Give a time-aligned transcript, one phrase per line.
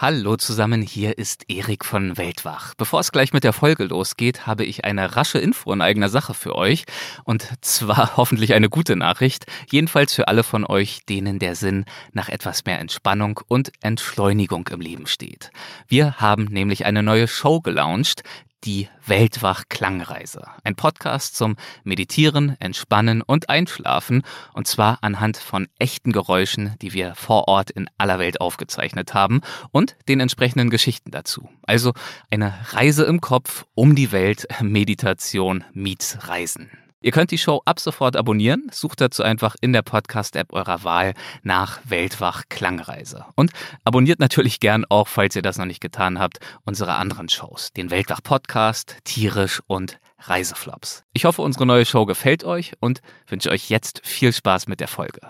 [0.00, 2.74] Hallo zusammen, hier ist Erik von Weltwach.
[2.76, 6.34] Bevor es gleich mit der Folge losgeht, habe ich eine rasche Info in eigener Sache
[6.34, 6.84] für euch.
[7.24, 9.46] Und zwar hoffentlich eine gute Nachricht.
[9.68, 14.80] Jedenfalls für alle von euch, denen der Sinn nach etwas mehr Entspannung und Entschleunigung im
[14.80, 15.50] Leben steht.
[15.88, 18.22] Wir haben nämlich eine neue Show gelauncht,
[18.64, 20.42] die Weltwach Klangreise.
[20.64, 24.22] Ein Podcast zum Meditieren, Entspannen und Einschlafen.
[24.52, 29.40] Und zwar anhand von echten Geräuschen, die wir vor Ort in aller Welt aufgezeichnet haben
[29.70, 31.48] und den entsprechenden Geschichten dazu.
[31.62, 31.92] Also
[32.30, 36.70] eine Reise im Kopf um die Welt, Meditation meets Reisen.
[37.00, 38.66] Ihr könnt die Show ab sofort abonnieren.
[38.72, 43.24] Sucht dazu einfach in der Podcast-App eurer Wahl nach Weltwach Klangreise.
[43.36, 43.52] Und
[43.84, 47.72] abonniert natürlich gern auch, falls ihr das noch nicht getan habt, unsere anderen Shows.
[47.72, 51.04] Den Weltwach Podcast, Tierisch und Reiseflops.
[51.12, 54.88] Ich hoffe, unsere neue Show gefällt euch und wünsche euch jetzt viel Spaß mit der
[54.88, 55.20] Folge.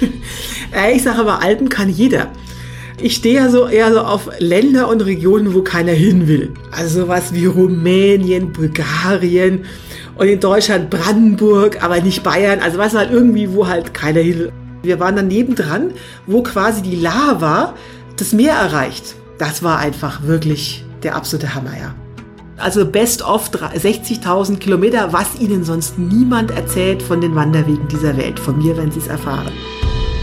[0.92, 2.30] ich sage aber, Alpen kann jeder.
[3.00, 6.52] Ich stehe ja so eher so auf Länder und Regionen, wo keiner hin will.
[6.70, 9.64] Also sowas wie Rumänien, Bulgarien
[10.20, 12.60] und in Deutschland Brandenburg, aber nicht Bayern.
[12.60, 14.52] Also was halt irgendwie, wo halt keiner hin.
[14.82, 15.92] Wir waren dann nebendran,
[16.26, 17.74] wo quasi die Lava
[18.18, 19.14] das Meer erreicht.
[19.38, 21.94] Das war einfach wirklich der absolute Hammer, ja.
[22.58, 28.38] Also best of 60.000 Kilometer, was Ihnen sonst niemand erzählt von den Wanderwegen dieser Welt.
[28.38, 29.52] Von mir werden Sie es erfahren.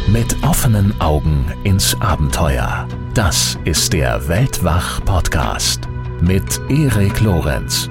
[0.08, 2.88] Mit offenen Augen ins Abenteuer.
[3.16, 5.82] Das ist der Weltwach-Podcast
[6.22, 7.90] mit Erik Lorenz.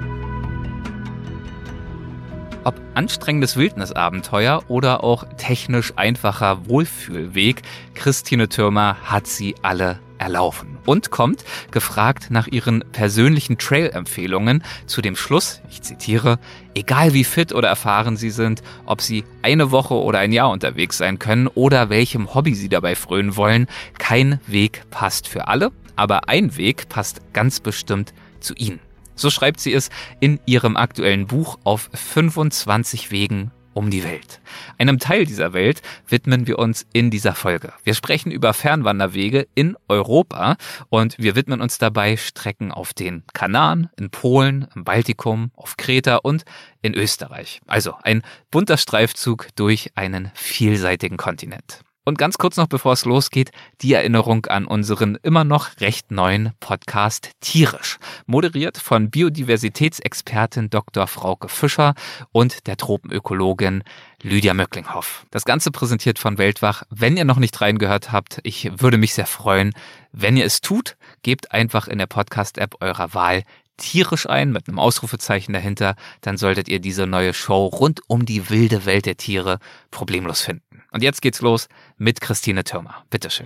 [2.97, 7.61] Anstrengendes Wildnisabenteuer oder auch technisch einfacher Wohlfühlweg,
[7.95, 15.15] Christine Türmer hat sie alle erlaufen und kommt, gefragt nach ihren persönlichen Trail-Empfehlungen, zu dem
[15.15, 16.39] Schluss, ich zitiere,
[16.75, 20.97] egal wie fit oder erfahren Sie sind, ob Sie eine Woche oder ein Jahr unterwegs
[20.97, 23.67] sein können oder welchem Hobby Sie dabei frönen wollen,
[23.99, 28.86] kein Weg passt für alle, aber ein Weg passt ganz bestimmt zu Ihnen.
[29.17, 34.41] So schreibt sie es in ihrem aktuellen Buch auf 25 Wegen um die Welt.
[34.79, 37.73] Einem Teil dieser Welt widmen wir uns in dieser Folge.
[37.85, 40.57] Wir sprechen über Fernwanderwege in Europa
[40.89, 46.17] und wir widmen uns dabei Strecken auf den Kanaren, in Polen, im Baltikum, auf Kreta
[46.17, 46.45] und
[46.81, 47.61] in Österreich.
[47.67, 51.86] Also ein bunter Streifzug durch einen vielseitigen Kontinent.
[52.09, 53.51] Und ganz kurz noch, bevor es losgeht,
[53.81, 61.09] die Erinnerung an unseren immer noch recht neuen Podcast Tierisch, moderiert von Biodiversitätsexpertin Dr.
[61.09, 61.95] Frauke Fischer
[62.31, 63.83] und der Tropenökologin
[64.23, 65.27] Lydia Möcklinghoff.
[65.33, 66.85] Das Ganze präsentiert von Weltwach.
[66.91, 69.73] Wenn ihr noch nicht reingehört habt, ich würde mich sehr freuen,
[70.13, 73.43] wenn ihr es tut, gebt einfach in der Podcast-App eurer Wahl
[73.79, 78.49] tierisch ein mit einem Ausrufezeichen dahinter, dann solltet ihr diese neue Show rund um die
[78.49, 79.59] wilde Welt der Tiere
[79.91, 80.66] problemlos finden.
[80.97, 81.69] Und jetzt geht's los
[81.99, 83.05] mit Christine Türmer.
[83.11, 83.45] Bitteschön.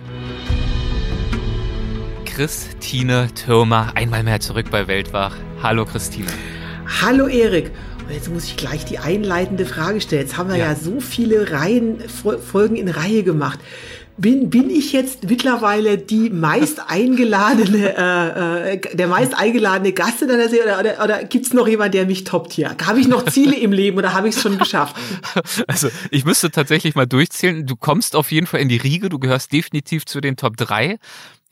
[2.23, 5.35] Christine Türmer, einmal mehr zurück bei Weltwach.
[5.61, 6.29] Hallo Christine.
[7.01, 7.71] Hallo Erik.
[8.07, 10.21] Und jetzt muss ich gleich die einleitende Frage stellen.
[10.21, 13.59] Jetzt haben wir ja, ja so viele Reihen, Folgen in Reihe gemacht
[14.17, 20.27] bin, bin ich jetzt mittlerweile die meist eingeladene, äh, äh, der meist eingeladene Gast in
[20.27, 22.75] der Serie oder, oder, oder gibt noch jemand, der mich toppt hier?
[22.85, 24.95] Habe ich noch Ziele im Leben oder habe ich es schon geschafft?
[25.67, 27.65] Also ich müsste tatsächlich mal durchzählen.
[27.65, 30.97] Du kommst auf jeden Fall in die Riege, du gehörst definitiv zu den Top 3.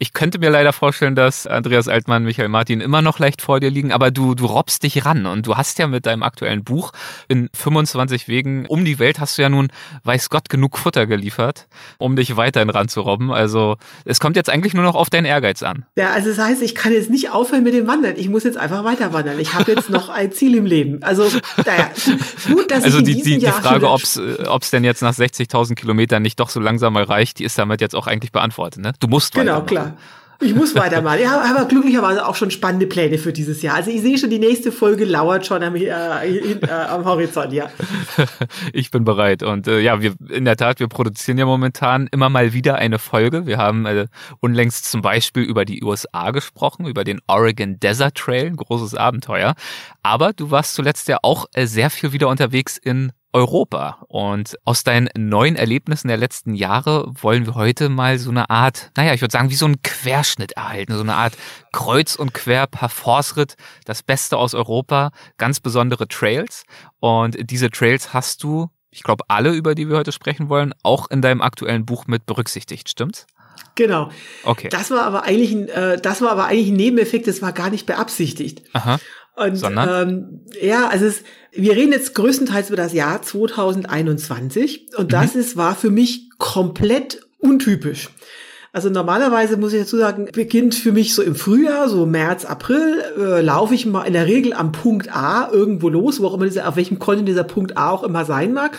[0.02, 3.70] Ich könnte mir leider vorstellen, dass Andreas Altmann, Michael Martin immer noch leicht vor dir
[3.70, 6.94] liegen, aber du, du robbst dich ran und du hast ja mit deinem aktuellen Buch
[7.28, 9.68] in 25 Wegen um die Welt hast du ja nun,
[10.06, 11.68] weiß Gott, genug Futter geliefert,
[11.98, 13.30] um dich weiterhin ranzurobben.
[13.30, 15.84] Also es kommt jetzt eigentlich nur noch auf deinen Ehrgeiz an.
[15.98, 18.14] Ja, also das heißt, ich kann jetzt nicht aufhören mit dem Wandern.
[18.16, 19.38] Ich muss jetzt einfach weiter wandern.
[19.38, 21.04] Ich habe jetzt noch ein Ziel im Leben.
[21.04, 21.24] Also,
[21.66, 21.92] naja,
[22.48, 25.76] gut, dass also ich in die, die, die Frage, ob es denn jetzt nach 60.000
[25.76, 28.82] Kilometern nicht doch so langsam mal reicht, die ist damit jetzt auch eigentlich beantwortet.
[28.82, 28.94] Ne?
[29.02, 29.89] Du musst Genau, klar.
[30.42, 31.20] Ich muss weitermachen.
[31.20, 33.76] Ich habe aber glücklicherweise auch schon spannende Pläne für dieses Jahr.
[33.76, 37.70] Also ich sehe schon, die nächste Folge lauert schon am, äh, äh, am Horizont, ja.
[38.72, 39.44] Ich bin bereit.
[39.44, 43.00] Und äh, ja, wir in der Tat, wir produzieren ja momentan immer mal wieder eine
[43.00, 43.48] Folge.
[43.48, 44.08] Wir haben äh,
[44.40, 49.56] unlängst zum Beispiel über die USA gesprochen, über den Oregon Desert Trail, ein großes Abenteuer.
[50.04, 54.04] Aber du warst zuletzt ja auch äh, sehr viel wieder unterwegs in Europa.
[54.08, 58.92] Und aus deinen neuen Erlebnissen der letzten Jahre wollen wir heute mal so eine Art,
[58.98, 61.38] naja, ich würde sagen, wie so einen Querschnitt erhalten, so eine Art
[61.72, 63.56] Kreuz und Quer Parforce-Ritt,
[63.86, 66.64] das Beste aus Europa, ganz besondere Trails.
[67.00, 71.10] Und diese Trails hast du, ich glaube, alle, über die wir heute sprechen wollen, auch
[71.10, 73.28] in deinem aktuellen Buch mit berücksichtigt, stimmt's?
[73.76, 74.10] Genau.
[74.44, 74.70] Okay.
[74.70, 77.70] Das war aber eigentlich ein, äh, das war aber eigentlich ein Nebeneffekt, das war gar
[77.70, 78.64] nicht beabsichtigt.
[78.74, 79.00] Aha.
[79.40, 80.10] Und Sondern?
[80.10, 85.42] Ähm, ja, also es, wir reden jetzt größtenteils über das Jahr 2021 und das mhm.
[85.42, 88.10] ist, war für mich komplett untypisch.
[88.72, 93.04] Also normalerweise muss ich dazu sagen, beginnt für mich so im Frühjahr, so März, April,
[93.18, 96.46] äh, laufe ich mal in der Regel am Punkt A irgendwo los, wo auch immer
[96.46, 98.78] dieser, auf welchem Kontinent dieser Punkt A auch immer sein mag.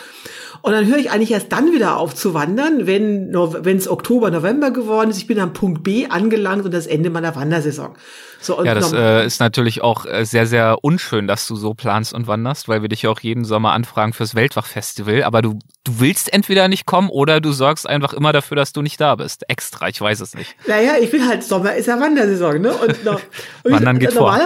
[0.63, 4.31] Und dann höre ich eigentlich erst dann wieder auf zu wandern, wenn wenn es Oktober,
[4.31, 5.17] November geworden ist.
[5.17, 7.97] Ich bin am Punkt B angelangt und das Ende meiner Wandersaison.
[8.41, 12.15] So, ja, das äh, ist natürlich auch äh, sehr, sehr unschön, dass du so planst
[12.15, 15.23] und wanderst, weil wir dich ja auch jeden Sommer anfragen fürs Weltwachfestival.
[15.25, 18.83] Aber du, du willst entweder nicht kommen oder du sorgst einfach immer dafür, dass du
[18.83, 19.49] nicht da bist.
[19.49, 20.55] Extra, ich weiß es nicht.
[20.67, 22.73] Naja, ich will halt, Sommer ist ja Wandersaison, ne?
[22.73, 23.21] Und, noch,
[23.63, 24.39] und Wandern ich, geht vor.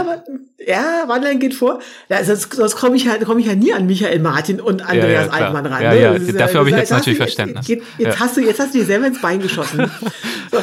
[0.67, 1.81] Ja, Wandern geht vor.
[2.09, 5.27] Ja, sonst sonst komme ich, halt, komm ich ja nie an Michael Martin und Andreas
[5.27, 5.83] ja, ja, Altmann ran.
[5.83, 6.01] Ja, ne?
[6.01, 7.67] ja, dafür habe ich jetzt natürlich Verständnis.
[7.67, 9.91] Jetzt, jetzt, hast du, jetzt hast du dir selber ins Bein geschossen.
[10.53, 10.59] so.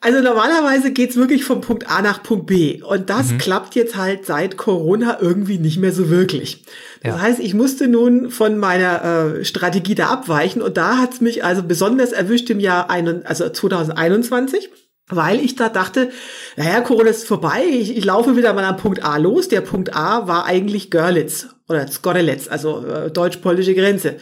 [0.00, 2.82] Also normalerweise geht's wirklich vom Punkt A nach Punkt B.
[2.82, 3.38] Und das mhm.
[3.38, 6.64] klappt jetzt halt seit Corona irgendwie nicht mehr so wirklich.
[7.02, 7.20] Das ja.
[7.20, 10.62] heißt, ich musste nun von meiner äh, Strategie da abweichen.
[10.62, 14.70] Und da hat's mich also besonders erwischt im Jahr ein, also 2021
[15.08, 16.10] weil ich da dachte,
[16.56, 19.48] naja, Corona ist vorbei, ich, ich laufe wieder mal am Punkt A los.
[19.48, 24.16] Der Punkt A war eigentlich Görlitz oder Skorelitz, also äh, deutsch-polnische Grenze.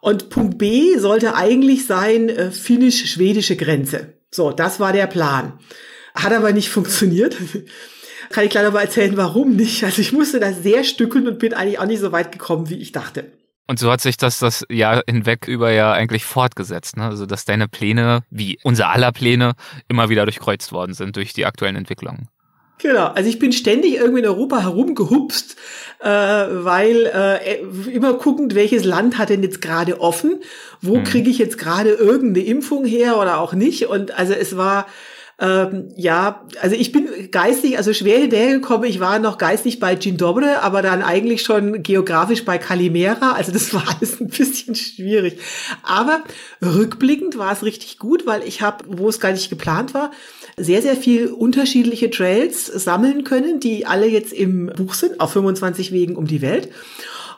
[0.00, 4.14] Und Punkt B sollte eigentlich sein äh, finnisch-schwedische Grenze.
[4.34, 5.58] So, das war der Plan.
[6.14, 7.36] Hat aber nicht funktioniert.
[8.30, 9.84] Kann ich gleich aber erzählen, warum nicht.
[9.84, 12.78] Also ich musste das sehr stückeln und bin eigentlich auch nicht so weit gekommen, wie
[12.78, 13.30] ich dachte.
[13.68, 16.96] Und so hat sich das das Jahr hinweg über ja eigentlich fortgesetzt.
[16.96, 17.04] Ne?
[17.04, 19.52] Also dass deine Pläne, wie unser aller Pläne,
[19.88, 22.28] immer wieder durchkreuzt worden sind durch die aktuellen Entwicklungen.
[22.82, 25.54] Genau, also ich bin ständig irgendwie in Europa herumgehupst,
[26.00, 27.60] äh, weil äh,
[27.92, 30.40] immer guckend, welches Land hat denn jetzt gerade offen,
[30.80, 31.04] wo hm.
[31.04, 33.86] kriege ich jetzt gerade irgendeine Impfung her oder auch nicht.
[33.86, 34.86] Und also es war
[35.42, 38.88] ähm, ja, also ich bin geistig, also schwer hinterhergekommen.
[38.88, 43.32] Ich war noch geistig bei Dobre, aber dann eigentlich schon geografisch bei Calimera.
[43.32, 45.40] Also das war alles ein bisschen schwierig.
[45.82, 46.22] Aber
[46.64, 50.12] rückblickend war es richtig gut, weil ich habe, wo es gar nicht geplant war,
[50.56, 55.92] sehr, sehr viel unterschiedliche Trails sammeln können, die alle jetzt im Buch sind, auf 25
[55.92, 56.68] Wegen um die Welt.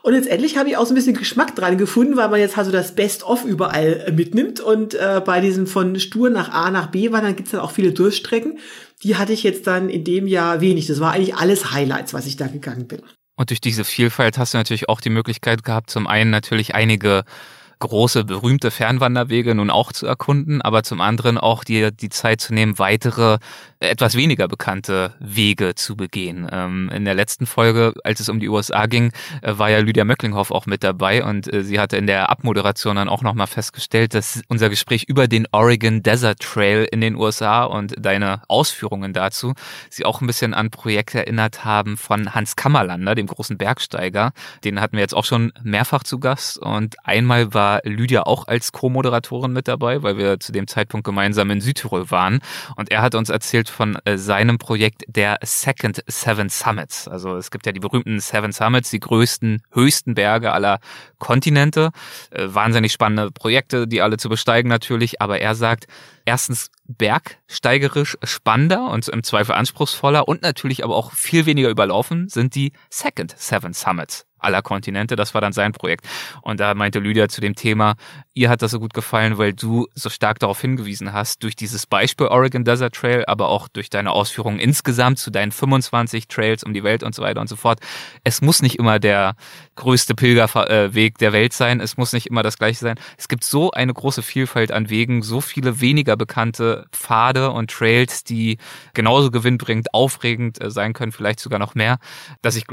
[0.05, 2.67] Und letztendlich habe ich auch so ein bisschen Geschmack dran gefunden, weil man jetzt halt
[2.67, 4.61] so das Best-of überall äh, mitnimmt.
[4.61, 7.71] Und äh, bei diesem von Stur nach A nach B war, dann gibt's dann auch
[7.71, 8.59] viele Durchstrecken.
[9.03, 10.89] Die hatte ich jetzt dann in dem Jahr wenig.
[10.89, 13.01] Das war eigentlich alles Highlights, was ich da gegangen bin.
[13.37, 17.25] Und durch diese Vielfalt hast du natürlich auch die Möglichkeit gehabt, zum einen natürlich einige
[17.79, 22.55] große, berühmte Fernwanderwege nun auch zu erkunden, aber zum anderen auch dir die Zeit zu
[22.55, 23.39] nehmen, weitere,
[23.81, 26.49] etwas weniger bekannte Wege zu begehen.
[26.51, 29.13] Ähm, in der letzten Folge, als es um die USA ging,
[29.43, 32.97] äh, war ja Lydia Möcklinghoff auch mit dabei und äh, sie hatte in der Abmoderation
[32.97, 37.65] dann auch nochmal festgestellt, dass unser Gespräch über den Oregon Desert Trail in den USA
[37.65, 39.55] und deine Ausführungen dazu
[39.91, 44.33] sie auch ein bisschen an Projekte erinnert haben von Hans Kammerlander, dem großen Bergsteiger.
[44.65, 48.47] Den hatten wir jetzt auch schon mehrfach zu Gast und einmal war war Lydia auch
[48.47, 52.41] als Co-Moderatorin mit dabei, weil wir zu dem Zeitpunkt gemeinsam in Südtirol waren.
[52.77, 57.09] Und er hat uns erzählt von äh, seinem Projekt der Second Seven Summits.
[57.09, 60.79] Also es gibt ja die berühmten Seven Summits, die größten, höchsten Berge aller
[61.19, 61.91] Kontinente.
[62.31, 65.21] Äh, wahnsinnig spannende Projekte, die alle zu besteigen natürlich.
[65.21, 65.87] Aber er sagt,
[66.25, 72.55] erstens bergsteigerisch spannender und im Zweifel anspruchsvoller und natürlich aber auch viel weniger überlaufen sind
[72.55, 75.17] die Second Seven Summits aller Kontinente.
[75.17, 76.07] Das war dann sein Projekt.
[76.43, 77.95] Und da meinte Lydia zu dem Thema,
[78.35, 81.87] ihr hat das so gut gefallen, weil du so stark darauf hingewiesen hast, durch dieses
[81.87, 86.75] Beispiel Oregon Desert Trail, aber auch durch deine Ausführungen insgesamt zu deinen 25 Trails um
[86.75, 87.81] die Welt und so weiter und so fort.
[88.23, 89.35] Es muss nicht immer der
[89.77, 91.81] größte Pilgerweg der Welt sein.
[91.81, 92.99] Es muss nicht immer das gleiche sein.
[93.17, 98.25] Es gibt so eine große Vielfalt an Wegen, so viele weniger bekannte Pfade und Trails,
[98.25, 98.59] die
[98.95, 101.99] genauso gewinnbringend, aufregend äh, sein können, vielleicht sogar noch mehr,
[102.43, 102.65] dass ich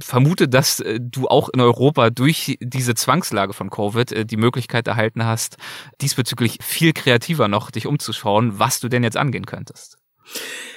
[0.00, 4.88] vermute, dass äh, du auch in Europa durch diese Zwangslage von Covid äh, die Möglichkeit
[4.88, 5.56] erhalten hast,
[6.00, 9.98] diesbezüglich viel kreativer noch dich umzuschauen, was du denn jetzt angehen könntest.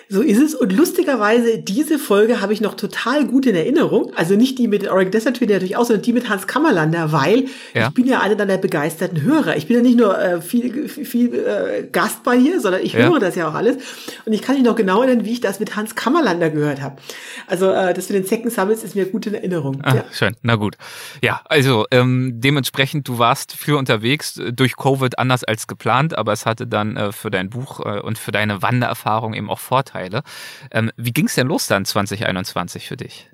[0.07, 0.53] So ist es.
[0.53, 4.12] Und lustigerweise, diese Folge habe ich noch total gut in Erinnerung.
[4.15, 7.45] Also nicht die mit Oregon Desert Trail natürlich auch, sondern die mit Hans Kammerlander, weil
[7.74, 7.88] ja.
[7.88, 9.57] ich bin ja einer deiner begeisterten Hörer.
[9.57, 13.09] Ich bin ja nicht nur äh, viel, viel äh, Gast bei hier, sondern ich ja.
[13.09, 13.77] höre das ja auch alles.
[14.25, 16.97] Und ich kann mich noch genau erinnern, wie ich das mit Hans Kammerlander gehört habe.
[17.47, 19.81] Also äh, das mit den Second Summits ist mir gut in Erinnerung.
[19.81, 20.05] Ah, ja.
[20.12, 20.75] Schön, na gut.
[21.24, 26.31] Ja, also ähm, dementsprechend, du warst viel unterwegs, äh, durch Covid anders als geplant, aber
[26.31, 29.94] es hatte dann äh, für dein Buch äh, und für deine Wandererfahrung eben auch Vorteile.
[29.95, 30.23] Vorteile.
[30.71, 33.29] Ähm, wie ging es denn los dann 2021 für dich?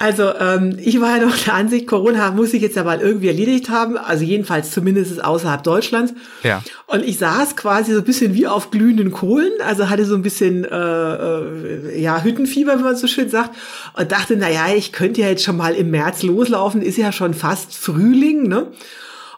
[0.00, 3.26] Also ähm, ich war ja noch der Ansicht, Corona muss ich jetzt ja mal irgendwie
[3.26, 6.14] erledigt haben, also jedenfalls zumindest außerhalb Deutschlands.
[6.44, 6.62] Ja.
[6.86, 10.22] Und ich saß quasi so ein bisschen wie auf glühenden Kohlen, also hatte so ein
[10.22, 13.56] bisschen äh, äh, ja Hüttenfieber, wie man so schön sagt,
[13.94, 17.10] und dachte, na ja, ich könnte ja jetzt schon mal im März loslaufen, ist ja
[17.10, 18.68] schon fast Frühling, ne?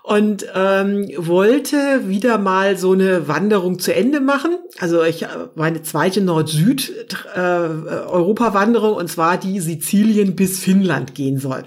[0.02, 4.58] Und ähm, wollte wieder mal so eine Wanderung zu Ende machen.
[4.78, 11.64] Also ich meine zweite Nord-Süd-Europa-Wanderung und zwar die Sizilien bis Finnland gehen soll.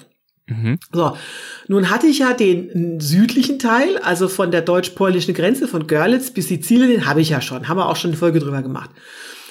[0.47, 0.77] Mhm.
[0.91, 1.15] So,
[1.67, 6.49] nun hatte ich ja den südlichen Teil, also von der deutsch-polnischen Grenze, von Görlitz bis
[6.49, 8.89] Sizilien, den habe ich ja schon, haben wir auch schon eine Folge drüber gemacht.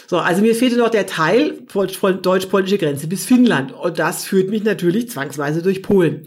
[0.07, 4.65] So, also mir fehlte noch der Teil deutsch-polnische Grenze bis Finnland und das führt mich
[4.65, 6.27] natürlich zwangsweise durch Polen.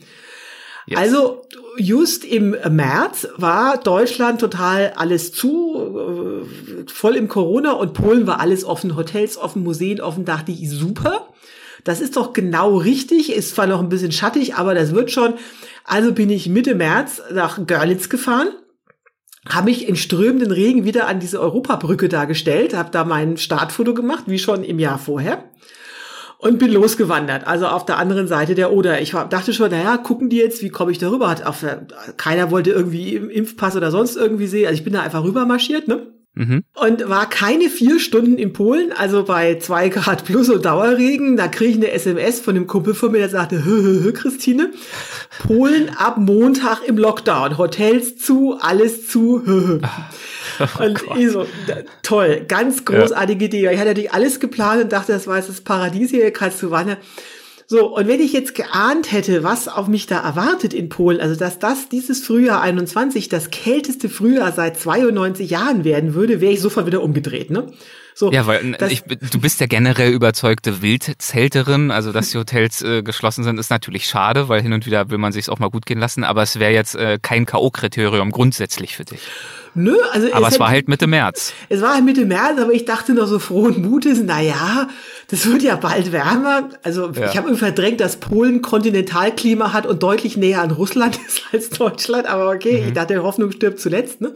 [0.87, 0.99] Yes.
[0.99, 1.43] Also
[1.77, 8.39] just im März war Deutschland total alles zu, äh, voll im Corona und Polen war
[8.39, 11.29] alles offen, Hotels offen, Museen offen, dachte ich, super.
[11.83, 15.35] Das ist doch genau richtig, ist zwar noch ein bisschen schattig, aber das wird schon.
[15.83, 18.49] Also bin ich Mitte März nach Görlitz gefahren
[19.47, 24.23] habe ich in strömenden Regen wieder an diese Europabrücke dargestellt, habe da mein Startfoto gemacht,
[24.25, 25.43] wie schon im Jahr vorher
[26.37, 29.01] und bin losgewandert, also auf der anderen Seite der Oder.
[29.01, 31.29] Ich dachte schon, naja, gucken die jetzt, wie komme ich darüber?
[31.29, 31.65] Hat auf,
[32.17, 34.67] keiner wollte irgendwie Impfpass oder sonst irgendwie sehen.
[34.67, 36.14] Also ich bin da einfach rüber marschiert, ne?
[36.35, 36.65] Mhm.
[36.73, 41.37] Und war keine vier Stunden in Polen, also bei zwei Grad plus und Dauerregen.
[41.37, 44.11] Da kriege ich eine SMS von einem Kumpel von mir, der sagte, hö, hö, hö,
[44.11, 44.71] Christine,
[45.47, 49.41] Polen ab Montag im Lockdown, Hotels zu, alles zu.
[49.45, 49.79] Hö, hö.
[50.57, 51.45] Oh und ich so,
[52.01, 53.47] toll, ganz großartige ja.
[53.47, 53.71] Idee.
[53.73, 56.97] Ich hatte natürlich alles geplant und dachte, das war jetzt das Paradies hier, wandern.
[57.67, 61.35] So, und wenn ich jetzt geahnt hätte, was auf mich da erwartet in Polen, also
[61.35, 66.61] dass das dieses Frühjahr 21 das kälteste Frühjahr seit 92 Jahren werden würde, wäre ich
[66.61, 67.71] sofort wieder umgedreht, ne?
[68.17, 73.03] So, ja, weil ich, du bist ja generell überzeugte Wildzelterin, also dass die Hotels äh,
[73.03, 75.85] geschlossen sind, ist natürlich schade, weil hin und wieder will man sich auch mal gut
[75.85, 79.19] gehen lassen, aber es wäre jetzt äh, kein K.O.-Kriterium grundsätzlich für dich.
[79.75, 81.53] Nö, also aber es, es war halt Mitte März.
[81.69, 84.87] Es war halt Mitte März, aber ich dachte noch so frohen Mutes, na ja,
[85.27, 86.69] das wird ja bald wärmer.
[86.81, 87.29] Also ja.
[87.29, 91.69] ich habe irgendwie verdrängt, dass Polen Kontinentalklima hat und deutlich näher an Russland ist als
[91.69, 92.25] Deutschland.
[92.27, 92.87] Aber okay, mhm.
[92.87, 94.21] ich dachte, Hoffnung stirbt zuletzt.
[94.21, 94.33] Ne?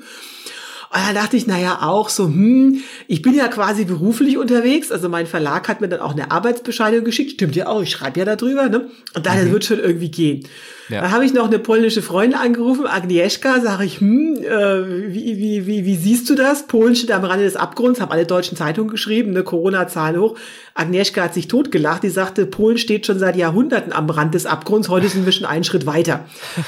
[0.91, 4.91] Und dann dachte ich, naja, auch so, hm, ich bin ja quasi beruflich unterwegs.
[4.91, 7.33] Also mein Verlag hat mir dann auch eine Arbeitsbescheinigung geschickt.
[7.33, 8.89] Stimmt ja auch, ich schreibe ja darüber, ne?
[9.13, 9.51] Und daher mhm.
[9.51, 10.47] wird schon irgendwie gehen.
[10.89, 11.01] Ja.
[11.01, 15.67] Dann habe ich noch eine polnische Freundin angerufen, Agnieszka, sage ich, hm, äh, wie, wie,
[15.67, 16.65] wie, wie siehst du das?
[16.65, 20.35] Polen steht am Rande des Abgrunds, haben alle deutschen Zeitungen geschrieben, eine Corona-Zahlen hoch.
[20.73, 24.89] Agnieszka hat sich totgelacht, die sagte, Polen steht schon seit Jahrhunderten am Rand des Abgrunds,
[24.89, 26.25] heute sind wir schon einen Schritt weiter.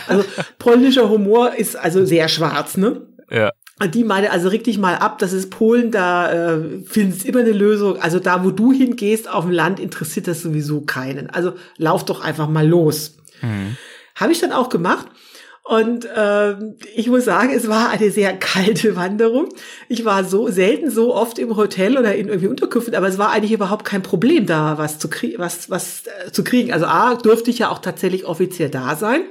[0.07, 0.23] Also
[0.59, 3.01] polnischer Humor ist also sehr schwarz, ne?
[3.31, 3.51] Ja.
[3.88, 8.00] Die meine also richtig mal ab, das ist Polen, da äh, findest immer eine Lösung.
[8.00, 11.29] Also da, wo du hingehst auf dem Land, interessiert das sowieso keinen.
[11.29, 13.17] Also lauf doch einfach mal los.
[13.41, 13.77] Mhm.
[14.15, 15.07] Habe ich dann auch gemacht.
[15.63, 16.55] Und äh,
[16.95, 19.47] ich muss sagen, es war eine sehr kalte Wanderung.
[19.89, 23.31] Ich war so selten so oft im Hotel oder in irgendwie Unterkünften, aber es war
[23.31, 26.73] eigentlich überhaupt kein Problem, da was zu kriegen, was was äh, zu kriegen.
[26.73, 29.21] Also a durfte ich ja auch tatsächlich offiziell da sein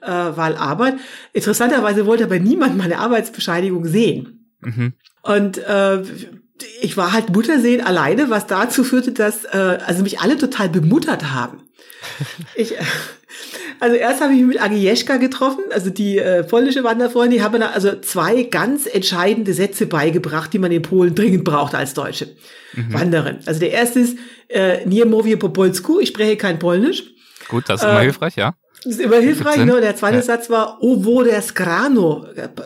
[0.00, 0.96] äh, weil Arbeit.
[1.32, 4.48] Interessanterweise wollte aber niemand meine Arbeitsbescheinigung sehen.
[4.60, 4.92] Mhm.
[5.22, 6.02] Und äh,
[6.80, 11.32] ich war halt Muttersehen alleine, was dazu führte, dass äh, also mich alle total bemuttert
[11.32, 11.62] haben.
[12.54, 12.74] ich,
[13.80, 17.58] also erst habe ich mich mit Agnieszka getroffen, also die äh, polnische Wanderfreundin, die haben
[17.58, 22.36] mir also zwei ganz entscheidende Sätze beigebracht, die man in Polen dringend braucht als Deutsche
[22.74, 22.92] mhm.
[22.92, 23.38] Wanderin.
[23.46, 27.04] Also der erste ist äh, Nie mówię po polsku, ich spreche kein Polnisch.
[27.48, 28.54] Gut, das ist immer äh, hilfreich, ja.
[28.88, 29.66] Das ist immer hilfreich.
[29.66, 29.82] Ne?
[29.82, 30.22] Der zweite ja.
[30.22, 32.24] Satz war Ovo der Skrano,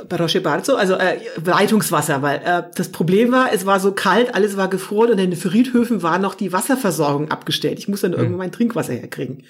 [0.09, 4.57] Proszę bardzo, also äh, Leitungswasser, weil äh, das Problem war, es war so kalt, alles
[4.57, 7.81] war gefroren und in den Friedhöfen war noch die Wasserversorgung abgestellt.
[7.81, 8.19] Ich muss dann hm.
[8.19, 9.43] irgendwann mein Trinkwasser herkriegen.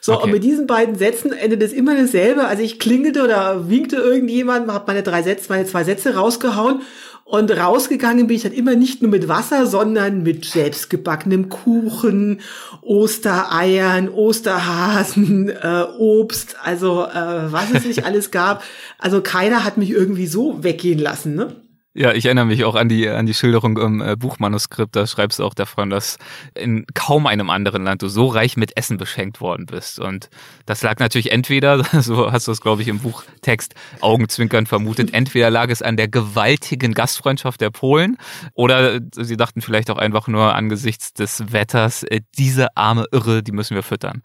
[0.00, 0.24] So, okay.
[0.24, 2.46] und mit diesen beiden Sätzen endet es immer dasselbe.
[2.46, 6.80] Also ich klingelte oder winkte irgendjemand, habe meine drei Sätze, meine zwei Sätze rausgehauen
[7.24, 12.40] und rausgegangen bin ich dann immer nicht nur mit Wasser, sondern mit selbstgebackenem Kuchen,
[12.82, 18.62] Ostereiern, Osterhasen, äh, Obst, also äh, was es nicht alles gab.
[18.98, 21.63] Also keiner hat mich irgendwie so weggehen lassen, ne?
[21.96, 24.96] Ja, ich erinnere mich auch an die an die Schilderung im äh, Buchmanuskript.
[24.96, 26.18] Da schreibst du auch davon, dass
[26.52, 30.00] in kaum einem anderen Land du so reich mit Essen beschenkt worden bist.
[30.00, 30.28] Und
[30.66, 35.50] das lag natürlich entweder, so hast du es glaube ich im Buchtext Augenzwinkern vermutet, entweder
[35.50, 38.16] lag es an der gewaltigen Gastfreundschaft der Polen
[38.54, 43.52] oder sie dachten vielleicht auch einfach nur angesichts des Wetters, äh, diese arme Irre, die
[43.52, 44.22] müssen wir füttern.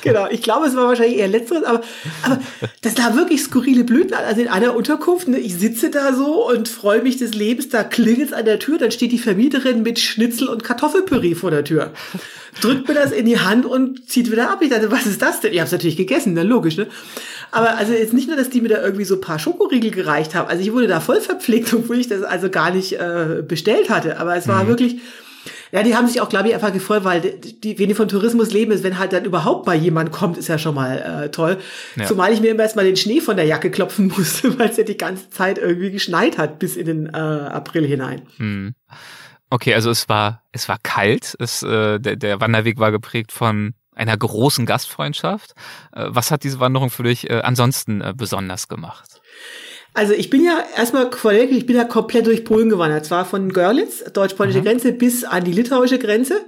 [0.00, 1.82] Genau, ich glaube, es war wahrscheinlich eher letzteres, aber,
[2.22, 2.40] aber
[2.80, 4.14] das da wirklich skurrile Blüten.
[4.14, 7.84] Also in einer Unterkunft, ne, ich sitze da so und freue mich des Lebens, da
[7.84, 11.64] klingelt es an der Tür, dann steht die Vermieterin mit Schnitzel und Kartoffelpüree vor der
[11.64, 11.92] Tür.
[12.60, 14.60] Drückt mir das in die Hand und zieht wieder ab.
[14.60, 15.52] Ich dachte, was ist das denn?
[15.52, 16.42] Ich habe es natürlich gegessen, ne?
[16.42, 16.86] logisch, ne?
[17.50, 20.34] Aber also jetzt nicht nur, dass die mir da irgendwie so ein paar Schokoriegel gereicht
[20.34, 20.48] haben.
[20.48, 24.18] Also ich wurde da voll verpflegt, obwohl ich das also gar nicht äh, bestellt hatte.
[24.18, 24.68] Aber es war mhm.
[24.68, 24.96] wirklich
[25.72, 28.06] Ja, die haben sich auch, glaube ich, einfach gefreut, weil die, die, wenn die vom
[28.06, 31.30] Tourismus leben, ist, wenn halt dann überhaupt mal jemand kommt, ist ja schon mal äh,
[31.30, 31.58] toll.
[31.96, 32.04] Ja.
[32.04, 34.84] Zumal ich mir immer erstmal den Schnee von der Jacke klopfen musste, weil es ja
[34.84, 38.22] die ganze Zeit irgendwie geschneit hat bis in den äh, April hinein.
[38.36, 38.74] Hm.
[39.48, 41.36] Okay, also es war es war kalt.
[41.38, 45.52] Es, äh, der, der Wanderweg war geprägt von einer großen Gastfreundschaft.
[45.92, 49.20] Äh, was hat diese Wanderung für dich äh, ansonsten äh, besonders gemacht?
[49.94, 53.04] Also ich bin ja erstmal vorweg, ich bin ja komplett durch Polen gewandert.
[53.04, 54.64] Zwar von Görlitz, deutsch-polnische mhm.
[54.64, 56.40] Grenze, bis an die litauische Grenze.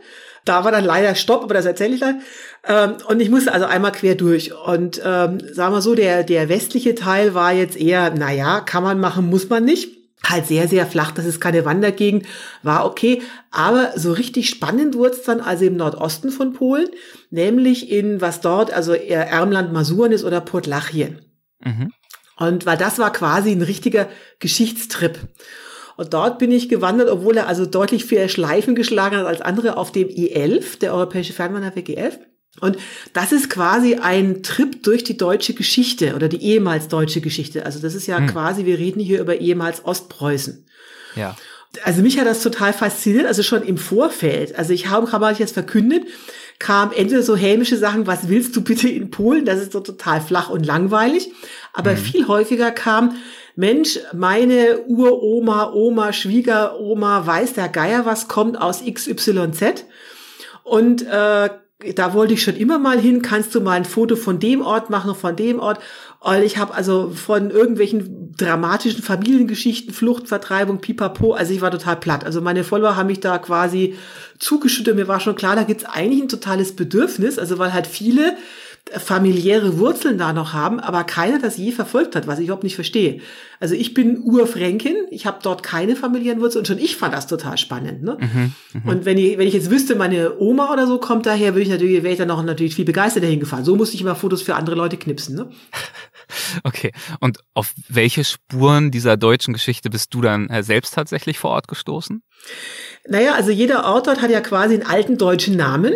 [0.44, 2.20] Da war dann leider Stopp, aber das erzähle ich dann.
[2.66, 4.52] Ähm, und ich musste also einmal quer durch.
[4.54, 9.00] Und ähm, sagen wir so, der, der westliche Teil war jetzt eher, naja, kann man
[9.00, 9.90] machen, muss man nicht
[10.28, 12.26] halt sehr, sehr flach, das ist keine Wandergegend,
[12.62, 13.22] war okay.
[13.50, 16.88] Aber so richtig spannend wurde es dann also im Nordosten von Polen,
[17.30, 21.20] nämlich in was dort, also eher Ermland Masuren ist oder Podlachien.
[21.62, 21.92] Mhm.
[22.36, 24.08] Und weil das war quasi ein richtiger
[24.40, 25.18] Geschichtstrip.
[25.96, 29.76] Und dort bin ich gewandert, obwohl er also deutlich viel Schleifen geschlagen hat als andere
[29.76, 32.18] auf dem E11, der Europäische Fernwanderweg E11.
[32.60, 32.76] Und
[33.12, 37.66] das ist quasi ein Trip durch die deutsche Geschichte oder die ehemals deutsche Geschichte.
[37.66, 38.28] Also das ist ja hm.
[38.28, 40.66] quasi, wir reden hier über ehemals Ostpreußen.
[41.16, 41.36] Ja.
[41.82, 44.56] Also mich hat das total fasziniert, also schon im Vorfeld.
[44.56, 46.04] Also ich habe, ich jetzt verkündet,
[46.58, 49.44] kam entweder so hämische Sachen, was willst du bitte in Polen?
[49.44, 51.32] Das ist so total flach und langweilig.
[51.73, 51.96] Aber mhm.
[51.96, 53.16] viel häufiger kam,
[53.56, 59.84] Mensch, meine Uroma, Oma, Schwiegeroma, weiß der Geier was, kommt aus XYZ.
[60.64, 61.50] Und äh,
[61.94, 64.90] da wollte ich schon immer mal hin, kannst du mal ein Foto von dem Ort
[64.90, 65.80] machen, von dem Ort.
[66.20, 71.96] Und ich habe also von irgendwelchen dramatischen Familiengeschichten, Flucht, Vertreibung, pipapo, also ich war total
[71.96, 72.24] platt.
[72.24, 73.94] Also meine Follower haben mich da quasi
[74.38, 74.96] zugeschüttet.
[74.96, 78.36] Mir war schon klar, da gibt's eigentlich ein totales Bedürfnis, also weil halt viele
[78.90, 82.74] familiäre Wurzeln da noch haben, aber keiner das je verfolgt hat, was ich überhaupt nicht
[82.74, 83.20] verstehe.
[83.58, 87.26] Also ich bin Urfränkin, ich habe dort keine familiären Wurzeln und schon ich fand das
[87.26, 88.02] total spannend.
[88.02, 88.18] Ne?
[88.20, 88.90] Mhm, mh.
[88.90, 91.70] Und wenn ich, wenn ich jetzt wüsste, meine Oma oder so kommt daher, würde ich
[91.70, 93.64] natürlich, wäre ich dann noch natürlich viel begeisterter hingefahren.
[93.64, 95.34] So musste ich immer Fotos für andere Leute knipsen.
[95.34, 95.50] Ne?
[96.62, 96.90] Okay.
[97.20, 101.68] Und auf welche Spuren dieser deutschen Geschichte bist du dann äh, selbst tatsächlich vor Ort
[101.68, 102.22] gestoßen?
[103.06, 105.92] Naja, also jeder Ort dort hat ja quasi einen alten deutschen Namen.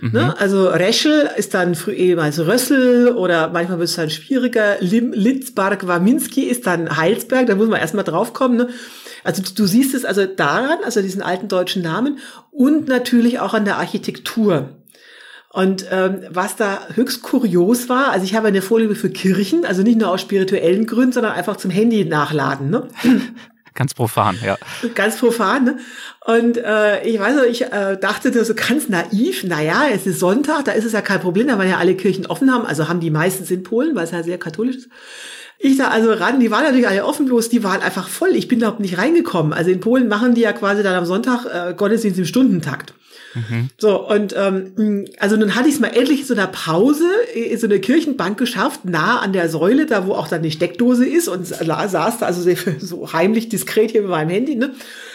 [0.00, 0.10] Mhm.
[0.12, 0.34] Ne?
[0.38, 4.76] Also Reschel ist dann früher ehemals Rössel oder manchmal wird es dann schwieriger.
[4.80, 8.56] Lim, Litzbarg, Waminski ist dann Heilsberg, da muss man erstmal draufkommen.
[8.56, 8.68] Ne?
[9.24, 12.18] Also du siehst es also daran, also diesen alten deutschen Namen
[12.50, 14.70] und natürlich auch an der Architektur.
[15.52, 19.82] Und ähm, was da höchst kurios war, also ich habe eine Vorliebe für Kirchen, also
[19.82, 22.70] nicht nur aus spirituellen Gründen, sondern einfach zum Handy nachladen.
[22.70, 22.88] Ne?
[23.74, 24.58] Ganz profan, ja.
[24.94, 25.64] Ganz profan.
[25.64, 25.78] Ne?
[26.26, 30.64] Und äh, ich weiß noch, ich äh, dachte so ganz naiv, naja, es ist Sonntag,
[30.64, 33.00] da ist es ja kein Problem, da waren ja alle Kirchen offen haben, also haben
[33.00, 34.88] die meistens in Polen, weil es ja sehr katholisch ist.
[35.62, 38.30] Ich da also ran, die waren natürlich alle offen, bloß die waren einfach voll.
[38.30, 39.52] Ich bin da nicht reingekommen.
[39.52, 42.94] Also in Polen machen die ja quasi dann am Sonntag äh, Gottesdienst im Stundentakt.
[43.34, 43.70] Mhm.
[43.78, 47.56] So, und ähm, also nun hatte ich es mal endlich in so einer Pause in
[47.58, 51.28] so einer Kirchenbank geschafft, nah an der Säule, da wo auch dann die Steckdose ist
[51.28, 54.74] und saß da also so heimlich diskret hier mit meinem Handy, ne?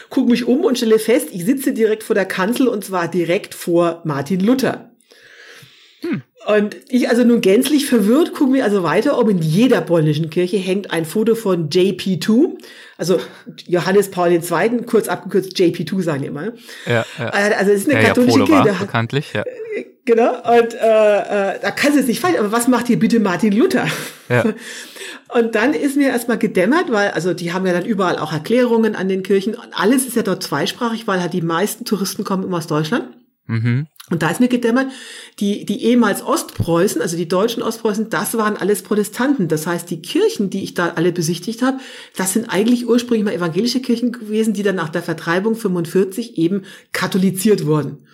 [0.09, 3.53] Guck mich um und stelle fest, ich sitze direkt vor der Kanzel und zwar direkt
[3.53, 4.91] vor Martin Luther.
[6.01, 6.21] Hm.
[6.45, 10.57] Und ich also nun gänzlich verwirrt gucke mir also weiter, ob in jeder polnischen Kirche
[10.57, 12.57] hängt ein Foto von JP2,
[12.97, 13.19] also
[13.67, 16.53] Johannes Paul II., kurz abgekürzt JP2 sagen die immer.
[16.85, 17.27] Ja, ja.
[17.29, 18.79] Äh, also es ist eine ja, katholische ja, Kirche.
[18.79, 19.41] Bekanntlich, ja.
[19.41, 22.99] Äh, genau, und äh, äh, da kannst du es nicht falsch, aber was macht hier
[22.99, 23.87] bitte Martin Luther?
[24.29, 24.43] Ja.
[25.33, 28.95] Und dann ist mir erstmal gedämmert, weil, also die haben ja dann überall auch Erklärungen
[28.95, 32.43] an den Kirchen und alles ist ja dort zweisprachig, weil halt die meisten Touristen kommen
[32.43, 33.09] immer aus Deutschland.
[33.47, 33.87] Mhm.
[34.11, 34.91] Und da ist mir gedämmert,
[35.39, 39.47] die, die ehemals Ostpreußen, also die deutschen Ostpreußen, das waren alles Protestanten.
[39.47, 41.79] Das heißt, die Kirchen, die ich da alle besichtigt habe,
[42.15, 46.65] das sind eigentlich ursprünglich mal evangelische Kirchen gewesen, die dann nach der Vertreibung 45 eben
[46.91, 48.05] katholisiert wurden.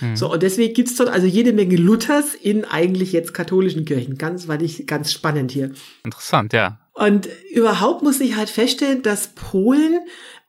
[0.00, 0.14] Mhm.
[0.14, 4.18] So, und deswegen gibt's dort also jede Menge Luthers in eigentlich jetzt katholischen Kirchen.
[4.18, 5.72] Ganz, weil ich ganz spannend hier.
[6.04, 6.78] Interessant, ja.
[6.92, 10.00] Und überhaupt muss ich halt feststellen, dass Polen,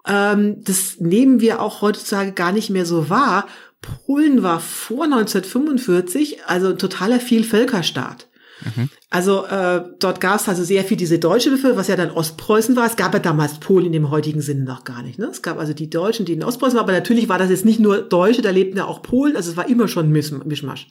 [0.07, 3.47] ähm, das nehmen wir auch heutzutage gar nicht mehr so wahr,
[3.82, 8.28] Polen war vor 1945 also ein totaler Vielvölkerstaat.
[8.63, 8.89] Mhm.
[9.10, 12.76] Also äh, dort gab es also sehr viel diese deutsche Bevölkerung, was ja dann Ostpreußen
[12.76, 12.86] war.
[12.86, 15.17] Es gab ja damals Polen in dem heutigen Sinne noch gar nicht.
[15.17, 15.26] Ne?
[15.26, 17.80] Es gab also die Deutschen, die in Ostpreußen waren, aber natürlich war das jetzt nicht
[17.80, 20.88] nur Deutsche, da lebten ja auch Polen, also es war immer schon Mischmasch.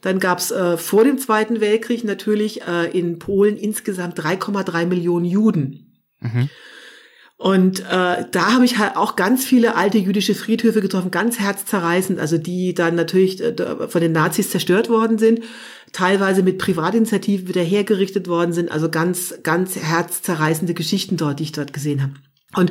[0.00, 5.24] Dann gab es äh, vor dem Zweiten Weltkrieg natürlich äh, in Polen insgesamt 3,3 Millionen
[5.24, 6.02] Juden.
[6.20, 6.48] Mhm.
[7.42, 12.20] Und äh, da habe ich halt auch ganz viele alte jüdische Friedhöfe getroffen, ganz herzzerreißend,
[12.20, 15.40] also die dann natürlich äh, von den Nazis zerstört worden sind,
[15.92, 21.50] teilweise mit Privatinitiativen wieder hergerichtet worden sind, also ganz, ganz herzzerreißende Geschichten dort, die ich
[21.50, 22.12] dort gesehen habe.
[22.54, 22.70] Und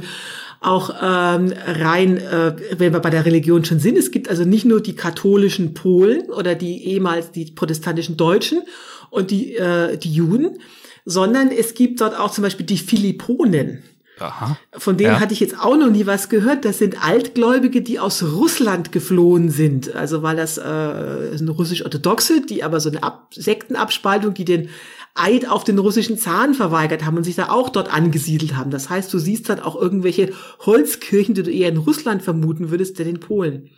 [0.61, 4.63] auch ähm, rein, äh, wenn wir bei der Religion schon sind, es gibt also nicht
[4.63, 8.61] nur die katholischen Polen oder die ehemals die protestantischen Deutschen
[9.09, 10.59] und die, äh, die Juden,
[11.03, 13.83] sondern es gibt dort auch zum Beispiel die Philipponen.
[14.21, 14.57] Aha.
[14.77, 15.19] Von denen ja.
[15.19, 16.63] hatte ich jetzt auch noch nie was gehört.
[16.65, 19.95] Das sind Altgläubige, die aus Russland geflohen sind.
[19.95, 24.69] Also weil das äh, sind russisch-orthodoxe, die aber so eine Ab Sektenabspaltung, die den
[25.13, 28.71] Eid auf den russischen Zahn verweigert haben und sich da auch dort angesiedelt haben.
[28.71, 30.31] Das heißt, du siehst dann auch irgendwelche
[30.65, 33.69] Holzkirchen, die du eher in Russland vermuten würdest, denn in Polen.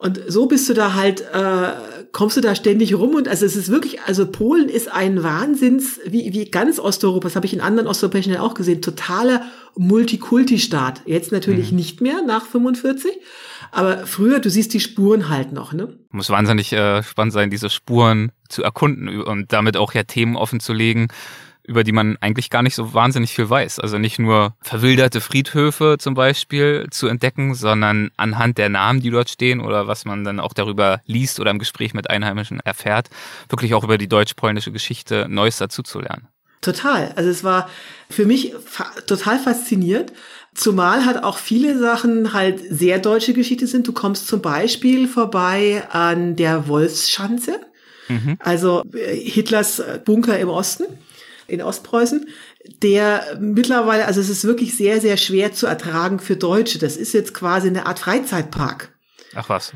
[0.00, 1.72] Und so bist du da halt, äh,
[2.10, 6.00] kommst du da ständig rum und also es ist wirklich, also Polen ist ein Wahnsinns,
[6.06, 9.42] wie, wie ganz Osteuropa, das habe ich in anderen osteuropäischen Ländern auch gesehen, totaler
[9.76, 11.02] Multikulti-Staat.
[11.04, 11.76] Jetzt natürlich mhm.
[11.76, 13.10] nicht mehr nach 45,
[13.72, 15.98] aber früher, du siehst die Spuren halt noch, ne?
[16.12, 20.60] Muss wahnsinnig äh, spannend sein, diese Spuren zu erkunden und damit auch ja Themen offen
[20.60, 21.08] zu legen
[21.64, 23.78] über die man eigentlich gar nicht so wahnsinnig viel weiß.
[23.80, 29.30] Also nicht nur verwilderte Friedhöfe zum Beispiel zu entdecken, sondern anhand der Namen, die dort
[29.30, 33.10] stehen oder was man dann auch darüber liest oder im Gespräch mit Einheimischen erfährt,
[33.48, 36.28] wirklich auch über die deutsch-polnische Geschichte Neues dazuzulernen.
[36.60, 37.12] Total.
[37.16, 37.70] Also es war
[38.10, 40.12] für mich fa total faszinierend.
[40.54, 43.86] Zumal halt auch viele Sachen halt sehr deutsche Geschichte sind.
[43.86, 47.60] Du kommst zum Beispiel vorbei an der Wolfsschanze.
[48.08, 48.36] Mhm.
[48.40, 50.84] Also äh, Hitlers Bunker im Osten
[51.50, 52.28] in Ostpreußen,
[52.82, 56.78] der mittlerweile, also es ist wirklich sehr, sehr schwer zu ertragen für Deutsche.
[56.78, 58.94] Das ist jetzt quasi eine Art Freizeitpark.
[59.34, 59.72] Ach was.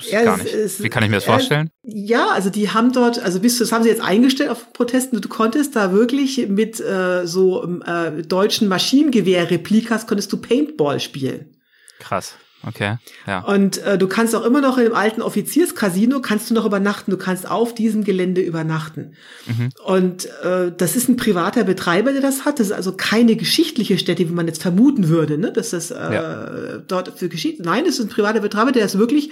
[0.00, 0.52] Ja, nicht.
[0.52, 1.70] Es, Wie kann ich mir das vorstellen?
[1.82, 5.20] Ja, also die haben dort, also bis das haben sie jetzt eingestellt auf Protesten.
[5.20, 11.56] Du konntest da wirklich mit äh, so äh, deutschen Maschinengewehr-Replikas konntest du Paintball spielen.
[12.00, 12.34] Krass.
[12.66, 12.96] Okay,
[13.26, 13.40] ja.
[13.40, 17.10] Und äh, du kannst auch immer noch im alten Offizierscasino kannst du noch übernachten.
[17.10, 19.14] Du kannst auf diesem Gelände übernachten.
[19.46, 19.70] Mhm.
[19.84, 22.60] Und äh, das ist ein privater Betreiber, der das hat.
[22.60, 25.52] Das ist also keine geschichtliche Stätte, wie man jetzt vermuten würde, ne?
[25.52, 26.78] dass das äh, ja.
[26.86, 27.60] dort für geschieht.
[27.60, 29.30] Nein, es ist ein privater Betreiber, der ist wirklich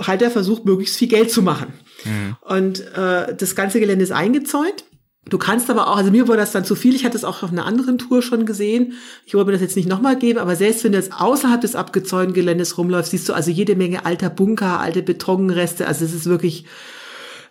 [0.00, 1.72] halt der versucht, möglichst viel Geld zu machen.
[2.04, 2.36] Mhm.
[2.40, 4.84] Und äh, das ganze Gelände ist eingezäunt.
[5.28, 7.42] Du kannst aber auch, also mir wurde das dann zu viel, ich hatte es auch
[7.42, 8.92] auf einer anderen Tour schon gesehen,
[9.24, 11.76] ich wollte mir das jetzt nicht nochmal geben, aber selbst wenn du jetzt außerhalb des
[11.76, 16.26] abgezäunten Geländes rumläufst, siehst du also jede Menge alter Bunker, alte Betonreste, also es ist
[16.26, 16.66] wirklich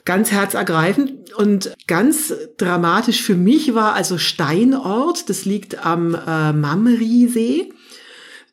[0.06, 1.34] ganz herzergreifend.
[1.34, 7.74] Und ganz dramatisch für mich war also Steinort, das liegt am äh, Mamri-See.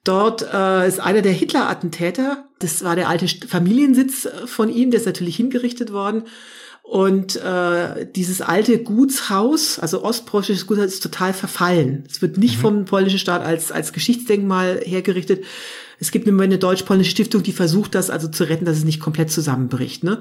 [0.04, 5.06] Dort äh, ist einer der Hitler-Attentäter, das war der alte Familiensitz von ihm, der ist
[5.06, 6.24] natürlich hingerichtet worden.
[6.90, 12.02] Und äh, dieses alte Gutshaus, also ostpreußisches Gutshaus, ist total verfallen.
[12.10, 12.60] Es wird nicht mhm.
[12.60, 15.44] vom polnischen Staat als, als Geschichtsdenkmal hergerichtet.
[16.00, 19.30] Es gibt eine deutsch-polnische Stiftung, die versucht, das also zu retten, dass es nicht komplett
[19.30, 20.02] zusammenbricht.
[20.02, 20.18] Ne?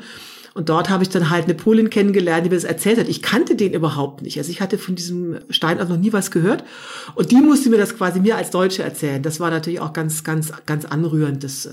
[0.53, 3.07] Und dort habe ich dann halt eine Polin kennengelernt, die mir das erzählt hat.
[3.07, 4.37] Ich kannte den überhaupt nicht.
[4.37, 6.63] Also ich hatte von diesem Stein auch noch nie was gehört.
[7.15, 9.23] Und die musste mir das quasi mir als Deutsche erzählen.
[9.23, 11.71] Das war natürlich auch ganz, ganz, ganz anrührend, das, äh,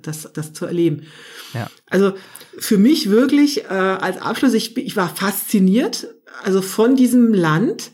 [0.00, 1.02] das, das zu erleben.
[1.52, 1.68] Ja.
[1.90, 2.14] Also
[2.58, 6.08] für mich wirklich äh, als Abschluss, ich, ich war fasziniert,
[6.42, 7.90] also von diesem Land,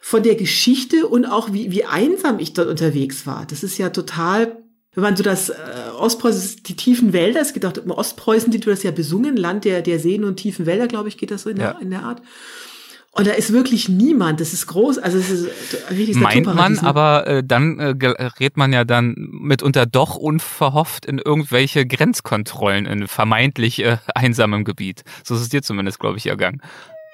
[0.00, 3.46] von der Geschichte und auch wie, wie einsam ich dort unterwegs war.
[3.46, 4.56] Das ist ja total
[4.98, 5.54] wenn man so das äh,
[5.96, 9.64] Ostpreußen, die tiefen Wälder, es geht auch im Ostpreußen, die du das ja besungen, Land
[9.64, 11.74] der, der Seen und tiefen Wälder, glaube ich, geht das so in, ja.
[11.74, 12.20] der, in der Art.
[13.12, 14.40] Und da ist wirklich niemand.
[14.40, 14.98] Das ist groß.
[14.98, 15.50] Also es ist
[15.90, 21.18] richtig Meint man, aber äh, dann äh, gerät man ja dann mitunter doch unverhofft in
[21.18, 25.02] irgendwelche Grenzkontrollen in vermeintlich äh, einsamem Gebiet.
[25.24, 26.62] So ist es dir zumindest, glaube ich, ergangen.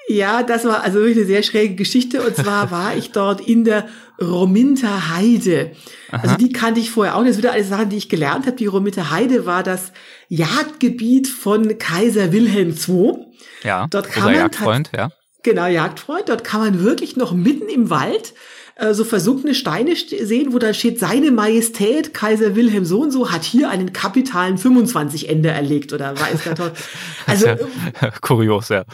[0.06, 2.22] Ja, das war also wirklich eine sehr schräge Geschichte.
[2.22, 3.88] Und zwar war ich dort in der
[4.20, 5.72] Rominter Heide.
[6.10, 6.22] Aha.
[6.22, 7.30] Also die kannte ich vorher auch nicht.
[7.30, 8.56] Das sind wieder alles Sachen, die ich gelernt habe.
[8.56, 9.92] Die Rominter Heide war das
[10.28, 13.14] Jagdgebiet von Kaiser Wilhelm II.
[13.62, 15.08] Ja, dort kann man Jagdfreund, ja.
[15.44, 16.28] Genau, Jagdfreund.
[16.28, 18.34] Dort kann man wirklich noch mitten im Wald
[18.76, 23.30] äh, so versunkene Steine sehen, wo da steht, seine Majestät Kaiser Wilhelm so und so
[23.30, 26.72] hat hier einen kapitalen 25 Ende erlegt oder weiß der toll.
[27.26, 27.56] Also ja,
[28.20, 28.84] kurios, ja.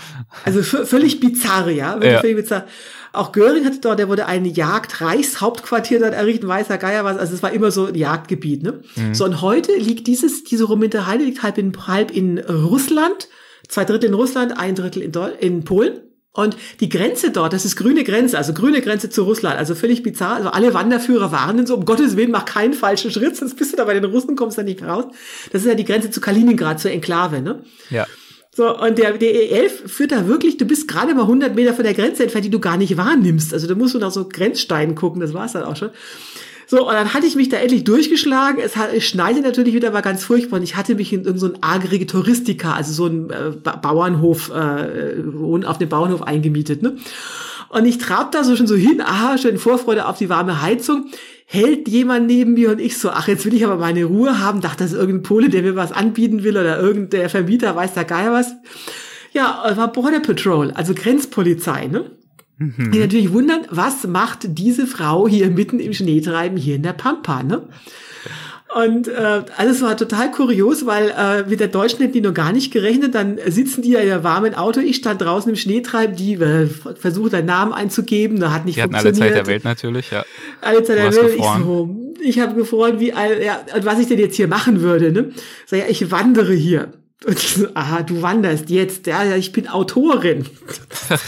[0.44, 2.20] Also völlig bizarr, ja, wirklich ja.
[2.20, 2.66] völlig bizarr.
[3.12, 7.42] Auch Göring hatte dort, der wurde ein Jagdreichshauptquartier dort errichten, weißer Geier was, also es
[7.42, 8.82] war immer so ein Jagdgebiet, ne?
[8.94, 9.14] Mhm.
[9.14, 13.28] So, und heute liegt dieses, diese Rominter Heide liegt halb in, halb in Russland,
[13.66, 16.00] zwei Drittel in Russland, ein Drittel in, in Polen.
[16.32, 20.04] Und die Grenze dort, das ist grüne Grenze, also grüne Grenze zu Russland, also völlig
[20.04, 20.36] bizarr.
[20.36, 23.76] Also alle Wanderführer warnen so, um Gottes Willen, mach keinen falschen Schritt, sonst bist du
[23.76, 25.06] da bei den Russen, kommst da nicht raus.
[25.52, 27.64] Das ist ja die Grenze zu Kaliningrad, zur Enklave, ne?
[27.90, 28.06] Ja.
[28.52, 31.84] So, und der, der E11 führt da wirklich, du bist gerade mal 100 Meter von
[31.84, 33.52] der Grenze entfernt, die du gar nicht wahrnimmst.
[33.52, 35.90] Also da musst du nach so Grenzsteinen gucken, das war's dann auch schon.
[36.70, 38.62] So, und dann hatte ich mich da endlich durchgeschlagen.
[38.62, 40.58] Es, schneite natürlich wieder, war ganz furchtbar.
[40.58, 43.50] Und ich hatte mich in irgendein so agrige Touristika, also so ein äh,
[43.82, 46.80] Bauernhof, äh, auf dem Bauernhof eingemietet.
[46.80, 46.94] Ne?
[47.70, 50.62] Und ich trab da so schon so hin, aha, schon in Vorfreude auf die warme
[50.62, 51.06] Heizung
[51.44, 54.60] hält jemand neben mir und ich so, ach, jetzt will ich aber meine Ruhe haben,
[54.60, 58.04] dachte, das ist irgendein Pole, der mir was anbieten will oder irgendein Vermieter weiß da
[58.04, 58.52] geil was.
[59.32, 62.12] Ja, war Border Patrol, also Grenzpolizei, ne?
[62.60, 62.92] Mhm.
[62.92, 67.42] Die natürlich wundern, was macht diese Frau hier mitten im Schneetreiben hier in der Pampa,
[67.42, 67.62] ne?
[68.72, 72.52] Und äh, alles war total kurios, weil äh, mit der Deutschen hätten die noch gar
[72.52, 73.16] nicht gerechnet.
[73.16, 74.78] Dann sitzen die ja in der warmen Auto.
[74.78, 78.38] Ich stand draußen im Schneetreiben, die äh, versucht, einen Namen einzugeben.
[78.38, 79.14] Da hat nicht die funktioniert.
[79.14, 80.24] hatten alle Zeit der Welt natürlich, ja.
[80.60, 81.34] Alle Zeit der Welt.
[81.36, 85.10] Ich, so, ich habe gefroren, wie, ja, was ich denn jetzt hier machen würde.
[85.10, 85.30] Ne?
[85.66, 86.92] Sag ja, ich wandere hier.
[87.26, 89.06] Und ich so, aha, du wanderst jetzt.
[89.06, 90.46] Ja, ja, ich bin Autorin.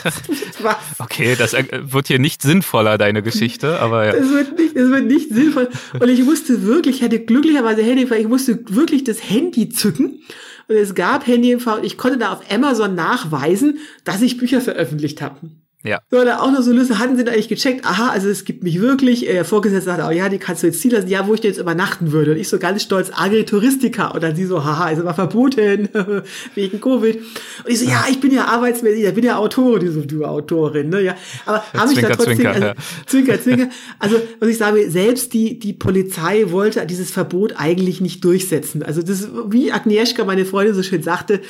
[0.98, 4.12] okay, das wird hier nicht sinnvoller, deine Geschichte, aber ja.
[4.14, 5.68] Es wird nicht, es wird nicht sinnvoll.
[6.00, 10.22] Und ich musste wirklich, ich hatte glücklicherweise Handy, ich musste wirklich das Handy zücken.
[10.68, 15.20] Und es gab Handy und ich konnte da auf Amazon nachweisen, dass ich Bücher veröffentlicht
[15.20, 15.50] habe.
[15.84, 16.00] Ja.
[16.10, 18.62] So, da auch noch so Lüsse, hatten sie da eigentlich gecheckt, aha, also es gibt
[18.62, 21.34] mich wirklich, äh, Vorgesetzter sagte, oh ja, die kannst du jetzt ziehen lassen, ja, wo
[21.34, 22.32] ich denn jetzt übernachten würde.
[22.32, 24.08] Und ich so ganz stolz, Agritouristika.
[24.08, 25.88] Und dann sie so, haha, ist aber verboten,
[26.54, 27.16] wegen Covid.
[27.16, 27.24] Und
[27.66, 30.88] ich so, ja, ich bin ja arbeitsmäßig, ich bin ja Autorin, die so, du Autorin,
[30.88, 31.16] ne, ja.
[31.46, 32.74] Aber habe ich da trotzdem, zwinker, also, ja.
[33.06, 33.68] zwinker, zwinker.
[33.98, 38.84] Also, was ich sage, selbst die, die Polizei wollte dieses Verbot eigentlich nicht durchsetzen.
[38.84, 41.40] Also, das, wie Agnieszka, meine Freundin so schön sagte,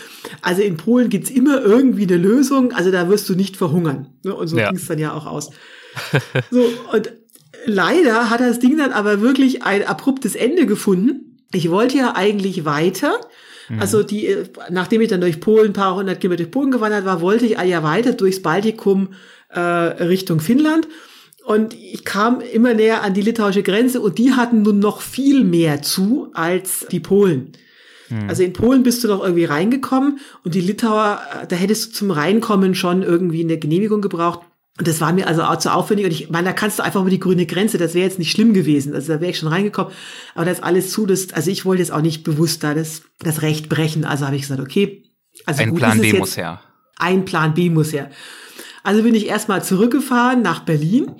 [0.40, 4.06] also in Polen gibt's immer irgendwie eine Lösung, also da wirst du nicht verhungern.
[4.22, 4.34] Ne?
[4.34, 4.68] Und so ja.
[4.68, 5.50] ging es dann ja auch aus.
[6.50, 7.12] So, und
[7.66, 11.38] leider hat das Ding dann aber wirklich ein abruptes Ende gefunden.
[11.52, 13.20] Ich wollte ja eigentlich weiter.
[13.68, 13.80] Mhm.
[13.80, 14.36] Also die,
[14.70, 17.58] nachdem ich dann durch Polen ein paar hundert Kilometer durch Polen gewandert war, wollte ich
[17.58, 19.10] ja weiter durchs Baltikum
[19.50, 20.88] äh, Richtung Finnland.
[21.44, 25.42] Und ich kam immer näher an die litauische Grenze und die hatten nun noch viel
[25.44, 27.52] mehr zu als die Polen.
[28.12, 28.28] Hm.
[28.28, 31.92] Also in Polen bist du doch irgendwie reingekommen und die Litauer, äh, da hättest du
[31.92, 34.40] zum Reinkommen schon irgendwie eine Genehmigung gebraucht.
[34.78, 36.06] Und das war mir also auch zu aufwendig.
[36.06, 38.30] Und ich meine, da kannst du einfach über die grüne Grenze, das wäre jetzt nicht
[38.30, 38.94] schlimm gewesen.
[38.94, 39.92] Also da wäre ich schon reingekommen.
[40.34, 43.42] Aber das alles zu, das, also ich wollte jetzt auch nicht bewusst da das, das
[43.42, 44.04] Recht brechen.
[44.04, 45.04] Also habe ich gesagt, okay.
[45.46, 46.60] Also ein Plan B muss her.
[46.96, 48.10] Ein Plan B muss her.
[48.82, 51.10] Also bin ich erstmal zurückgefahren nach Berlin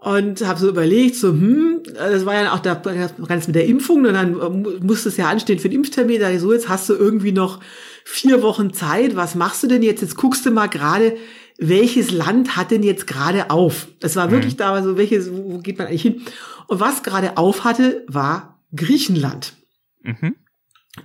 [0.00, 4.04] und habe so überlegt, so, hm, das war ja auch da ganz mit der Impfung
[4.04, 6.20] und dann äh, musste es ja anstehen für den Impftermin.
[6.20, 7.60] Da ich so, jetzt hast du irgendwie noch
[8.04, 9.16] vier Wochen Zeit.
[9.16, 10.00] Was machst du denn jetzt?
[10.00, 11.16] Jetzt guckst du mal gerade,
[11.58, 13.88] welches Land hat denn jetzt gerade auf?
[13.98, 14.58] Das war wirklich mhm.
[14.58, 16.22] da, so welches, wo geht man eigentlich hin?
[16.68, 19.54] Und was gerade auf hatte, war Griechenland.
[20.02, 20.36] Mhm.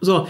[0.01, 0.27] So,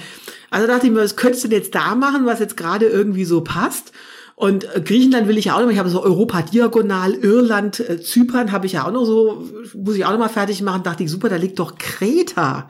[0.50, 3.26] also dachte ich mir, was könntest du denn jetzt da machen, was jetzt gerade irgendwie
[3.26, 3.92] so passt?
[4.36, 8.02] Und äh, Griechenland will ich ja auch noch, ich habe so Europa diagonal, Irland, äh,
[8.02, 10.84] Zypern habe ich ja auch noch so, muss ich auch noch mal fertig machen.
[10.84, 12.70] Dachte ich, super, da liegt doch Kreta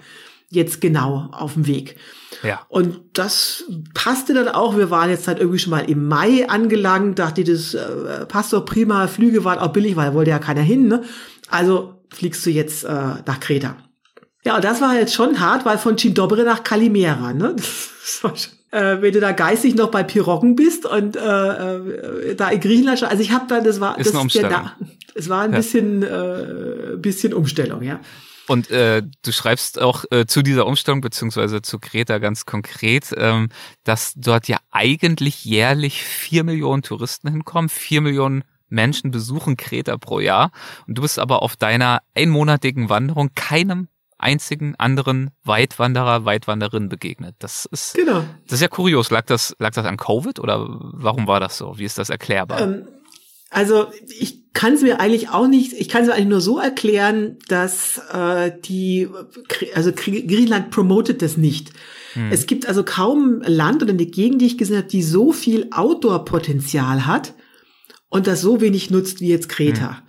[0.50, 1.96] jetzt genau auf dem Weg.
[2.44, 2.62] Ja.
[2.68, 4.78] Und das passte dann auch.
[4.78, 7.20] Wir waren jetzt halt irgendwie schon mal im Mai angelangt.
[7.20, 9.08] Dachte ich, das äh, passt doch prima.
[9.08, 10.88] Flüge waren auch billig, weil wollte ja keiner hin.
[10.88, 11.04] Ne?
[11.50, 13.78] Also fliegst du jetzt äh, nach Kreta.
[14.46, 17.56] Ja, und das war jetzt schon hart, weil von Cindobre nach Kalimera, ne?
[18.04, 22.36] Das war schon äh, wenn du da geistig noch bei Piroggen bist und äh, äh,
[22.36, 24.52] da in Griechenland schon, also ich habe dann, das war, ist das, eine Umstellung.
[24.52, 24.76] Ja,
[25.14, 25.58] es war ein ja.
[25.58, 28.00] bisschen, äh, bisschen Umstellung, ja.
[28.48, 33.50] Und äh, du schreibst auch äh, zu dieser Umstellung beziehungsweise zu Kreta ganz konkret, ähm,
[33.84, 40.20] dass dort ja eigentlich jährlich vier Millionen Touristen hinkommen, vier Millionen Menschen besuchen Kreta pro
[40.20, 40.52] Jahr.
[40.88, 43.88] Und du bist aber auf deiner einmonatigen Wanderung keinem
[44.24, 47.36] einzigen anderen Weitwanderer, Weitwanderin begegnet.
[47.40, 48.24] Das ist, genau.
[48.46, 49.12] das ist ja kurios.
[49.12, 51.78] Lag das, lag das an Covid oder warum war das so?
[51.78, 52.62] Wie ist das erklärbar?
[52.62, 52.88] Ähm,
[53.50, 53.88] also
[54.20, 57.38] ich kann es mir eigentlich auch nicht, ich kann es mir eigentlich nur so erklären,
[57.48, 59.08] dass äh, die,
[59.76, 61.72] also Griechenland promotet das nicht.
[62.14, 62.32] Hm.
[62.32, 65.68] Es gibt also kaum Land oder eine Gegend, die ich gesehen habe, die so viel
[65.72, 67.34] Outdoor-Potenzial hat
[68.10, 69.98] und das so wenig nutzt wie jetzt Kreta.
[69.98, 70.04] Hm.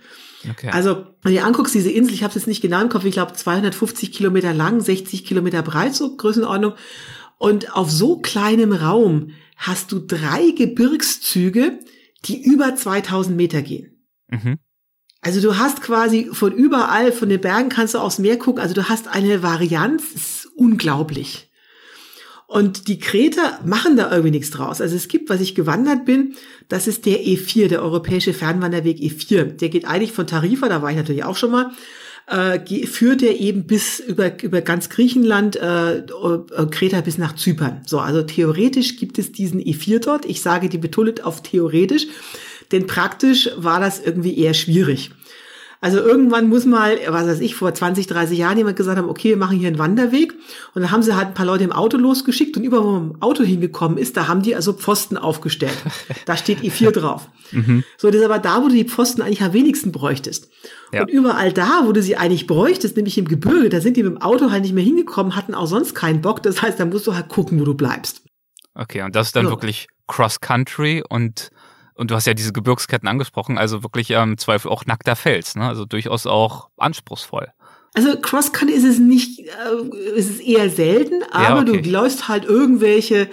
[0.49, 0.69] Okay.
[0.69, 3.05] Also, wenn du dir anguckst, diese Insel, ich habe es jetzt nicht genau im Kopf,
[3.05, 6.73] ich glaube 250 Kilometer lang, 60 Kilometer breit, so Größenordnung.
[7.37, 11.79] Und auf so kleinem Raum hast du drei Gebirgszüge,
[12.25, 14.05] die über 2000 Meter gehen.
[14.29, 14.57] Mhm.
[15.21, 18.61] Also du hast quasi von überall, von den Bergen kannst du aufs Meer gucken.
[18.61, 21.44] Also du hast eine Varianz, ist unglaublich.
[22.47, 24.79] Und die Kreter machen da irgendwie nichts draus.
[24.79, 26.35] Also es gibt, was ich gewandert bin,
[26.69, 29.43] das ist der E4, der europäische Fernwanderweg E4.
[29.43, 31.71] Der geht eigentlich von Tarifa, da war ich natürlich auch schon mal,
[32.27, 37.81] äh, führt er eben bis über, über ganz Griechenland, äh, äh, Kreta bis nach Zypern.
[37.85, 40.25] So, also theoretisch gibt es diesen E4 dort.
[40.25, 42.07] Ich sage die betont auf theoretisch,
[42.71, 45.11] denn praktisch war das irgendwie eher schwierig.
[45.85, 49.29] Also irgendwann muss mal, was weiß ich, vor 20, 30 Jahren jemand gesagt haben, okay,
[49.29, 50.33] wir machen hier einen Wanderweg.
[50.73, 53.11] Und dann haben sie halt ein paar Leute im Auto losgeschickt und über wo man
[53.11, 55.77] im Auto hingekommen ist, da haben die also Pfosten aufgestellt.
[56.25, 57.29] Da steht E4 drauf.
[57.51, 57.83] Mhm.
[57.97, 60.49] So, das ist aber da, wo du die Pfosten eigentlich am wenigsten bräuchtest.
[60.91, 61.01] Ja.
[61.01, 64.13] Und überall da, wo du sie eigentlich bräuchtest, nämlich im Gebirge, da sind die mit
[64.13, 66.41] dem Auto halt nicht mehr hingekommen, hatten auch sonst keinen Bock.
[66.41, 68.23] Das heißt, da musst du halt gucken, wo du bleibst.
[68.73, 69.51] Okay, und das ist dann so.
[69.51, 71.49] wirklich Cross-Country und
[71.95, 75.55] und du hast ja diese Gebirgsketten angesprochen, also wirklich im ähm, Zweifel auch nackter Fels,
[75.55, 75.67] ne?
[75.67, 77.47] also durchaus auch anspruchsvoll.
[77.93, 81.81] Also Cross-Country ist es nicht, äh, ist es eher selten, aber ja, okay.
[81.81, 83.27] du läufst halt irgendwelche, äh,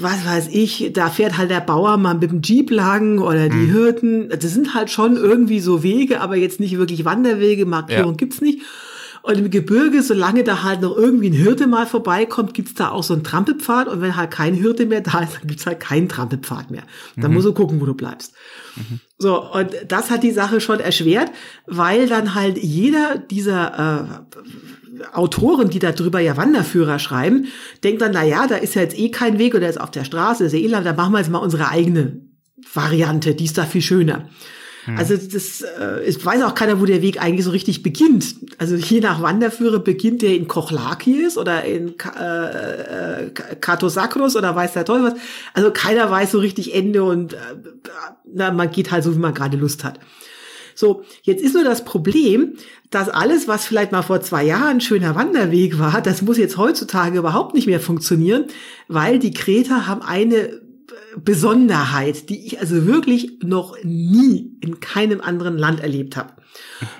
[0.00, 3.66] was weiß ich, da fährt halt der Bauer mal mit dem Jeep lang oder die
[3.66, 3.72] hm.
[3.72, 4.28] Hirten.
[4.28, 8.16] Das sind halt schon irgendwie so Wege, aber jetzt nicht wirklich Wanderwege, Markierung ja.
[8.16, 8.62] gibt's nicht.
[9.22, 13.02] Und im Gebirge, solange da halt noch irgendwie ein Hirte mal vorbeikommt, gibt's da auch
[13.02, 13.88] so einen Trampelpfad.
[13.88, 16.84] Und wenn halt kein Hirte mehr da ist, dann gibt's halt keinen Trampelpfad mehr.
[17.16, 17.34] Dann mhm.
[17.34, 18.32] musst du gucken, wo du bleibst.
[18.76, 19.00] Mhm.
[19.18, 21.30] So, und das hat die Sache schon erschwert,
[21.66, 27.46] weil dann halt jeder dieser äh, Autoren, die da drüber ja Wanderführer schreiben,
[27.84, 30.04] denkt dann, na ja, da ist ja jetzt eh kein Weg oder ist auf der
[30.04, 32.20] Straße, ist ja eh lang, da machen wir jetzt mal unsere eigene
[32.72, 34.28] Variante, die ist da viel schöner.
[34.88, 34.96] Hm.
[34.96, 38.36] Also das, äh, es weiß auch keiner, wo der Weg eigentlich so richtig beginnt.
[38.56, 44.72] Also je nach Wanderführer beginnt der in Kochlakis oder in äh, äh, Katosakros oder weiß
[44.72, 45.20] der Teufel was.
[45.52, 47.36] Also keiner weiß so richtig Ende und äh,
[48.24, 50.00] na, man geht halt so, wie man gerade Lust hat.
[50.74, 52.54] So, jetzt ist nur das Problem,
[52.88, 56.56] dass alles, was vielleicht mal vor zwei Jahren ein schöner Wanderweg war, das muss jetzt
[56.56, 58.44] heutzutage überhaupt nicht mehr funktionieren,
[58.86, 60.60] weil die Kreter haben eine
[61.22, 66.32] Besonderheit, die ich also wirklich noch nie in keinem anderen Land erlebt habe.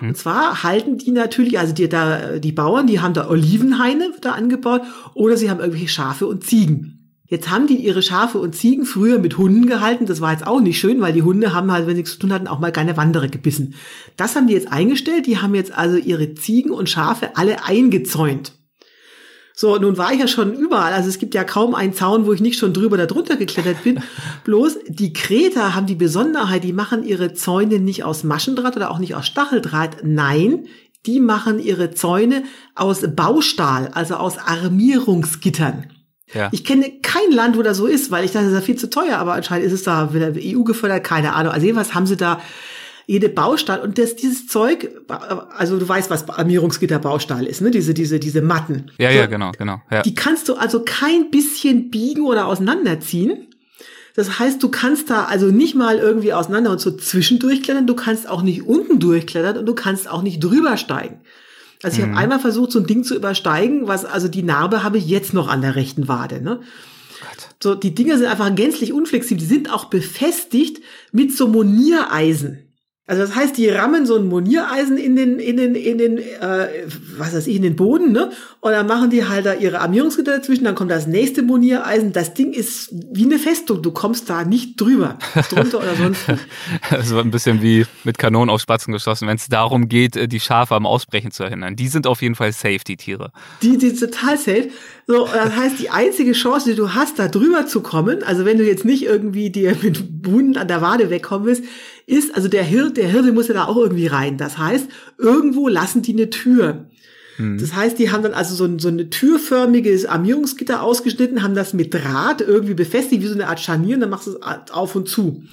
[0.00, 0.08] Mhm.
[0.08, 4.32] Und zwar halten die natürlich, also die, da, die Bauern, die haben da Olivenhaine da
[4.32, 4.82] angebaut
[5.14, 6.94] oder sie haben irgendwelche Schafe und Ziegen.
[7.30, 10.06] Jetzt haben die ihre Schafe und Ziegen früher mit Hunden gehalten.
[10.06, 12.20] Das war jetzt auch nicht schön, weil die Hunde haben halt, wenn sie nichts zu
[12.20, 13.74] tun hatten, auch mal keine Wanderer gebissen.
[14.16, 15.26] Das haben die jetzt eingestellt.
[15.26, 18.57] Die haben jetzt also ihre Ziegen und Schafe alle eingezäunt.
[19.60, 20.92] So, nun war ich ja schon überall.
[20.92, 23.82] Also es gibt ja kaum einen Zaun, wo ich nicht schon drüber oder drunter geklettert
[23.82, 24.00] bin.
[24.44, 29.00] Bloß die Kreter haben die Besonderheit, die machen ihre Zäune nicht aus Maschendraht oder auch
[29.00, 30.04] nicht aus Stacheldraht.
[30.04, 30.66] Nein,
[31.06, 32.44] die machen ihre Zäune
[32.76, 35.86] aus Baustahl, also aus Armierungsgittern.
[36.32, 36.50] Ja.
[36.52, 38.76] Ich kenne kein Land, wo das so ist, weil ich dachte, das ist ja viel
[38.76, 41.52] zu teuer, aber anscheinend ist es da wieder EU gefördert, keine Ahnung.
[41.52, 42.40] Also jedenfalls haben sie da
[43.08, 44.90] jede Baustahl und das, dieses Zeug,
[45.56, 47.70] also du weißt, was Armierungsgitter Baustahl ist, ne?
[47.70, 48.90] Diese, diese, diese Matten.
[48.98, 49.80] Ja, so, ja, genau, genau.
[49.90, 50.02] Ja.
[50.02, 53.46] Die kannst du also kein bisschen biegen oder auseinanderziehen.
[54.14, 57.94] Das heißt, du kannst da also nicht mal irgendwie auseinander und so zwischendurch klettern, du
[57.94, 61.22] kannst auch nicht unten durchklettern und du kannst auch nicht drüber steigen.
[61.82, 62.10] Also ich mhm.
[62.10, 65.32] habe einmal versucht, so ein Ding zu übersteigen, was, also die Narbe habe ich jetzt
[65.32, 66.60] noch an der rechten Wade, ne?
[67.60, 69.40] So, die Dinger sind einfach gänzlich unflexibel.
[69.40, 72.67] Die sind auch befestigt mit so Moniereisen.
[73.08, 76.68] Also das heißt, die rammen so ein Moniereisen in den, in den, in den, äh,
[77.16, 78.30] was weiß ich, in den Boden, ne?
[78.60, 82.12] Und dann machen die halt da ihre Armierungsgitter dazwischen, dann kommt das nächste Moniereisen.
[82.12, 85.18] Das Ding ist wie eine Festung, du kommst da nicht drüber,
[85.48, 86.20] drunter oder sonst.
[86.90, 90.28] Das war ein bisschen wie mit Kanonen auf Spatzen geschossen, wenn es darum geht, äh,
[90.28, 91.76] die Schafe am Ausbrechen zu erinnern.
[91.76, 93.32] Die sind auf jeden Fall safe, die Tiere.
[93.62, 94.68] Die, die sind total safe.
[95.06, 98.58] So, das heißt, die einzige Chance, die du hast, da drüber zu kommen, also wenn
[98.58, 101.64] du jetzt nicht irgendwie dir mit Wunden an der Wade wegkommen willst,
[102.08, 104.38] ist, also der Hirte, der Hirte muss ja da auch irgendwie rein.
[104.38, 106.86] Das heißt, irgendwo lassen die eine Tür.
[107.36, 107.58] Hm.
[107.58, 111.74] Das heißt, die haben dann also so, ein, so eine türförmiges Armierungsgitter ausgeschnitten, haben das
[111.74, 114.94] mit Draht irgendwie befestigt, wie so eine Art Scharnier, und dann machst du es auf
[114.96, 115.44] und zu.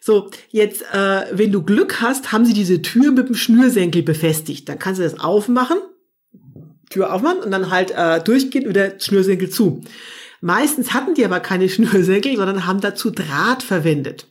[0.00, 4.68] So, jetzt, äh, wenn du Glück hast, haben sie diese Tür mit dem Schnürsenkel befestigt.
[4.68, 5.78] Dann kannst du das aufmachen,
[6.90, 9.82] Tür aufmachen und dann halt äh, durchgehen wieder Schnürsenkel zu.
[10.40, 14.26] Meistens hatten die aber keine Schnürsenkel, sondern haben dazu Draht verwendet.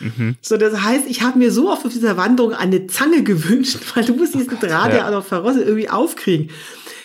[0.00, 0.36] Mhm.
[0.40, 4.04] So, das heißt, ich habe mir so oft auf dieser Wanderung eine Zange gewünscht, weil
[4.04, 6.50] du musst diesen Draht ja, ja auch noch verrostet irgendwie aufkriegen.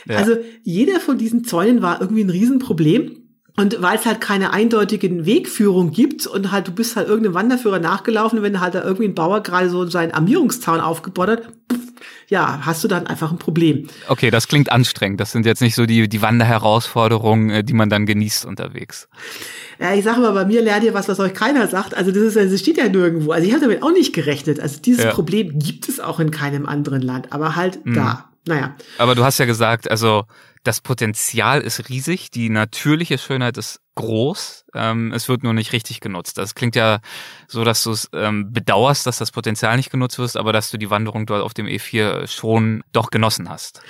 [0.08, 0.18] Ja.
[0.18, 3.18] Also jeder von diesen Zäunen war irgendwie ein Riesenproblem.
[3.58, 7.80] Und weil es halt keine eindeutigen Wegführung gibt und halt du bist halt irgendeinem Wanderführer
[7.80, 11.44] nachgelaufen, wenn halt da irgendwie ein Bauer gerade so seinen Armierungszaun aufgebaut hat,
[12.28, 13.88] ja, hast du dann einfach ein Problem.
[14.08, 15.20] Okay, das klingt anstrengend.
[15.20, 19.08] Das sind jetzt nicht so die, die Wanderherausforderungen, äh, die man dann genießt unterwegs.
[19.80, 21.96] Ja, ich sage mal, bei mir lernt ihr was, was euch keiner sagt.
[21.96, 23.32] Also das ist, das steht ja nirgendwo.
[23.32, 24.60] Also ich habe damit auch nicht gerechnet.
[24.60, 25.12] Also dieses ja.
[25.12, 27.96] Problem gibt es auch in keinem anderen Land, aber halt mhm.
[27.96, 28.30] da.
[28.46, 28.76] Naja.
[28.98, 30.26] Aber du hast ja gesagt, also
[30.64, 36.00] das Potenzial ist riesig, die natürliche Schönheit ist groß, ähm, es wird nur nicht richtig
[36.00, 36.38] genutzt.
[36.38, 37.00] Das klingt ja
[37.48, 40.78] so, dass du es ähm, bedauerst, dass das Potenzial nicht genutzt wird, aber dass du
[40.78, 43.82] die Wanderung dort auf dem E4 schon doch genossen hast.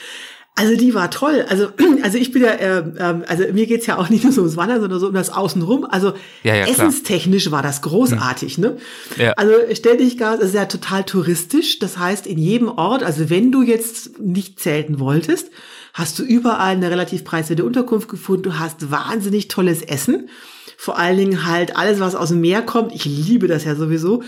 [0.58, 1.46] Also die war toll.
[1.50, 1.68] Also,
[2.02, 4.56] also ich bin ja, äh, äh, also mir geht's ja auch nicht nur so ums
[4.56, 5.86] Wandern, sondern so um das Außenrum.
[5.86, 8.78] Also Ja, ja, essenstechnisch war das großartig, ne?
[9.18, 9.34] Ja.
[9.34, 11.80] Also ständig gab es ist ja total touristisch.
[11.80, 15.52] Das heißt, in jedem Ort, also wenn du jetzt nicht zelten wolltest,
[15.94, 18.44] hast du überall eine relativ preiswerte Unterkunft gefunden.
[18.44, 20.30] Du hast wahnsinnig tolles Essen.
[20.78, 22.94] Vor allen Dingen halt alles, was aus dem Meer kommt.
[22.94, 24.24] Ich liebe das ja sowieso.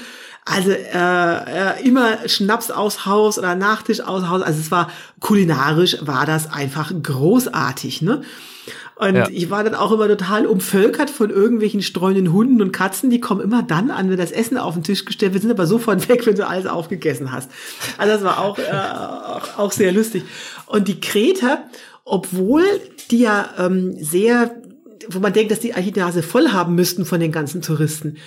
[0.49, 4.41] Also äh, äh, immer Schnaps aus Haus oder Nachtisch aus Haus.
[4.41, 4.89] Also es war
[5.19, 8.21] kulinarisch war das einfach großartig, ne?
[8.95, 9.27] Und Ja.
[9.29, 13.09] ich war dann auch immer total umvölkert von irgendwelchen streunenden Hunden und Katzen.
[13.09, 15.67] Die kommen immer dann an, wenn das Essen auf den Tisch gestellt wird, sind aber
[15.67, 17.51] sofort weg, wenn du alles aufgegessen hast.
[17.97, 20.23] Also das war auch, äh, auch, auch sehr lustig.
[20.65, 21.63] Und die Kreter,
[22.05, 22.63] obwohl
[23.11, 24.55] die ja ähm, sehr,
[25.09, 28.17] wo man denkt, dass die eigentlich die Nase voll haben müssten von den ganzen Touristen.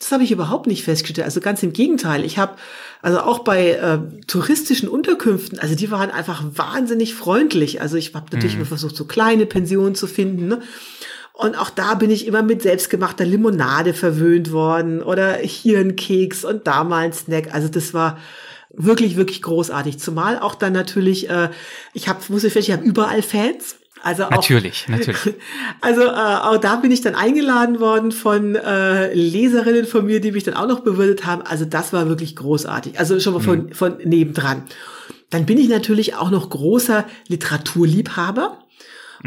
[0.00, 1.26] Das habe ich überhaupt nicht festgestellt.
[1.26, 2.24] Also ganz im Gegenteil.
[2.24, 2.56] Ich habe
[3.02, 7.82] also auch bei äh, touristischen Unterkünften, also die waren einfach wahnsinnig freundlich.
[7.82, 10.48] Also ich habe natürlich immer versucht, so kleine Pensionen zu finden.
[10.48, 10.62] Ne?
[11.34, 16.44] Und auch da bin ich immer mit selbstgemachter Limonade verwöhnt worden oder hier ein Keks
[16.44, 17.54] und da mal ein Snack.
[17.54, 18.18] Also das war
[18.70, 19.98] wirklich, wirklich großartig.
[19.98, 21.50] Zumal auch dann natürlich, äh,
[21.92, 23.76] ich habe, muss ich feststellen, ich habe überall Fans.
[24.02, 25.34] Also auch, Natürlich, natürlich.
[25.80, 30.32] also äh, auch da bin ich dann eingeladen worden von äh, Leserinnen von mir, die
[30.32, 31.42] mich dann auch noch bewirtet haben.
[31.42, 32.98] Also das war wirklich großartig.
[32.98, 34.62] Also schon mal von, von nebendran.
[35.28, 38.58] Dann bin ich natürlich auch noch großer Literaturliebhaber.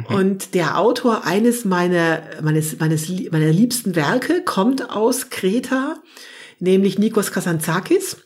[0.07, 5.97] Und der Autor eines meiner, meines, meines, meiner liebsten Werke kommt aus Kreta,
[6.59, 8.17] nämlich Nikos Kazantzakis.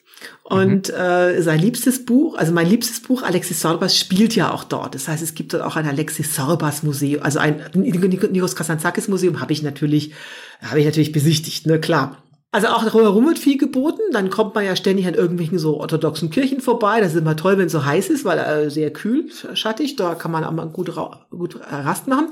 [0.43, 4.95] Und äh, sein liebstes Buch, also mein liebstes Buch, Alexis Sorbas, spielt ja auch dort.
[4.95, 9.41] Das heißt, es gibt dort auch ein Alexis Sorbas Museum, also ein Nikos Kazantzakis Museum
[9.41, 10.13] habe ich natürlich,
[10.61, 12.24] habe ich natürlich besichtigt, ne, klar.
[12.51, 14.01] Also auch drumherum wird viel geboten.
[14.13, 17.01] Dann kommt man ja ständig an irgendwelchen so orthodoxen Kirchen vorbei.
[17.01, 19.97] Das ist immer toll, wenn es so heiß ist, weil äh, sehr kühl, schattig.
[19.97, 20.89] Da kann man auch mal gut,
[21.30, 22.30] gut Rast machen.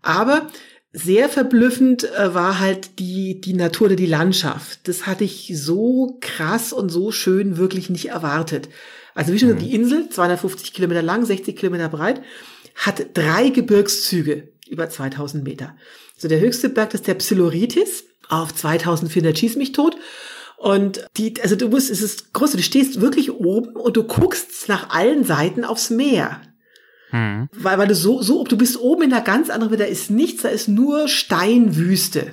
[0.00, 0.46] Aber
[0.98, 4.80] sehr verblüffend äh, war halt die, die Natur oder die Landschaft.
[4.84, 8.70] Das hatte ich so krass und so schön wirklich nicht erwartet.
[9.14, 12.22] Also wie schon gesagt, die Insel, 250 Kilometer lang, 60 Kilometer breit,
[12.74, 15.76] hat drei Gebirgszüge über 2000 Meter.
[16.16, 19.96] So der höchste Berg das ist der Psiloritis auf 2400 schieß mich tot.
[20.56, 24.66] Und die, also du musst, es ist groß, du stehst wirklich oben und du guckst
[24.68, 26.40] nach allen Seiten aufs Meer.
[27.10, 27.48] Hm.
[27.52, 30.42] Weil, weil du so, so, du bist oben in einer ganz anderen, da ist nichts,
[30.42, 32.32] da ist nur Steinwüste.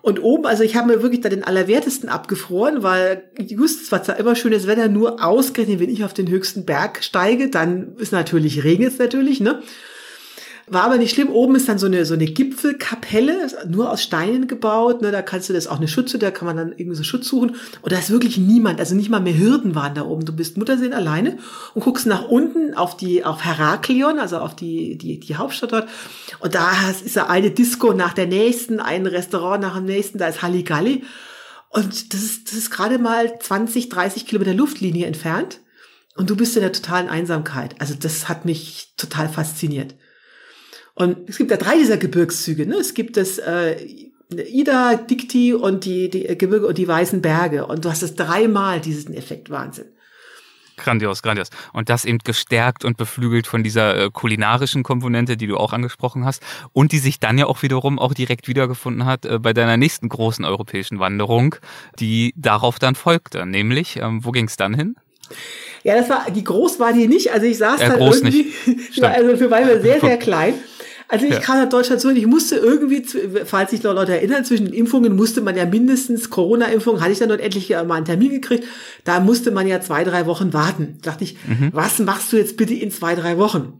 [0.00, 4.18] Und oben, also ich habe mir wirklich da den Allerwertesten abgefroren, weil just, war zwar
[4.18, 8.64] immer schönes Wetter, nur ausgerechnet, wenn ich auf den höchsten Berg steige, dann ist natürlich,
[8.64, 9.62] regnet es natürlich, ne?
[10.72, 11.28] War aber nicht schlimm.
[11.28, 15.02] Oben ist dann so eine, so eine Gipfelkapelle, nur aus Steinen gebaut.
[15.02, 17.28] Ne, da kannst du das auch eine Schütze, da kann man dann irgendwie so Schutz
[17.28, 17.56] suchen.
[17.82, 20.24] Und da ist wirklich niemand, also nicht mal mehr Hürden waren da oben.
[20.24, 21.36] Du bist Mutterseen alleine
[21.74, 25.88] und guckst nach unten auf die, auf Heraklion, also auf die, die, die Hauptstadt dort.
[26.40, 26.70] Und da
[27.04, 31.04] ist da eine Disco nach der nächsten, ein Restaurant nach dem nächsten, da ist Halligalli.
[31.68, 35.60] Und das ist, das ist gerade mal 20, 30 Kilometer Luftlinie entfernt.
[36.16, 37.74] Und du bist in der totalen Einsamkeit.
[37.78, 39.94] Also das hat mich total fasziniert.
[40.94, 42.66] Und es gibt ja drei dieser Gebirgszüge.
[42.66, 42.76] Ne?
[42.76, 43.76] Es gibt das äh,
[44.30, 47.66] Ida, Dikti und die, die Gebirge und die Weißen Berge.
[47.66, 49.50] Und du hast es dreimal, diesen Effekt.
[49.50, 49.86] Wahnsinn.
[50.76, 51.48] Grandios, grandios.
[51.72, 56.24] Und das eben gestärkt und beflügelt von dieser äh, kulinarischen Komponente, die du auch angesprochen
[56.24, 59.76] hast und die sich dann ja auch wiederum auch direkt wiedergefunden hat äh, bei deiner
[59.76, 61.56] nächsten großen europäischen Wanderung,
[61.98, 63.44] die darauf dann folgte.
[63.46, 64.96] Nämlich, ähm, wo ging es dann hin?
[65.84, 67.32] Ja, das war, die groß war die nicht.
[67.32, 68.52] Also ich saß Ja, dann groß irgendwie,
[69.02, 70.54] also für meine sehr, sehr klein.
[71.12, 71.40] Also ich Ja.
[71.40, 73.04] kam nach Deutschland zurück, ich musste irgendwie,
[73.44, 77.18] falls sich noch Leute erinnern, zwischen den Impfungen musste man ja mindestens, Corona-Impfung, hatte ich
[77.18, 78.64] dann dort endlich mal einen Termin gekriegt,
[79.04, 80.96] da musste man ja zwei, drei Wochen warten.
[81.02, 81.36] Da dachte ich,
[81.70, 83.78] was machst du jetzt bitte in zwei, drei Wochen?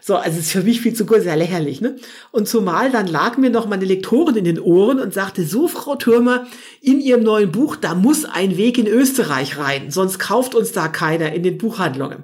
[0.00, 1.96] So, also es ist für mich viel zu kurz, sehr lächerlich, ne?
[2.30, 5.96] Und zumal dann lag mir noch meine Lektorin in den Ohren und sagte, so, Frau
[5.96, 6.46] Türmer,
[6.80, 10.86] in Ihrem neuen Buch, da muss ein Weg in Österreich rein, sonst kauft uns da
[10.86, 12.22] keiner in den Buchhandlungen.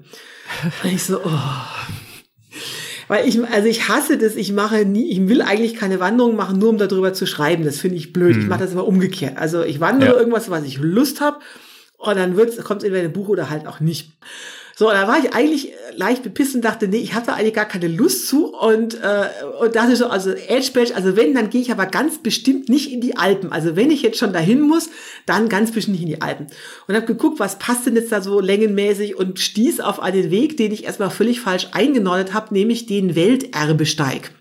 [0.85, 1.31] Und ich so, oh.
[3.09, 6.59] Weil ich, also ich hasse das, ich mache nie, ich will eigentlich keine Wanderung machen,
[6.59, 7.65] nur um darüber zu schreiben.
[7.65, 8.37] Das finde ich blöd.
[8.37, 9.37] Ich mache das immer umgekehrt.
[9.37, 10.19] Also ich wandere Ja.
[10.19, 11.39] irgendwas, was ich Lust habe,
[11.99, 14.13] und dann wird's, kommt es entweder in ein Buch oder halt auch nicht.
[14.77, 17.67] So, da war ich eigentlich äh, leicht bepisst und dachte, nee, ich da eigentlich gar
[17.67, 19.29] keine Lust zu und, äh,
[19.61, 22.93] und dachte so, also Edge Badge, also wenn, dann gehe ich aber ganz bestimmt nicht
[22.93, 23.53] in die Alpen.
[23.53, 24.91] Also wenn ich jetzt schon dahin muss,
[25.27, 26.49] dann ganz bestimmt nicht in die Alpen.
[26.89, 30.57] Und habe geguckt, was passt denn jetzt da so längenmäßig und stieß auf einen Weg,
[30.57, 34.33] den ich erstmal völlig falsch eingenordet habe, nämlich den Welterbesteig.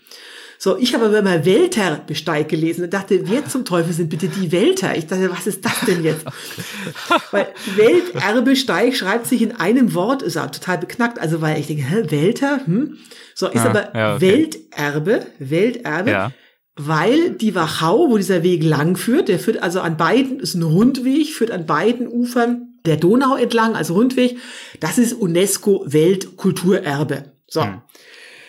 [0.63, 4.53] So, ich habe aber immer Welterbesteig gelesen und dachte, wer zum Teufel sind bitte die
[4.53, 4.95] Welter?
[4.95, 6.23] Ich dachte, was ist das denn jetzt?
[7.31, 11.19] weil Welterbesteig schreibt sich in einem Wort, ist auch total beknackt.
[11.19, 12.65] Also, weil ich denke, hä, Welter?
[12.65, 12.97] Hm?
[13.35, 14.31] So, ist Ah, aber ja, okay.
[14.31, 16.09] Welterbe, Welterbe.
[16.09, 16.31] Ja.
[16.77, 20.63] Weil die Wachau, wo dieser Weg lang führt, der führt also an beiden, ist ein
[20.63, 24.37] Rundweg, führt an beiden Ufern der Donau entlang, als Rundweg.
[24.79, 27.33] Das ist UNESCO Weltkulturerbe.
[27.49, 27.65] So.
[27.65, 27.81] Hm.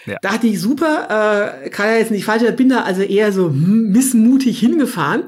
[0.06, 0.18] Ja.
[0.20, 3.90] Dachte ich, super, äh, kann ja jetzt nicht falsch, bin da also eher so hm,
[3.90, 5.24] missmutig hingefahren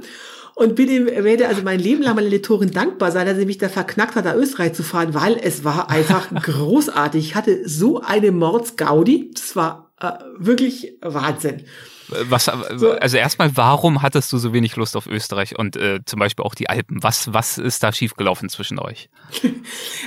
[0.54, 3.58] und bin ihm, werde also mein Leben lang meiner Lektorin dankbar sein, dass sie mich
[3.58, 7.24] da verknackt hat, nach Österreich zu fahren, weil es war einfach großartig.
[7.24, 11.64] Ich hatte so eine Mordsgaudi, das war äh, wirklich Wahnsinn.
[12.08, 16.44] Was, also erstmal, warum hattest du so wenig Lust auf Österreich und äh, zum Beispiel
[16.44, 17.02] auch die Alpen?
[17.02, 19.08] Was, was ist da schiefgelaufen zwischen euch?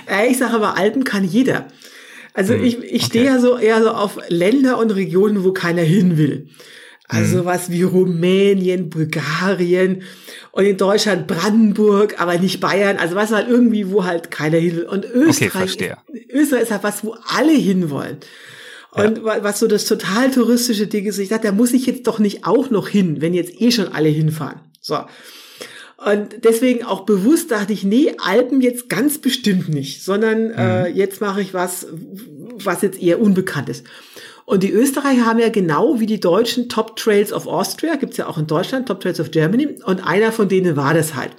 [0.08, 1.68] Äh, ich sage aber, Alpen kann jeder.
[2.34, 3.06] Also Hm, ich, ich okay.
[3.06, 6.48] stehe ja so eher so auf Länder und Regionen, wo keiner hin will.
[7.08, 7.46] Also Hm.
[7.46, 10.04] was wie Rumänien, Bulgarien
[10.52, 12.98] und in Deutschland Brandenburg, aber nicht Bayern.
[12.98, 14.84] Also was halt irgendwie, wo halt keiner hin will.
[14.84, 15.82] Und Österreich, ist,
[16.32, 18.18] Österreich ist halt was, wo alle hinwollen.
[18.92, 22.06] Und wa- was so das total touristische Ding ist, ich dachte, da muss ich jetzt
[22.08, 24.62] doch nicht auch noch hin, wenn jetzt eh schon alle hinfahren.
[24.82, 24.98] So.
[26.06, 31.20] Und deswegen auch bewusst dachte ich, nee, Alpen jetzt ganz bestimmt nicht, sondern äh, jetzt
[31.20, 33.86] mache ich was, was jetzt eher unbekannt ist.
[34.46, 38.28] Und die Österreicher haben ja genau wie die Deutschen Top Trails of Austria, gibt's ja
[38.28, 41.32] auch in Deutschland, Top Trails of Germany, und einer von denen war das halt.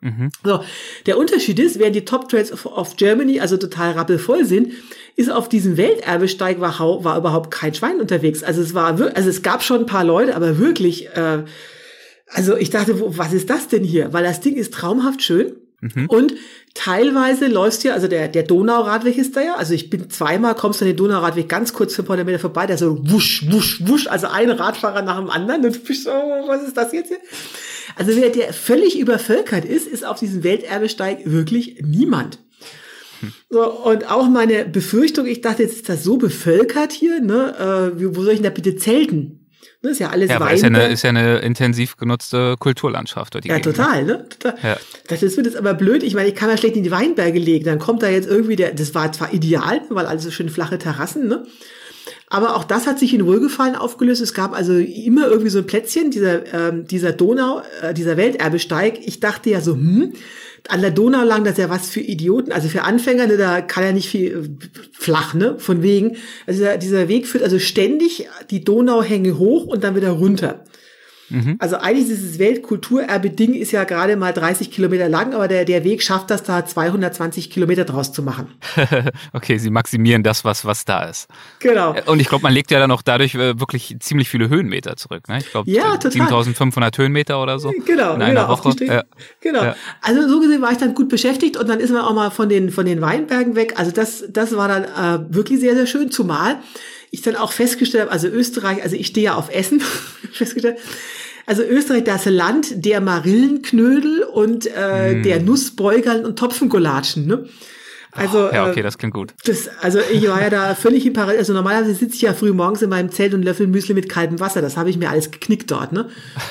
[0.00, 0.30] Mhm.
[0.44, 0.60] So,
[1.06, 4.72] der Unterschied ist, während die Top Trails of, of Germany also total rappelvoll sind,
[5.16, 8.42] ist auf diesem Welterbesteig war, war überhaupt kein Schwein unterwegs.
[8.42, 11.44] Also es war, also es gab schon ein paar Leute, aber wirklich, äh,
[12.26, 14.12] also ich dachte, wo, was ist das denn hier?
[14.12, 15.56] Weil das Ding ist traumhaft schön.
[16.08, 16.34] Und
[16.72, 20.54] teilweise läufst du ja, also der, der Donauradweg ist da ja, also ich bin zweimal,
[20.54, 24.06] kommst du an den Donauradweg ganz kurz für Meter vorbei, der so wusch, wusch, wusch,
[24.06, 27.08] also ein Radfahrer nach dem anderen und du bist so, oh, was ist das jetzt
[27.08, 27.18] hier?
[27.96, 32.38] Also wer der völlig übervölkert ist, ist auf diesem Welterbesteig wirklich niemand.
[33.50, 38.14] So, und auch meine Befürchtung, ich dachte, jetzt ist das so bevölkert hier, ne, äh,
[38.14, 39.43] wo soll ich denn da bitte zelten?
[39.84, 43.34] Ne, ist ja alles Ja, aber ist ja, eine, ist ja eine intensiv genutzte Kulturlandschaft.
[43.34, 43.84] dort die Ja, Gegend, ne?
[43.84, 44.28] total, ne?
[44.28, 44.54] Total.
[44.62, 44.76] Ja.
[45.08, 46.02] Das das wird jetzt aber blöd.
[46.02, 47.66] Ich meine, ich kann ja schlecht in die Weinberge legen.
[47.66, 50.78] Dann kommt da jetzt irgendwie der, das war zwar ideal, weil alles so schön flache
[50.78, 51.44] Terrassen, ne?
[52.28, 54.22] Aber auch das hat sich in Wohlgefallen aufgelöst.
[54.22, 59.00] Es gab also immer irgendwie so ein Plätzchen, dieser, ähm, dieser Donau, äh, dieser Welterbesteig.
[59.06, 60.14] Ich dachte ja so, hm,
[60.68, 63.60] an der Donau lang, das ist ja was für Idioten, also für Anfänger, ne, da
[63.60, 64.56] kann ja nicht viel
[64.92, 66.16] flach, ne, von wegen.
[66.46, 70.64] Also dieser Weg führt also ständig die Donauhänge hoch und dann wieder runter.
[71.58, 76.02] Also eigentlich dieses Weltkulturerbe-Ding ist ja gerade mal 30 Kilometer lang, aber der, der Weg
[76.02, 78.48] schafft das da 220 Kilometer draus zu machen.
[79.32, 81.28] okay, sie maximieren das, was, was da ist.
[81.60, 81.94] Genau.
[82.06, 85.28] Und ich glaube, man legt ja dann auch dadurch äh, wirklich ziemlich viele Höhenmeter zurück.
[85.28, 85.38] Ne?
[85.38, 86.12] Ich glaube, Ja, total.
[86.12, 87.72] 7500 Höhenmeter oder so.
[87.86, 88.84] Genau, in einer genau, Woche.
[88.84, 89.04] Ja.
[89.40, 89.64] Genau.
[89.64, 89.76] Ja.
[90.02, 92.48] Also so gesehen war ich dann gut beschäftigt und dann ist man auch mal von
[92.48, 93.74] den, von den Weinbergen weg.
[93.76, 96.58] Also das, das war dann äh, wirklich sehr, sehr schön, zumal
[97.14, 99.80] ich dann auch festgestellt habe, also Österreich, also ich stehe ja auf Essen,
[100.32, 100.78] festgestellt,
[101.46, 107.48] also Österreich, das Land der Marillenknödel und äh, der Nussbeugeln und Topfengolatschen, ne?
[108.16, 108.50] Also.
[108.52, 109.34] Ja, okay, äh, das klingt gut.
[109.44, 111.38] Das, also ich war ja da völlig im Parallel.
[111.38, 114.38] Also normalerweise sitze ich ja früh morgens in meinem Zelt und löffel Müsli mit kaltem
[114.40, 114.62] Wasser.
[114.62, 115.92] Das habe ich mir alles geknickt dort.
[115.92, 116.08] Ne?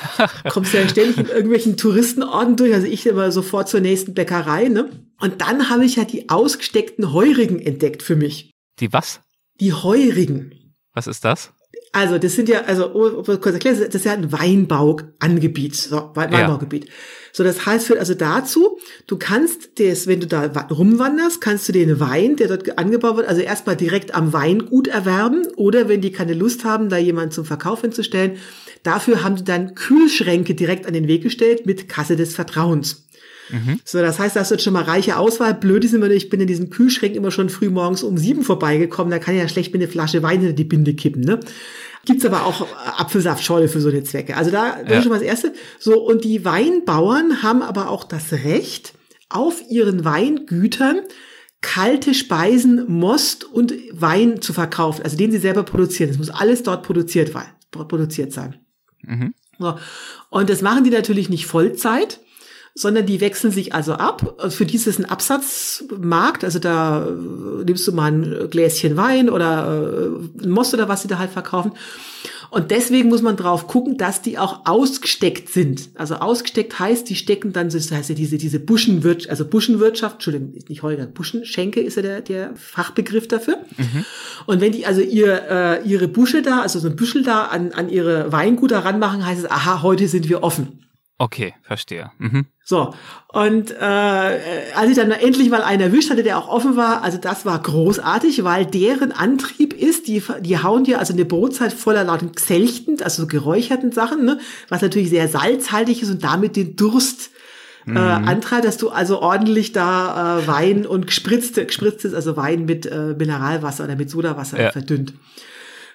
[0.49, 2.73] Kommst ja ständig in irgendwelchen Touristenorten durch.
[2.73, 4.67] Also ich immer sofort zur nächsten Bäckerei.
[4.67, 4.89] Ne?
[5.21, 8.51] Und dann habe ich ja die ausgesteckten Heurigen entdeckt für mich.
[8.79, 9.21] Die was?
[9.59, 10.75] Die Heurigen.
[10.93, 11.51] Was ist das?
[11.91, 16.31] Also das sind ja, also oh, kurz erklären, das ist ja ein Weinbauangebiet, so, Wein-
[16.31, 16.39] Ja.
[16.39, 16.87] Weinbaugebiet.
[17.31, 21.67] So, das heißt, führt also dazu, du kannst das, wenn du da wa- rumwanderst, kannst
[21.67, 26.01] du den Wein, der dort angebaut wird, also erstmal direkt am Weingut erwerben oder wenn
[26.01, 28.37] die keine Lust haben, da jemanden zum Verkauf hinzustellen,
[28.83, 33.02] dafür haben die dann Kühlschränke direkt an den Weg gestellt mit Kasse des Vertrauens.
[33.85, 35.53] So, das heißt, da hast du jetzt schon mal reiche Auswahl.
[35.53, 39.11] Blöd ist immer, ich bin in diesen Kühlschränken immer schon früh morgens um sieben vorbeigekommen.
[39.11, 41.39] Da kann ich ja schlecht mit einer Flasche Wein in die Binde kippen, ne?
[42.05, 42.67] Gibt's aber auch
[42.97, 44.35] Apfelsaftschorle für so eine Zwecke.
[44.35, 44.97] Also da, das Ja.
[44.97, 45.53] ist schon mal das Erste.
[45.79, 48.93] So, und die Weinbauern haben aber auch das Recht,
[49.29, 50.99] auf ihren Weingütern
[51.61, 56.09] kalte Speisen, Most und Wein zu verkaufen, also den sie selber produzieren.
[56.09, 57.31] Das muss alles dort produziert,
[57.71, 58.57] produziert sein.
[59.01, 59.33] Mhm.
[59.57, 59.75] So.
[60.29, 62.19] Und das machen die natürlich nicht Vollzeit,
[62.75, 64.41] sondern die wechseln sich also ab.
[64.49, 70.09] Für dieses ist ein Absatzmarkt, also da äh, nimmst du mal ein Gläschen Wein oder
[70.41, 71.73] äh, ein Most oder was sie da halt verkaufen.
[72.49, 75.89] Und deswegen muss man drauf gucken, dass die auch ausgesteckt sind.
[75.95, 80.53] Also ausgesteckt heißt, die stecken dann, das heißt ja diese, diese Buschenwirtschaft, also Buschenwirtschaft, Entschuldigung,
[80.67, 83.57] nicht Holger, Buschenschenke ist ja der, der Fachbegriff dafür.
[83.77, 84.05] Mhm.
[84.45, 87.71] Und wenn die also ihr, äh, ihre Busche da, also so ein Büschel da an,
[87.71, 90.85] an ihre Weinguter ranmachen, heißt es, aha, heute sind wir offen.
[91.17, 92.11] Okay, verstehe.
[92.19, 92.45] Mhm.
[92.65, 92.93] So,
[93.27, 97.17] und äh, als ich dann endlich mal einen erwischt hatte, der auch offen war, also
[97.17, 102.05] das war großartig, weil deren Antrieb ist, die, die hauen dir also eine Brotzeit voller
[102.05, 104.39] lauten Xelchten, also geräucherten Sachen, ne,
[104.69, 107.31] was natürlich sehr salzhaltig ist und damit den Durst
[107.85, 107.97] äh, mhm.
[107.97, 113.13] antreibt, dass du also ordentlich da äh, Wein und gespritzte, gespritztes, also Wein mit äh,
[113.17, 114.71] Mineralwasser oder mit Sodawasser ja.
[114.71, 115.13] verdünnt.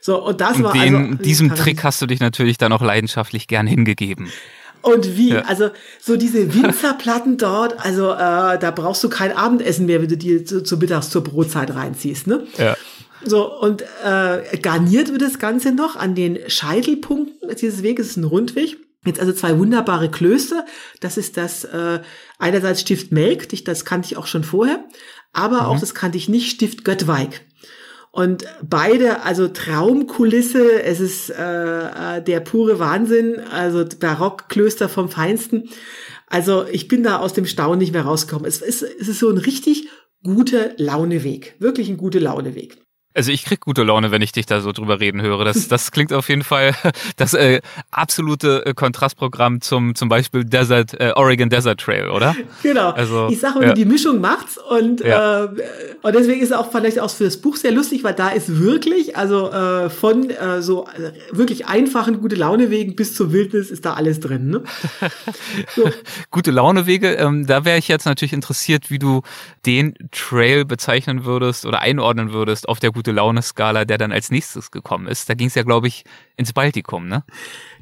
[0.03, 1.14] So, und das und war den, also.
[1.23, 4.29] Diesem Trick hast du dich natürlich dann auch leidenschaftlich gern hingegeben.
[4.83, 5.31] Und wie?
[5.31, 5.43] Ja.
[5.43, 5.70] Also
[6.01, 10.45] so diese Winzerplatten dort, also äh, da brauchst du kein Abendessen mehr, wenn du die
[10.45, 12.47] zu, zu mittags zur Brotzeit reinziehst, ne?
[12.57, 12.76] Ja.
[13.24, 18.24] So, und äh, garniert wird das Ganze noch an den Scheitelpunkten dieses Weges, ist ein
[18.24, 18.79] Rundweg.
[19.05, 20.64] Jetzt also zwei wunderbare Klöster.
[21.01, 22.01] Das ist das äh,
[22.39, 24.85] einerseits Stift Melk, das kannte ich auch schon vorher,
[25.33, 25.66] aber mhm.
[25.66, 27.41] auch das kannte ich nicht, Stift Göttweig.
[28.19, 35.69] Und beide, also Traumkulisse, es ist äh, äh, der pure Wahnsinn, also Barockklöster vom Feinsten.
[36.27, 38.45] Also ich bin da aus dem Staunen nicht mehr rausgekommen.
[38.49, 39.87] Es ist, es ist so ein richtig
[40.25, 42.79] guter Launeweg, wirklich ein guter Launeweg.
[43.19, 45.45] Also ich krieg gute Laune, wenn ich dich da so drüber reden höre.
[45.45, 46.73] Das, das klingt auf jeden Fall
[47.16, 47.61] das äh,
[47.91, 52.37] absolute äh, Kontrastprogramm zum zum Beispiel Desert äh, Oregon Desert Trail, oder?
[52.62, 52.91] Genau.
[52.91, 53.73] Also, ich sage ja.
[53.73, 55.47] die Mischung macht's und ja.
[55.47, 55.49] äh,
[56.03, 58.61] und deswegen ist es auch vielleicht auch für das Buch sehr lustig, weil da ist
[58.61, 63.73] wirklich also äh, von äh, so äh, wirklich einfachen gute Laune wegen bis zur Wildnis
[63.73, 64.51] ist da alles drin.
[64.51, 64.62] Ne?
[65.75, 65.91] So.
[66.31, 67.14] gute Laune Wege.
[67.14, 69.23] Ähm, da wäre ich jetzt natürlich interessiert, wie du
[69.66, 74.70] den Trail bezeichnen würdest oder einordnen würdest auf der gute Laune-Skala, der dann als nächstes
[74.70, 75.28] gekommen ist.
[75.28, 76.04] Da ging es ja, glaube ich,
[76.36, 77.24] ins Baltikum, ne?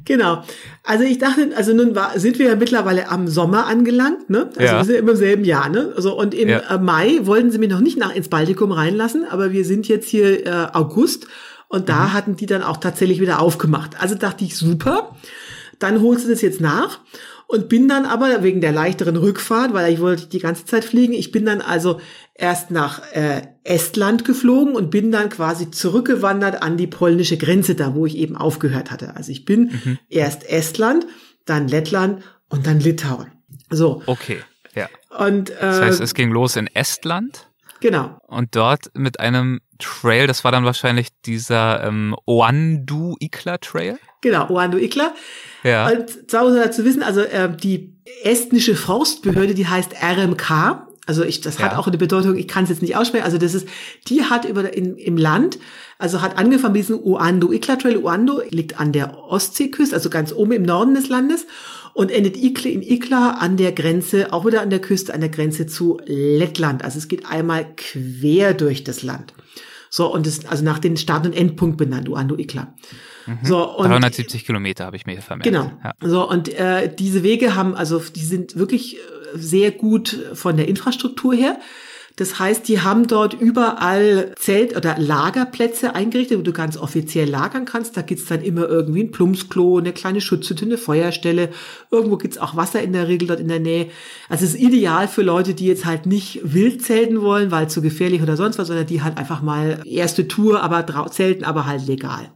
[0.04, 0.42] Genau.
[0.84, 4.50] Also ich dachte, also nun war, sind wir ja mittlerweile am Sommer angelangt, ne?
[4.56, 4.78] Also ja.
[4.78, 5.92] wir sind ja immer im selben Jahr, ne?
[5.96, 6.58] Also und im ja.
[6.58, 10.08] Äh, Mai wollten sie mich noch nicht nach ins Baltikum reinlassen, aber wir sind jetzt
[10.08, 11.26] hier äh, August
[11.68, 12.12] und da mhm.
[12.12, 14.00] hatten die dann auch tatsächlich wieder aufgemacht.
[14.00, 15.16] Also dachte ich, super,
[15.78, 17.00] dann holst du das jetzt nach
[17.48, 21.12] und bin dann aber wegen der leichteren Rückfahrt, weil ich wollte die ganze Zeit fliegen,
[21.12, 22.00] ich bin dann also
[22.34, 27.94] erst nach äh, Estland geflogen und bin dann quasi zurückgewandert an die polnische Grenze, da
[27.94, 29.14] wo ich eben aufgehört hatte.
[29.14, 29.98] Also ich bin mhm.
[30.08, 31.06] erst Estland,
[31.44, 33.30] dann Lettland und dann Litauen.
[33.70, 34.02] So.
[34.06, 34.40] Okay,
[34.74, 34.88] ja.
[35.16, 37.48] Und, äh, das heißt, es ging los in Estland.
[37.80, 38.18] Genau.
[38.26, 43.98] Und dort mit einem Trail, das war dann wahrscheinlich dieser ähm, Oandu Ikla Trail?
[44.20, 45.14] Genau, Oandu Ikla.
[45.62, 45.88] Ja.
[45.88, 51.22] Und zwar muss man dazu wissen, also äh, die estnische Forstbehörde, die heißt RMK, also
[51.22, 51.66] ich, das ja.
[51.66, 53.24] hat auch eine Bedeutung, ich kann es jetzt nicht aussprechen.
[53.24, 53.68] Also das ist,
[54.08, 55.58] die hat über in, im Land,
[55.98, 57.96] also hat angefangen mit diesem Uando Ikla Trail.
[57.96, 61.46] Uando liegt an der Ostseeküste, also ganz oben im Norden des Landes
[61.94, 65.30] und endet Ikla in Ikla an der Grenze, auch wieder an der Küste, an der
[65.30, 66.84] Grenze zu Lettland.
[66.84, 69.32] Also es geht einmal quer durch das Land.
[69.90, 72.74] So, und das, also nach den Start- und Endpunkt benannt, Uando Ikla.
[73.26, 73.38] Mhm.
[73.42, 75.44] So, und 370 Kilometer habe ich mir vermerkt.
[75.44, 75.72] Genau.
[75.82, 75.94] Ja.
[76.00, 78.98] So, und äh, diese Wege haben, also die sind wirklich äh,
[79.34, 81.58] sehr gut von der Infrastruktur her.
[82.16, 87.66] Das heißt, die haben dort überall Zelt- oder Lagerplätze eingerichtet, wo du ganz offiziell lagern
[87.66, 87.94] kannst.
[87.94, 91.50] Da gibt's dann immer irgendwie ein Plumpsklo, eine kleine Schutzhütte, eine Feuerstelle.
[91.90, 93.88] Irgendwo gibt's auch Wasser in der Regel dort in der Nähe.
[94.30, 97.82] Also es ist ideal für Leute, die jetzt halt nicht wild zelten wollen, weil zu
[97.82, 101.86] gefährlich oder sonst was, sondern die halt einfach mal erste Tour, aber zelten, aber halt
[101.86, 102.30] legal.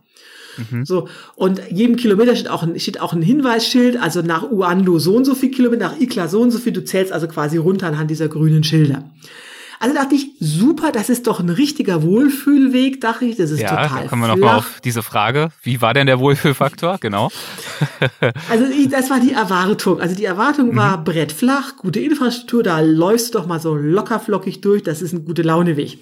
[0.71, 0.85] Mhm.
[0.85, 1.09] So.
[1.37, 5.25] Und jedem Kilometer steht auch, ein, steht auch ein Hinweisschild, also nach Uanlu so und
[5.25, 6.75] so viel Kilometer, nach Ikla so und so viel.
[6.75, 9.05] Du zählst also quasi runter anhand dieser grünen Schilder.
[9.83, 13.71] Also dachte ich, super, das ist doch ein richtiger Wohlfühlweg, dachte ich, das ist ja,
[13.71, 15.49] total da kommen wir nochmal auf diese Frage.
[15.63, 16.99] Wie war denn der Wohlfühlfaktor?
[17.01, 17.31] Genau.
[18.51, 19.99] also das war die Erwartung.
[19.99, 21.05] Also die Erwartung war mhm.
[21.05, 25.41] brettflach, gute Infrastruktur, da läufst du doch mal so lockerflockig durch, das ist ein gute
[25.41, 25.99] Launeweg.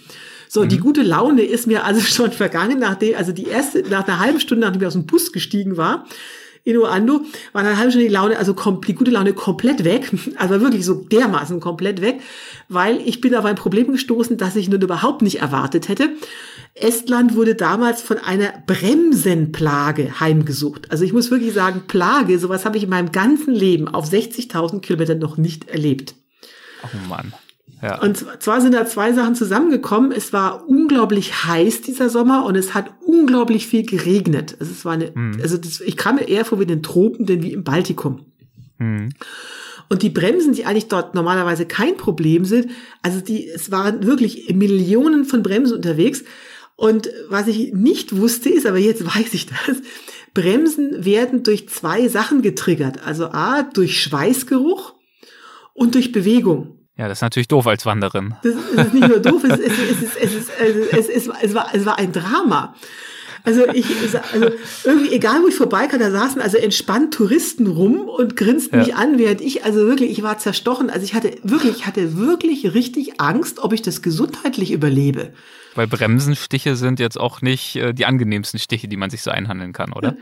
[0.49, 0.70] So, mhm.
[0.70, 4.41] die gute Laune ist mir also schon vergangen, nachdem, also die erste, nach einer halben
[4.41, 6.05] Stunde, nachdem ich aus dem Bus gestiegen war,
[6.69, 8.55] in Uando, war eine halbe Stunde die Laune, also
[8.87, 10.12] die gute Laune komplett weg.
[10.37, 12.21] Also wirklich so dermaßen komplett weg,
[12.69, 16.11] weil ich bin auf ein Problem gestoßen, das ich nun überhaupt nicht erwartet hätte.
[16.75, 20.91] Estland wurde damals von einer Bremsenplage heimgesucht.
[20.91, 24.81] Also ich muss wirklich sagen, Plage, sowas habe ich in meinem ganzen Leben auf 60.000
[24.81, 26.14] Kilometern noch nicht erlebt.
[26.85, 27.33] Oh Mann.
[27.83, 28.01] Ja.
[28.03, 30.12] Und zwar sind da zwei Sachen zusammengekommen.
[30.12, 34.57] Es war unglaublich heiß dieser Sommer und es hat unglaublich viel geregnet.
[34.59, 35.39] Es war eine, mhm.
[35.41, 38.27] also das, ich kam mir eher vor wie in den Tropen, denn wie im Baltikum.
[38.79, 39.11] Mhm.
[39.89, 42.71] Und die Bremsen, die eigentlich dort normalerweise kein Problem sind,
[43.03, 46.25] also die, es waren wirklich Millionen von Bremsen unterwegs.
[46.77, 49.79] Und was ich nicht wusste ist, aber jetzt weiß ich das,
[50.35, 53.05] Bremsen werden durch zwei Sachen getriggert.
[53.05, 54.95] Also A, durch Schweißgeruch
[55.75, 56.78] und durch Bewegung.
[56.99, 58.35] Ja, das ist natürlich doof als Wanderin.
[58.43, 59.55] Das ist nicht nur doof, es,
[61.55, 62.75] war, es war ein Drama.
[63.45, 63.87] Also ich,
[64.33, 64.51] also
[64.85, 68.85] irgendwie, egal wo ich vorbeikam, da saßen also entspannt Touristen rum und grinsten ja.
[68.85, 70.91] mich an, während ich also wirklich, ich war zerstochen.
[70.91, 75.33] Also ich hatte wirklich, ich hatte wirklich richtig Angst, ob ich das gesundheitlich überlebe.
[75.77, 79.73] Weil Bremsenstiche sind jetzt auch nicht äh, die angenehmsten Stiche, die man sich so einhandeln
[79.73, 80.17] kann, oder?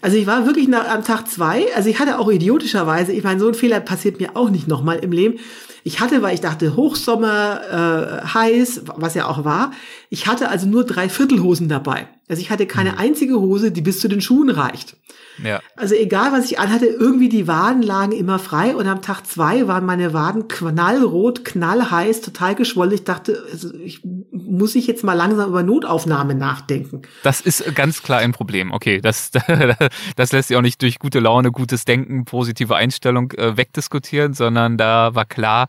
[0.00, 3.40] Also ich war wirklich nach, am Tag zwei, also ich hatte auch idiotischerweise, ich meine,
[3.40, 5.38] so ein Fehler passiert mir auch nicht nochmal im Leben.
[5.84, 9.72] Ich hatte, weil ich dachte, Hochsommer, äh, heiß, was ja auch war,
[10.10, 12.06] ich hatte also nur drei Viertelhosen dabei.
[12.28, 12.98] Also ich hatte keine mhm.
[12.98, 14.96] einzige Hose, die bis zu den Schuhen reicht.
[15.42, 15.60] Ja.
[15.76, 19.66] Also egal, was ich anhatte, irgendwie die Waden lagen immer frei und am Tag zwei
[19.66, 22.92] waren meine Waden knallrot, knallheiß, total geschwollen.
[22.92, 27.02] Ich dachte, also ich muss ich jetzt mal langsam über Notaufnahme nachdenken.
[27.22, 28.72] Das ist ganz klar ein Problem.
[28.72, 29.30] Okay, das,
[30.16, 34.76] das lässt sich auch nicht durch gute Laune, gutes Denken, positive Einstellung äh, wegdiskutieren, sondern
[34.76, 35.68] da war klar,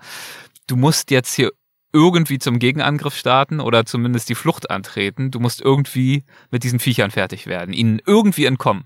[0.68, 1.52] du musst jetzt hier
[1.94, 5.30] irgendwie zum Gegenangriff starten oder zumindest die Flucht antreten.
[5.30, 8.86] Du musst irgendwie mit diesen Viechern fertig werden, ihnen irgendwie entkommen.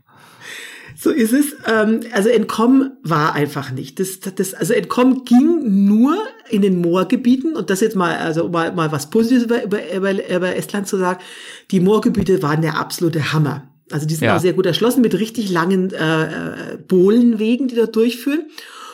[0.95, 1.55] So ist es.
[1.67, 3.99] Ähm, also entkommen war einfach nicht.
[3.99, 6.17] Das, das, also entkommen ging nur
[6.49, 10.29] in den Moorgebieten und das jetzt mal, also mal, mal was Positives über, über, über,
[10.35, 11.19] über Estland zu sagen.
[11.71, 13.69] Die Moorgebiete waren der absolute Hammer.
[13.91, 14.35] Also die sind ja.
[14.35, 18.45] auch sehr gut erschlossen mit richtig langen äh, äh Bohlenwegen, die dort durchführen.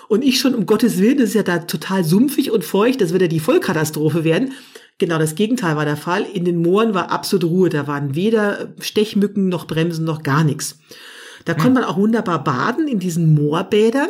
[0.08, 3.14] Und ich schon, um Gottes Willen, das ist ja da total sumpfig und feucht, das
[3.14, 4.52] wird ja die Vollkatastrophe werden.
[5.00, 6.26] Genau das Gegenteil war der Fall.
[6.34, 7.70] In den Mooren war absolute Ruhe.
[7.70, 10.78] Da waren weder Stechmücken noch Bremsen noch gar nichts.
[11.46, 11.62] Da hm.
[11.62, 14.10] konnte man auch wunderbar baden in diesen Moorbädern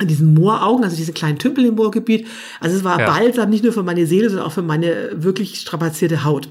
[0.00, 2.26] in diesen Mooraugen, also diese kleinen Tümpel im Moorgebiet.
[2.60, 3.06] Also es war ja.
[3.06, 6.48] balsam nicht nur für meine Seele, sondern auch für meine wirklich strapazierte Haut.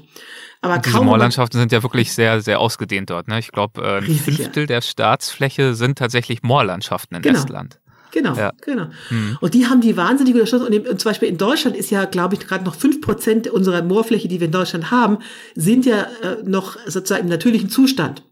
[0.60, 3.28] Aber und diese Moorlandschaften sind ja wirklich sehr, sehr ausgedehnt dort.
[3.28, 3.38] Ne?
[3.38, 4.66] Ich glaube, äh, ein riesig, Fünftel ja.
[4.66, 7.38] der Staatsfläche sind tatsächlich Moorlandschaften in genau.
[7.38, 7.78] Estland.
[8.10, 8.52] Genau, ja.
[8.62, 8.86] genau.
[9.10, 9.38] Mhm.
[9.40, 10.66] Und die haben die wahnsinnig unterstützt.
[10.66, 13.82] Und, und zum Beispiel in Deutschland ist ja, glaube ich, gerade noch fünf Prozent unserer
[13.82, 15.18] Moorfläche, die wir in Deutschland haben,
[15.54, 18.22] sind ja äh, noch sozusagen im natürlichen Zustand.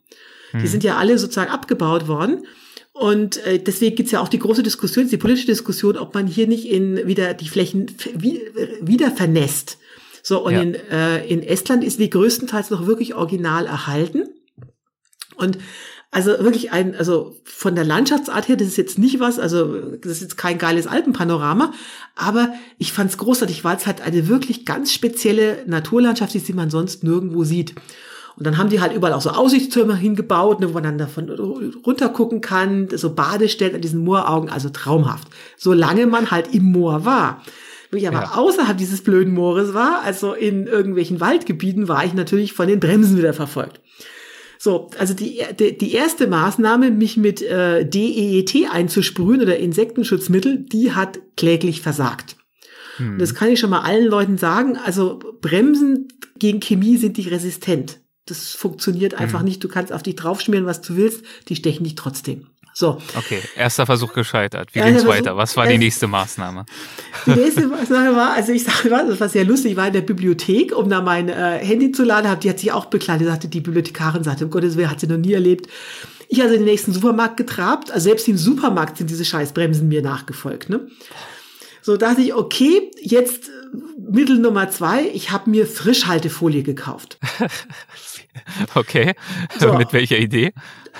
[0.53, 0.67] Die mhm.
[0.67, 2.47] sind ja alle sozusagen abgebaut worden.
[2.93, 6.47] Und äh, deswegen gibt's ja auch die große Diskussion, die politische Diskussion, ob man hier
[6.47, 7.89] nicht in wieder die Flächen
[8.81, 9.79] wieder vernässt.
[10.27, 10.61] So, und ja.
[10.61, 14.25] in, äh, in Estland ist die größtenteils noch wirklich original erhalten.
[15.37, 15.59] Und
[16.11, 20.11] also wirklich ein, also von der Landschaftsart her, das ist jetzt nicht was, also das
[20.11, 21.73] ist jetzt kein geiles Alpenpanorama,
[22.17, 26.55] aber ich fand es großartig, weil es halt eine wirklich ganz spezielle Naturlandschaft ist, die
[26.55, 27.77] man sonst nirgendwo sieht.
[28.37, 31.31] Und dann haben die halt überall auch so Aussichtstürme hingebaut, ne, wo man dann davon
[31.87, 35.29] runter gucken kann, so Badestellen an diesen Mooraugen, also traumhaft.
[35.57, 37.43] Solange man halt im Moor war.
[37.97, 38.35] Wenn ich aber ja.
[38.35, 43.17] außerhalb dieses blöden Moores war, also in irgendwelchen Waldgebieten, war ich natürlich von den Bremsen
[43.17, 43.81] wieder verfolgt.
[44.59, 50.93] So, also die, die, die erste Maßnahme, mich mit äh, DEET einzusprühen oder Insektenschutzmittel, die
[50.93, 52.37] hat kläglich versagt.
[52.99, 53.13] Hm.
[53.13, 54.77] Und das kann ich schon mal allen Leuten sagen.
[54.77, 58.01] Also Bremsen gegen Chemie sind nicht resistent.
[58.27, 59.47] Das funktioniert einfach mhm.
[59.47, 59.65] nicht.
[59.65, 61.25] Du kannst auf dich draufschmieren, was du willst.
[61.49, 62.49] Die stechen dich trotzdem.
[62.79, 62.99] So.
[63.17, 64.75] Okay, erster Versuch gescheitert.
[64.75, 65.35] Wie ging's weiter?
[65.35, 66.67] Was war die nächste Maßnahme?
[67.25, 69.95] Die nächste Maßnahme war, also ich sage mal, das war sehr lustig, ich war in
[69.95, 73.49] der Bibliothek, um da mein äh, Handy zu laden, die hat sich auch bekleidet, sagte
[73.49, 75.69] die Bibliothekarin, sagte, um Gottes Willen, hat sie noch nie erlebt.
[76.29, 80.03] Ich also in den nächsten Supermarkt getrabt, also selbst im Supermarkt sind diese Scheißbremsen mir
[80.03, 80.87] nachgefolgt, ne?
[81.81, 83.49] So dachte ich, okay, jetzt
[83.97, 87.19] Mittel Nummer zwei, ich habe mir Frischhaltefolie gekauft.
[88.75, 89.15] okay,
[89.59, 89.73] so.
[89.79, 90.53] mit welcher Idee?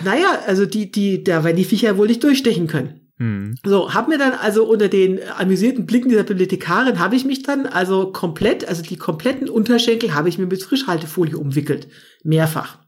[0.05, 3.01] Naja, also die, die, da werden die Viecher wohl nicht durchstechen können.
[3.19, 3.55] Hm.
[3.65, 7.67] So, hab mir dann also unter den amüsierten Blicken dieser Bibliothekarin habe ich mich dann
[7.67, 11.89] also komplett, also die kompletten Unterschenkel habe ich mir mit Frischhaltefolie umwickelt.
[12.25, 12.79] Mehrfach.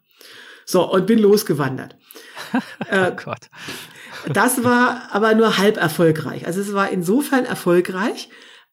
[0.67, 1.97] So, und bin losgewandert.
[2.53, 3.49] oh Gott.
[4.33, 6.47] Das war aber nur halb erfolgreich.
[6.47, 8.29] Also es war insofern erfolgreich,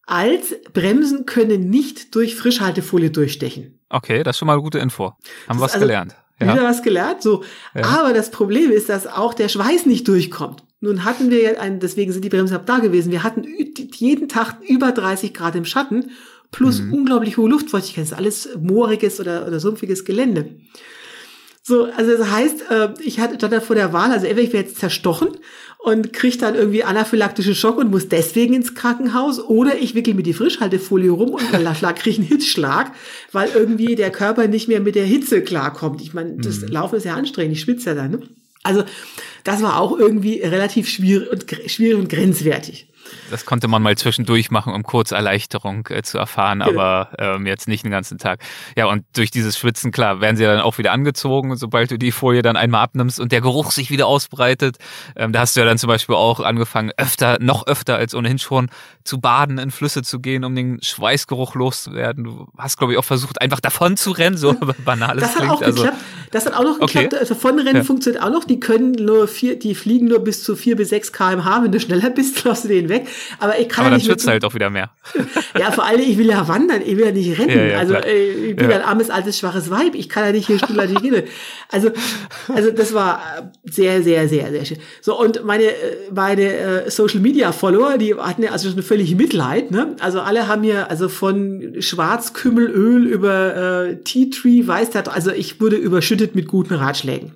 [0.06, 3.80] als Bremsen können nicht durch Frischhaltefolie durchstechen.
[3.90, 5.14] Okay, das ist schon mal eine gute Info.
[5.48, 6.16] Haben wir was also gelernt.
[6.40, 6.54] Ja.
[6.54, 7.44] Wieder was gelernt, so.
[7.74, 7.84] Ja.
[7.84, 10.64] Aber das Problem ist, dass auch der Schweiß nicht durchkommt.
[10.82, 13.12] Nun hatten wir ja einen, deswegen sind die Bremsen ab da gewesen.
[13.12, 13.46] Wir hatten
[13.96, 16.12] jeden Tag über 30 Grad im Schatten
[16.52, 16.94] plus mhm.
[16.94, 18.04] unglaublich hohe Luftfeuchtigkeit.
[18.04, 20.58] Das ist alles mooriges oder, oder sumpfiges Gelände.
[21.64, 24.68] So, also das heißt, äh, ich hatte dann vor der Wahl, also entweder ich werde
[24.68, 25.30] jetzt zerstochen
[25.86, 30.24] und kriege dann irgendwie anaphylaktische Schock und muss deswegen ins Krankenhaus oder ich wickel mir
[30.24, 31.64] die Frischhaltefolie rum und dann
[31.94, 32.92] kriege einen Hitzschlag,
[33.32, 36.02] weil irgendwie der Körper nicht mehr mit der Hitze klarkommt.
[36.02, 36.70] Ich meine, das mhm.
[36.70, 38.12] Laufen ist ja anstrengend, ich schwitze ja dann.
[38.12, 38.20] Ne?
[38.64, 38.84] Also
[39.44, 42.88] das war auch irgendwie relativ schwierig und, schwierig und grenzwertig.
[43.30, 46.80] Das konnte man mal zwischendurch machen, um kurz Erleichterung äh, zu erfahren, genau.
[46.80, 48.40] aber ähm, jetzt nicht den ganzen Tag.
[48.76, 52.12] Ja, und durch dieses Schwitzen, klar, werden sie dann auch wieder angezogen, sobald du die
[52.12, 54.78] Folie dann einmal abnimmst und der Geruch sich wieder ausbreitet.
[55.16, 58.40] Ähm, da hast du ja dann zum Beispiel auch angefangen, öfter, noch öfter als ohnehin
[58.40, 58.70] schon,
[59.04, 62.24] zu baden, in Flüsse zu gehen, um den Schweißgeruch loszuwerden.
[62.24, 65.54] Du hast, glaube ich, auch versucht, einfach davon zu rennen, so banales Das hat klingt.
[65.54, 66.04] auch also, geklappt.
[66.32, 67.14] Das hat auch noch geklappt.
[67.14, 67.18] Okay.
[67.18, 67.84] Also von Rennen ja.
[67.84, 68.44] funktioniert auch noch.
[68.44, 71.64] Die können nur vier, die fliegen nur bis zu vier bis sechs kmh.
[71.64, 72.95] Wenn du schneller bist, läufst du den weg.
[73.40, 74.92] Aber ich kann Aber ja dann schützt halt auch wieder mehr.
[75.60, 77.58] ja, vor allem, ich will ja wandern, ich will ja nicht rennen.
[77.58, 78.78] Ja, ja, also ey, ich bin ja.
[78.78, 79.96] ein armes, altes, schwaches Weib.
[79.96, 81.24] Ich kann ja nicht hier reden.
[81.72, 81.92] Also,
[82.54, 84.78] also das war sehr, sehr, sehr, sehr schön.
[85.02, 85.70] So, und meine,
[86.14, 89.72] meine äh, Social Media Follower, die hatten ja also schon völlig Mitleid.
[89.72, 89.96] Ne?
[90.00, 95.76] Also alle haben mir also von Schwarzkümmelöl über äh, Tea Tree, Weißtat, also ich wurde
[95.76, 97.34] überschüttet mit guten Ratschlägen.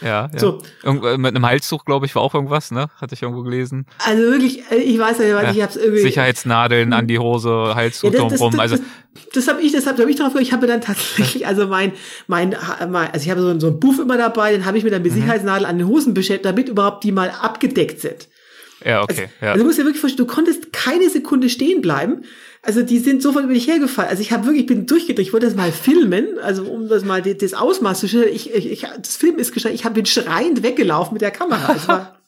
[0.00, 0.38] Ja, ja.
[0.38, 0.62] So.
[0.84, 2.88] Äh, mit einem Halstuch, glaube ich, war auch irgendwas, ne?
[3.00, 3.86] Hatte ich irgendwo gelesen.
[4.04, 5.50] Also wirklich, äh, ich weiß was ja.
[5.50, 6.02] ich hab's irgendwie.
[6.02, 8.58] Sicherheitsnadeln an die Hose, Halstuch ja, drumherum.
[8.58, 8.84] Also das,
[9.34, 10.34] das habe ich, das habe hab ich drauf.
[10.38, 11.92] Ich habe dann tatsächlich, also mein,
[12.26, 12.56] mein,
[12.88, 15.04] mein, also ich habe so, so einen Buff immer dabei, den habe ich mit einer
[15.04, 15.10] mhm.
[15.10, 18.28] Sicherheitsnadel an den Hosen beschäftigt, damit überhaupt die mal abgedeckt sind.
[18.84, 19.12] Ja, okay.
[19.12, 19.52] Also, ja.
[19.52, 22.24] also du musst ja wirklich verstehen, du konntest keine Sekunde stehen bleiben.
[22.62, 24.10] Also die sind sofort über dich hergefallen.
[24.10, 27.04] Also ich habe wirklich, ich bin durchgedreht, ich wollte das mal filmen, also um das
[27.04, 28.28] mal das Ausmaß zu stellen.
[28.32, 31.74] Ich, ich, ich, das Film ist gescheit, ich habe bin schreiend weggelaufen mit der Kamera.
[31.74, 32.20] Es war,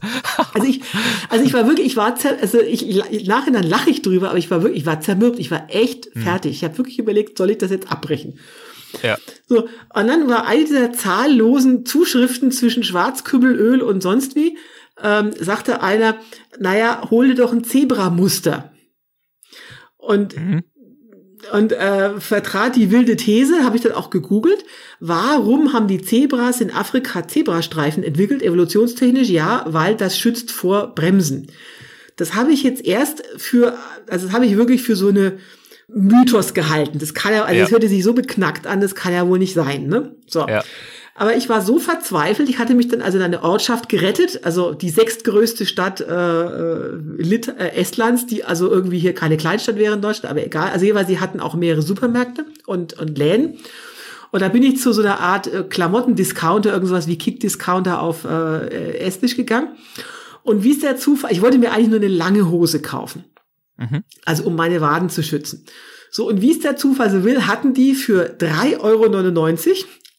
[0.54, 0.80] also ich,
[1.28, 4.50] also ich war wirklich, ich war, also ich, ich nachhinein lache ich drüber, aber ich
[4.50, 6.22] war wirklich, ich war zermürbt, ich war echt hm.
[6.22, 6.52] fertig.
[6.52, 8.38] Ich habe wirklich überlegt, soll ich das jetzt abbrechen?
[9.02, 9.18] Ja.
[9.48, 14.56] So, und dann war all dieser zahllosen Zuschriften zwischen Schwarzkübelöl und sonst wie,
[15.02, 16.16] ähm, sagte einer,
[16.58, 18.70] naja, hol dir doch ein Zebramuster.
[20.06, 20.62] Und, mhm.
[21.52, 24.64] und äh, vertrat die wilde These, habe ich dann auch gegoogelt,
[25.00, 29.28] warum haben die Zebras in Afrika Zebrastreifen entwickelt, evolutionstechnisch?
[29.28, 31.48] Ja, weil das schützt vor Bremsen.
[32.16, 33.76] Das habe ich jetzt erst für,
[34.08, 35.38] also das habe ich wirklich für so eine
[35.88, 36.98] Mythos gehalten.
[36.98, 37.62] Das kann ja, also ja.
[37.62, 40.14] das hörte sich so beknackt an, das kann ja wohl nicht sein, ne?
[40.26, 40.46] So.
[40.46, 40.62] Ja.
[41.16, 44.74] Aber ich war so verzweifelt, ich hatte mich dann also in eine Ortschaft gerettet, also
[44.74, 49.94] die sechstgrößte Stadt äh, äh, Lit äh, Estlands, die also irgendwie hier keine Kleinstadt wäre
[49.94, 50.70] in Deutschland, aber egal.
[50.72, 53.58] Also jeweils, sie hatten auch mehrere Supermärkte und, und Läden.
[54.32, 58.98] Und da bin ich zu so einer Art äh, Klamottendiscounter, irgendwas wie Kick-Discounter auf äh,
[58.98, 59.68] Estnisch gegangen.
[60.42, 61.30] Und wie ist der Zufall?
[61.30, 63.24] Ich wollte mir eigentlich nur eine lange Hose kaufen.
[63.76, 64.02] Mhm.
[64.24, 65.64] Also um meine Waden zu schützen.
[66.10, 69.08] So, und wie es der Zufall so will, hatten die für 3,99 Euro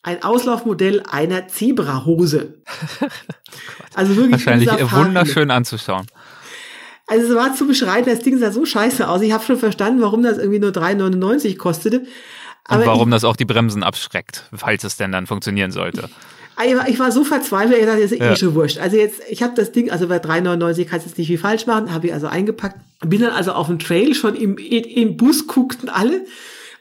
[0.06, 2.54] ein Auslaufmodell einer Zebrahose.
[3.96, 6.06] also wirklich wahrscheinlich wunderschön anzuschauen.
[7.08, 9.22] Also es war zu beschreiben, das Ding sah so scheiße aus.
[9.22, 12.04] Ich habe schon verstanden, warum das irgendwie nur 3,99 kostete.
[12.66, 16.08] Aber Und warum ich, das auch die Bremsen abschreckt, falls es denn dann funktionieren sollte.
[16.88, 18.32] Ich war, so verzweifelt, ich dachte, das ist ja.
[18.32, 18.78] eh schon wurscht.
[18.78, 21.66] Also jetzt, ich habe das Ding, also bei 3,99 kannst du jetzt nicht viel falsch
[21.66, 22.78] machen, habe ich also eingepackt.
[23.02, 26.26] Bin dann also auf dem Trail, schon im, im Bus guckten alle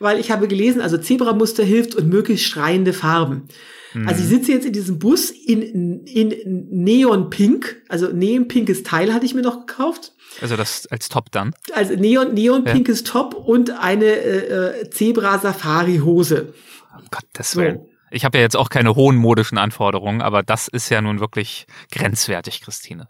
[0.05, 3.49] weil ich habe gelesen, also Zebramuster hilft und möglichst schreiende Farben.
[3.95, 4.09] Mhm.
[4.09, 9.13] Also ich sitze jetzt in diesem Bus in, in Neon Pink, also neon pinkes Teil
[9.13, 10.13] hatte ich mir noch gekauft.
[10.41, 11.55] Also das als Top dann?
[11.73, 13.07] Also neon, neon pinkes ja.
[13.07, 16.53] Top und eine äh, äh Zebra Safari Hose.
[16.97, 17.79] Um Gottes Willen.
[17.79, 17.94] So.
[18.15, 21.67] Ich habe ja jetzt auch keine hohen modischen Anforderungen, aber das ist ja nun wirklich
[21.91, 23.09] grenzwertig, Christine.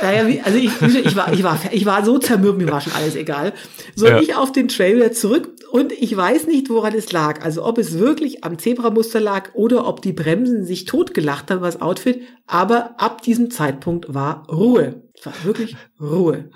[0.00, 3.16] Naja, also ich, ich, war, ich, war, ich war so zermürbt, mir war schon alles
[3.16, 3.54] egal.
[3.94, 4.20] So, ja.
[4.20, 7.42] ich auf den Trailer zurück und ich weiß nicht, woran es lag.
[7.42, 11.80] Also ob es wirklich am Zebramuster lag oder ob die Bremsen sich totgelacht haben, was
[11.80, 12.20] Outfit.
[12.46, 15.02] Aber ab diesem Zeitpunkt war Ruhe.
[15.14, 16.50] Es war wirklich Ruhe.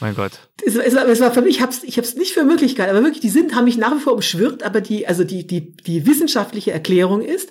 [0.00, 0.32] Mein Gott.
[0.64, 2.88] Es, es, war, es war für mich, ich habe es ich hab's nicht für Möglichkeit,
[2.88, 5.72] aber wirklich, die sind, haben mich nach wie vor umschwirrt, aber die, also die, die,
[5.76, 7.50] die wissenschaftliche Erklärung ist,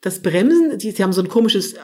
[0.00, 1.78] dass Bremsen, die, sie haben so ein komisches äh,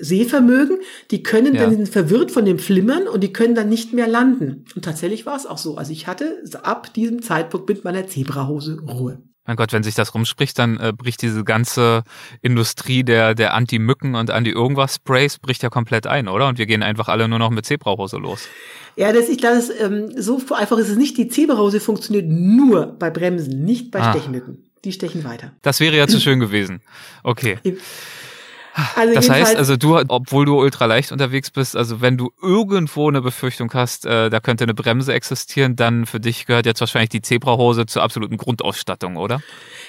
[0.00, 0.78] Sehvermögen,
[1.10, 1.66] die können ja.
[1.66, 4.64] dann verwirrt von dem Flimmern und die können dann nicht mehr landen.
[4.74, 5.76] Und tatsächlich war es auch so.
[5.76, 10.14] Also ich hatte ab diesem Zeitpunkt mit meiner Zebrahose Ruhe mein Gott, wenn sich das
[10.14, 12.04] rumspricht, dann äh, bricht diese ganze
[12.42, 16.48] Industrie der, der Anti-Mücken und Anti-Irgendwas-Sprays bricht ja komplett ein, oder?
[16.48, 18.46] Und wir gehen einfach alle nur noch mit Zebrahose los.
[18.96, 21.16] Ja, das, ich glaube, ähm, so einfach ist es nicht.
[21.16, 24.12] Die Zebrahose funktioniert nur bei Bremsen, nicht bei ah.
[24.12, 24.64] Stechmücken.
[24.84, 25.52] Die stechen weiter.
[25.62, 26.82] Das wäre ja zu schön gewesen.
[27.24, 27.58] Okay.
[28.94, 33.08] Also das heißt, also du, obwohl du ultra leicht unterwegs bist, also wenn du irgendwo
[33.08, 37.10] eine Befürchtung hast, äh, da könnte eine Bremse existieren, dann für dich gehört jetzt wahrscheinlich
[37.10, 39.40] die Zebrahose zur absoluten Grundausstattung, oder?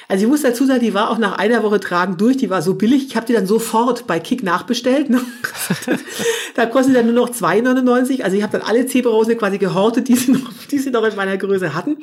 [0.07, 2.63] Also ich muss dazu sagen, die war auch nach einer Woche tragen durch, die war
[2.63, 3.05] so billig.
[3.07, 5.07] Ich habe die dann sofort bei Kick nachbestellt.
[5.11, 5.21] Ne?
[6.55, 8.23] da kostet dann nur noch 2,99.
[8.23, 11.15] Also ich habe dann alle Zebrahosen quasi gehortet, die sie, noch, die sie noch in
[11.15, 11.97] meiner Größe hatten.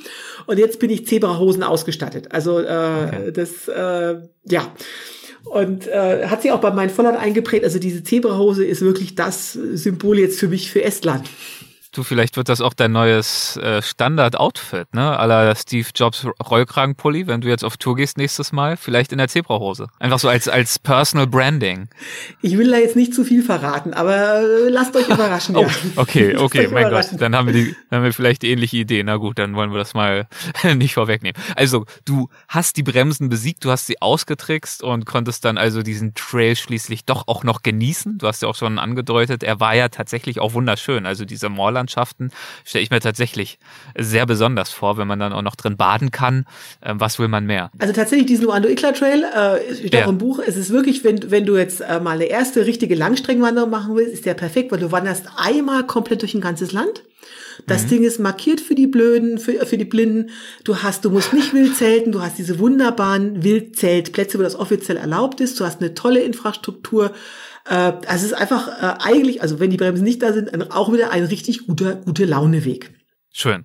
[0.46, 2.30] Und jetzt bin ich Zebrahosen ausgestattet.
[2.30, 3.32] Also äh, okay.
[3.32, 4.72] das, äh, ja.
[5.46, 7.64] Und äh, hat sich auch bei meinen Vollern eingeprägt.
[7.64, 11.28] Also diese Zebrahose ist wirklich das Symbol jetzt für mich für Estland.
[11.96, 15.18] Du, vielleicht wird das auch dein neues äh, Standard-Outfit, ne?
[15.18, 19.28] Aller Steve Jobs Rollkragenpulli, wenn du jetzt auf Tour gehst nächstes Mal, vielleicht in der
[19.28, 19.86] Zebrahose.
[19.98, 21.88] Einfach so als, als Personal Branding.
[22.42, 25.56] Ich will da jetzt nicht zu viel verraten, aber äh, lasst euch überraschen.
[25.56, 25.68] oh, ja.
[25.96, 27.06] Okay, okay, mein Gott.
[27.18, 29.02] Dann haben wir die, dann haben wir vielleicht die ähnliche Idee.
[29.02, 30.28] Na gut, dann wollen wir das mal
[30.74, 31.40] nicht vorwegnehmen.
[31.54, 36.12] Also, du hast die Bremsen besiegt, du hast sie ausgetrickst und konntest dann also diesen
[36.12, 38.18] Trail schließlich doch auch noch genießen.
[38.18, 41.06] Du hast ja auch schon angedeutet, er war ja tatsächlich auch wunderschön.
[41.06, 42.30] Also dieser Moorland Landschaften
[42.64, 43.58] stelle ich mir tatsächlich
[43.96, 46.44] sehr besonders vor, wenn man dann auch noch drin baden kann.
[46.82, 47.70] Ähm, was will man mehr?
[47.78, 50.04] Also tatsächlich diesen Luando Ikla Trail, äh, steht ja.
[50.04, 52.96] auch im Buch, es ist wirklich, wenn, wenn du jetzt äh, mal eine erste richtige
[52.96, 57.04] Langstreckenwanderung machen willst, ist der perfekt, weil du wanderst einmal komplett durch ein ganzes Land.
[57.66, 57.88] Das mhm.
[57.88, 60.30] Ding ist markiert für die Blöden, für, für die Blinden.
[60.64, 64.96] Du hast, du musst nicht wild zelten, du hast diese wunderbaren Wildzeltplätze, wo das offiziell
[64.96, 65.58] erlaubt ist.
[65.60, 67.12] Du hast eine tolle Infrastruktur.
[67.68, 71.10] Äh, es ist einfach äh, eigentlich, also wenn die Bremsen nicht da sind, auch wieder
[71.10, 72.94] ein richtig guter, gute Launeweg.
[73.32, 73.64] Schön.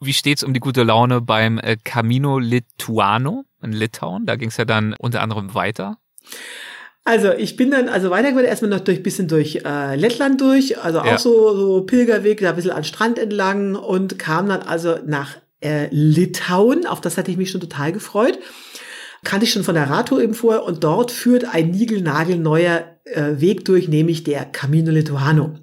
[0.00, 4.26] Wie steht's um die gute Laune beim äh, Camino Lituano in Litauen?
[4.26, 5.98] Da ging's ja dann unter anderem weiter.
[7.04, 11.00] Also ich bin dann also weitergegangen, erstmal noch durch bisschen durch äh, Lettland durch, also
[11.00, 11.18] auch ja.
[11.18, 15.88] so, so Pilgerweg, da ein bisschen an Strand entlang und kam dann also nach äh,
[15.90, 18.38] Litauen, auf das hatte ich mich schon total gefreut
[19.24, 23.64] kannte ich schon von der Radtour eben vorher und dort führt ein niegelnagelneuer äh, Weg
[23.64, 25.54] durch, nämlich der Camino Lituano.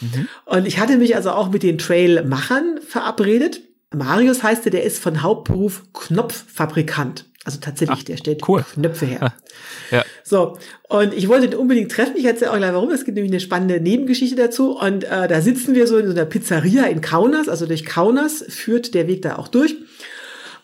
[0.00, 0.28] Mhm.
[0.46, 3.60] Und ich hatte mich also auch mit den Trailmachern verabredet.
[3.94, 7.26] Marius heißt er, der ist von Hauptberuf Knopffabrikant.
[7.44, 8.64] Also tatsächlich, Ach, der stellt cool.
[8.72, 9.34] Knöpfe her.
[9.90, 10.02] ja.
[10.22, 10.56] So,
[10.88, 12.16] und ich wollte ihn unbedingt treffen.
[12.16, 12.90] Ich erzähle auch gleich warum.
[12.90, 14.78] Es gibt nämlich eine spannende Nebengeschichte dazu.
[14.78, 17.50] Und äh, da sitzen wir so in so einer Pizzeria in Kaunas.
[17.50, 19.76] Also durch Kaunas führt der Weg da auch durch.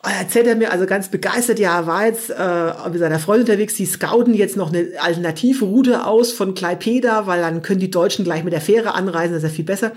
[0.03, 3.47] Und erzählt er mir also ganz begeistert, ja, er war jetzt äh, mit seiner Freundin
[3.47, 7.91] unterwegs, die scouten jetzt noch eine alternative Route aus von Klaipeda, weil dann können die
[7.91, 9.93] Deutschen gleich mit der Fähre anreisen, das ist ja viel besser.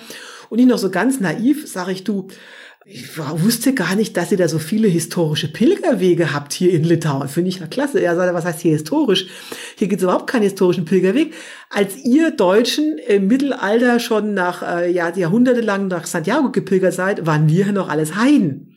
[0.50, 2.28] Und ich noch so ganz naiv, sage ich, du,
[2.86, 7.30] ich wusste gar nicht, dass ihr da so viele historische Pilgerwege habt hier in Litauen.
[7.30, 8.00] Finde ich ja klasse.
[8.00, 9.28] Er sagte, was heißt hier historisch?
[9.78, 11.34] Hier gibt es überhaupt keinen historischen Pilgerweg.
[11.70, 17.48] Als ihr Deutschen im Mittelalter schon nach äh, ja, jahrhundertelang nach Santiago gepilgert seid, waren
[17.48, 18.73] wir noch alles Heiden.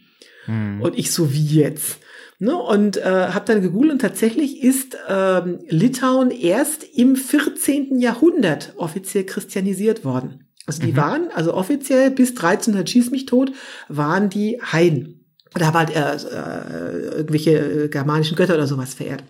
[0.46, 0.80] Hm.
[0.80, 1.98] Und ich so, wie jetzt?
[2.38, 2.54] Ne?
[2.56, 7.98] Und äh, habe dann gegoogelt und tatsächlich ist ähm, Litauen erst im 14.
[7.98, 10.46] Jahrhundert offiziell christianisiert worden.
[10.66, 10.96] Also die mhm.
[10.96, 13.52] waren, also offiziell bis 1300 schieß mich tot,
[13.88, 15.24] waren die Heiden.
[15.54, 19.22] Da war halt äh, äh, irgendwelche äh, germanischen Götter oder sowas verehrt.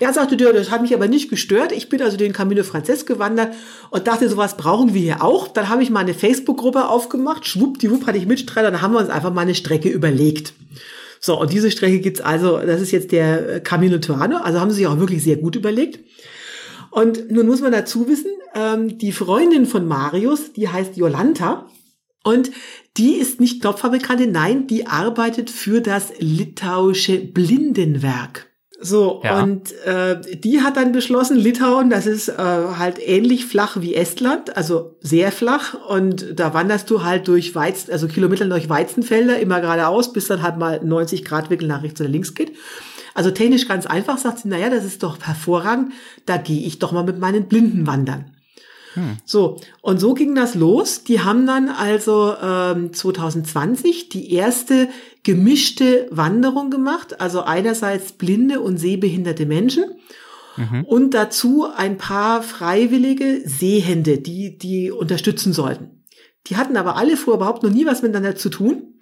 [0.00, 1.72] Er sagte, ja, das hat mich aber nicht gestört.
[1.72, 3.54] Ich bin also den Camino Frances gewandert
[3.90, 5.48] und dachte, sowas brauchen wir hier auch.
[5.48, 7.46] Dann habe ich mal eine Facebook-Gruppe aufgemacht.
[7.46, 8.70] Schwuppdiwupp hatte ich Mitstreiter.
[8.70, 10.54] Dann haben wir uns einfach mal eine Strecke überlegt.
[11.20, 14.38] So, und diese Strecke gibt's also, das ist jetzt der Camino Tuano.
[14.38, 16.00] Also haben sie sich auch wirklich sehr gut überlegt.
[16.90, 21.66] Und nun muss man dazu wissen, ähm, die Freundin von Marius, die heißt Jolanta.
[22.24, 22.50] Und
[22.96, 28.53] die ist nicht Knopffabrikantin, nein, die arbeitet für das litauische Blindenwerk.
[28.84, 29.42] So, ja.
[29.42, 34.58] und äh, die hat dann beschlossen, Litauen, das ist äh, halt ähnlich flach wie Estland,
[34.58, 35.72] also sehr flach.
[35.88, 40.42] Und da wanderst du halt durch Weizen, also Kilometer durch Weizenfelder, immer geradeaus, bis dann
[40.42, 42.52] halt mal 90 Grad Winkel nach rechts oder links geht.
[43.14, 45.92] Also technisch ganz einfach, sagt sie, naja, das ist doch hervorragend,
[46.26, 48.33] da gehe ich doch mal mit meinen Blinden wandern.
[48.94, 49.18] Hm.
[49.24, 51.04] So, und so ging das los.
[51.04, 54.88] Die haben dann also ähm, 2020 die erste
[55.22, 59.84] gemischte Wanderung gemacht, also einerseits blinde und sehbehinderte Menschen
[60.56, 60.84] mhm.
[60.84, 66.04] und dazu ein paar freiwillige Sehende, die die unterstützen sollten.
[66.46, 68.94] Die hatten aber alle vorher überhaupt noch nie was miteinander zu tun.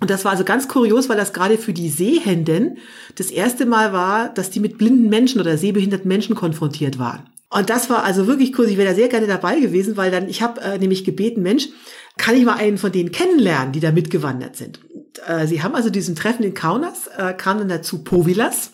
[0.00, 2.78] Und das war also ganz kurios, weil das gerade für die Sehenden
[3.14, 7.30] das erste Mal war, dass die mit blinden Menschen oder sehbehinderten Menschen konfrontiert waren.
[7.48, 8.66] Und das war also wirklich cool.
[8.66, 11.68] Ich wäre da sehr gerne dabei gewesen, weil dann, ich habe äh, nämlich gebeten, Mensch,
[12.16, 14.80] kann ich mal einen von denen kennenlernen, die da mitgewandert sind.
[14.92, 18.72] Und, äh, sie haben also diesen Treffen in Kaunas, äh, kam dann dazu Povilas.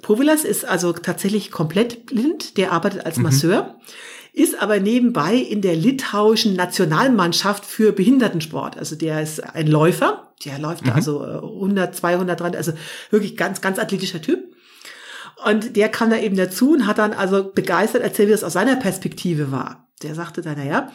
[0.00, 3.22] Povilas ist also tatsächlich komplett blind, der arbeitet als mhm.
[3.22, 3.78] Masseur,
[4.32, 8.78] ist aber nebenbei in der litauischen Nationalmannschaft für Behindertensport.
[8.78, 10.92] Also der ist ein Läufer, der läuft mhm.
[10.92, 12.72] also 100, 200, 300, also
[13.10, 14.52] wirklich ganz, ganz athletischer Typ.
[15.44, 18.52] Und der kam da eben dazu und hat dann also begeistert erzählt, wie das aus
[18.52, 19.88] seiner Perspektive war.
[20.02, 20.90] Der sagte dann, naja,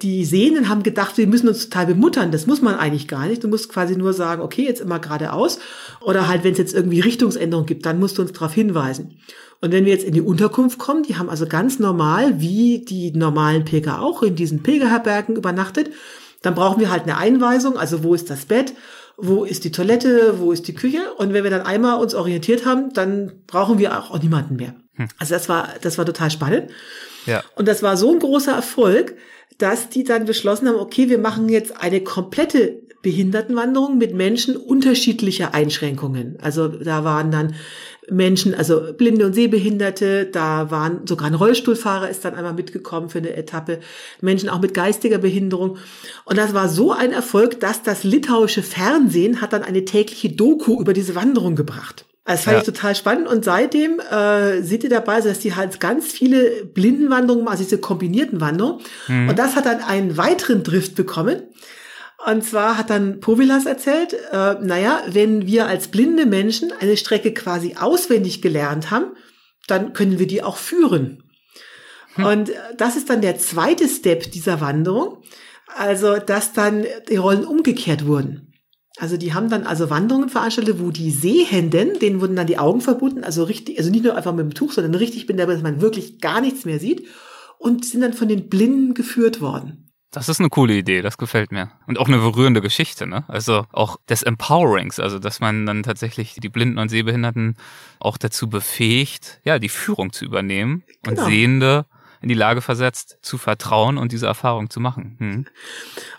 [0.00, 2.32] die Sehenden haben gedacht, wir müssen uns total bemuttern.
[2.32, 3.44] Das muss man eigentlich gar nicht.
[3.44, 5.58] Du musst quasi nur sagen, okay, jetzt immer geradeaus.
[6.00, 9.18] Oder halt, wenn es jetzt irgendwie Richtungsänderung gibt, dann musst du uns darauf hinweisen.
[9.60, 13.12] Und wenn wir jetzt in die Unterkunft kommen, die haben also ganz normal, wie die
[13.12, 15.90] normalen Pilger auch, in diesen Pilgerherbergen übernachtet,
[16.40, 18.74] dann brauchen wir halt eine Einweisung, also wo ist das Bett
[19.16, 21.14] wo ist die Toilette, wo ist die Küche.
[21.16, 24.74] Und wenn wir dann einmal uns orientiert haben, dann brauchen wir auch niemanden mehr.
[24.94, 25.08] Hm.
[25.18, 26.70] Also das war, das war total spannend.
[27.26, 27.42] Ja.
[27.54, 29.14] Und das war so ein großer Erfolg,
[29.58, 35.54] dass die dann beschlossen haben, okay, wir machen jetzt eine komplette Behindertenwanderung mit Menschen unterschiedlicher
[35.54, 36.38] Einschränkungen.
[36.40, 37.54] Also da waren dann
[38.10, 43.18] Menschen, also Blinde und Sehbehinderte, da waren sogar ein Rollstuhlfahrer ist dann einmal mitgekommen für
[43.18, 43.78] eine Etappe,
[44.20, 45.78] Menschen auch mit geistiger Behinderung.
[46.24, 50.80] Und das war so ein Erfolg, dass das litauische Fernsehen hat dann eine tägliche Doku
[50.80, 52.04] über diese Wanderung gebracht.
[52.24, 52.60] Das fand ja.
[52.60, 57.48] ich total spannend und seitdem äh, seht ihr dabei, dass die halt ganz viele Blindenwanderungen,
[57.48, 58.80] also diese kombinierten Wanderungen.
[59.08, 59.28] Mhm.
[59.28, 61.42] Und das hat dann einen weiteren Drift bekommen.
[62.24, 67.34] Und zwar hat dann Povilas erzählt, äh, naja, wenn wir als blinde Menschen eine Strecke
[67.34, 69.06] quasi auswendig gelernt haben,
[69.66, 71.24] dann können wir die auch führen.
[72.14, 72.24] Hm.
[72.24, 75.22] Und äh, das ist dann der zweite Step dieser Wanderung.
[75.76, 78.52] Also, dass dann die Rollen umgekehrt wurden.
[78.98, 82.82] Also die haben dann also Wanderungen veranstaltet, wo die Sehenden, denen wurden dann die Augen
[82.82, 85.80] verbunden, also richtig, also nicht nur einfach mit dem Tuch, sondern richtig bin dass man
[85.80, 87.06] wirklich gar nichts mehr sieht
[87.58, 89.91] und sind dann von den Blinden geführt worden.
[90.12, 91.70] Das ist eine coole Idee, das gefällt mir.
[91.86, 93.24] Und auch eine berührende Geschichte, ne?
[93.28, 97.56] Also auch des Empowerings, also dass man dann tatsächlich die Blinden und Sehbehinderten
[97.98, 101.22] auch dazu befähigt, ja, die Führung zu übernehmen genau.
[101.22, 101.86] und Sehende
[102.20, 105.16] in die Lage versetzt, zu vertrauen und diese Erfahrung zu machen.
[105.18, 105.46] Hm.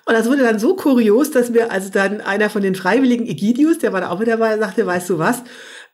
[0.06, 3.78] Und das wurde dann so kurios, dass mir also dann einer von den Freiwilligen, Egidius,
[3.78, 5.44] der war da auch mit dabei, sagte, weißt du was,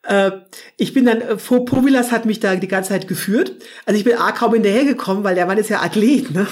[0.04, 0.32] äh,
[0.78, 3.52] ich bin dann, äh, Povilas hat mich da die ganze Zeit geführt.
[3.84, 6.46] Also ich bin A kaum hinterhergekommen, weil der Mann ist ja Athlet, ne?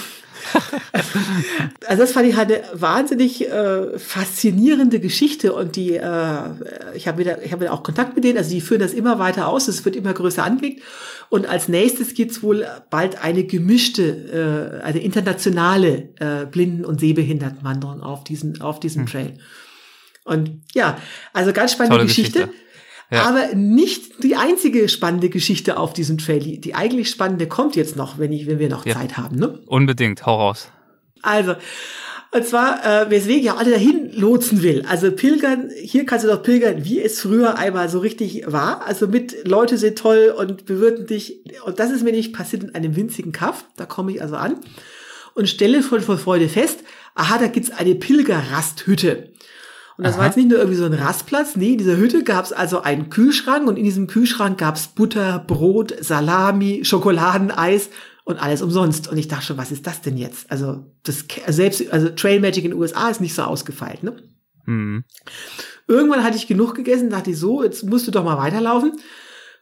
[1.86, 6.40] also das fand ich halt eine wahnsinnig äh, faszinierende Geschichte und die, äh,
[6.94, 9.48] ich habe wieder, ich habe auch Kontakt mit denen, also die führen das immer weiter
[9.48, 10.82] aus, es wird immer größer angelegt
[11.28, 18.00] und als nächstes gibt's wohl bald eine gemischte, äh, eine internationale äh, Blinden- und Sehbehindertenwanderung
[18.00, 19.08] auf diesem, auf diesem hm.
[19.08, 19.34] Trail.
[20.24, 20.98] Und ja,
[21.32, 22.40] also ganz spannende Geschichte.
[22.40, 22.67] Geschichte.
[23.10, 23.22] Ja.
[23.22, 26.58] Aber nicht die einzige spannende Geschichte auf diesem Trail.
[26.58, 28.94] Die eigentlich spannende kommt jetzt noch, wenn, ich, wenn wir noch ja.
[28.94, 29.36] Zeit haben.
[29.36, 29.60] Ne?
[29.66, 30.70] Unbedingt, hau raus.
[31.22, 31.54] Also,
[32.30, 34.84] und zwar, äh, weswegen ja alle dahin lotsen will.
[34.86, 38.86] Also pilgern, hier kannst du doch pilgern, wie es früher einmal so richtig war.
[38.86, 41.40] Also mit Leute sind toll und bewirten dich.
[41.64, 43.64] Und das ist mir nicht passiert in einem winzigen Kaff.
[43.76, 44.56] Da komme ich also an
[45.38, 46.80] und stelle voll vor Freude fest,
[47.14, 49.30] aha, da gibt's eine Pilgerrasthütte.
[49.98, 50.20] Und das Aha.
[50.20, 52.82] war jetzt nicht nur irgendwie so ein Rastplatz, nee, in dieser Hütte gab es also
[52.82, 57.90] einen Kühlschrank und in diesem Kühlschrank gab es Butter, Brot, Salami, Schokoladeneis
[58.22, 59.08] und alles umsonst.
[59.08, 60.48] Und ich dachte schon, was ist das denn jetzt?
[60.52, 64.22] Also das selbst, also Trail Magic in den USA ist nicht so ausgefeilt, ne?
[64.66, 65.02] Mhm.
[65.88, 69.00] Irgendwann hatte ich genug gegessen, dachte ich so, jetzt musst du doch mal weiterlaufen.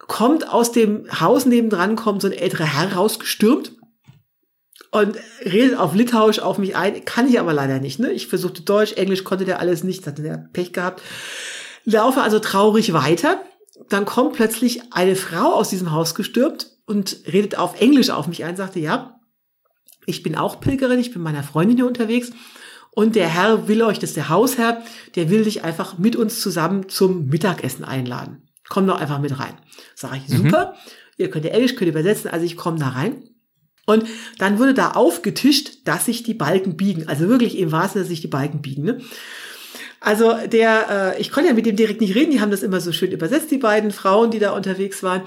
[0.01, 3.73] Kommt aus dem Haus nebendran, kommt so ein älterer Herr rausgestürmt
[5.03, 7.05] und redet auf Litauisch auf mich ein.
[7.05, 7.99] Kann ich aber leider nicht.
[7.99, 8.13] Ne?
[8.13, 11.03] Ich versuchte Deutsch, Englisch konnte der alles nicht, hatte der Pech gehabt.
[11.85, 13.41] Laufe also traurig weiter.
[13.89, 18.45] Dann kommt plötzlich eine Frau aus diesem Haus gestürmt und redet auf Englisch auf mich
[18.45, 19.21] ein, sagte, ja,
[20.07, 22.31] ich bin auch Pilgerin, ich bin meiner Freundin hier unterwegs.
[22.93, 24.83] Und der Herr will euch, das ist der Hausherr,
[25.17, 28.49] der will dich einfach mit uns zusammen zum Mittagessen einladen.
[28.69, 29.59] Komm doch einfach mit rein.
[29.95, 30.73] Sag ich, super.
[30.73, 30.91] Mhm.
[31.19, 33.23] Ihr könnt ja Englisch, könnt ihr übersetzen, also ich komme da rein.
[33.87, 34.05] Und
[34.39, 37.09] dann wurde da aufgetischt, dass sich die Balken biegen.
[37.09, 38.85] Also wirklich im wahrsten dass sich die Balken biegen.
[38.85, 39.01] Ne?
[40.01, 42.81] Also der, äh, ich konnte ja mit dem direkt nicht reden, die haben das immer
[42.81, 45.23] so schön übersetzt, die beiden Frauen, die da unterwegs waren.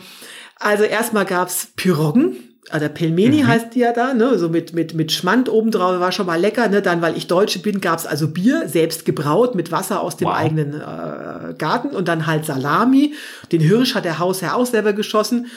[0.57, 2.35] Also erstmal gab's Piroggen,
[2.69, 3.47] also Pelmeni mhm.
[3.47, 6.67] heißt die ja da, ne, so mit, mit, mit Schmand obendrauf, war schon mal lecker,
[6.67, 10.27] ne, dann, weil ich Deutsche bin, gab's also Bier, selbst gebraut, mit Wasser aus dem
[10.27, 10.35] wow.
[10.35, 13.13] eigenen äh, Garten und dann halt Salami,
[13.51, 15.47] den Hirsch hat der Hausherr auch selber geschossen,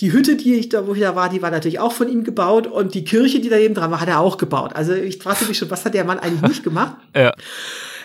[0.00, 2.24] die Hütte, die ich da, wo ich da war, die war natürlich auch von ihm
[2.24, 4.72] gebaut und die Kirche, die daneben dran war, hat er auch gebaut.
[4.74, 6.96] Also ich fragte mich schon, was hat der Mann eigentlich nicht gemacht?
[7.16, 7.32] ja.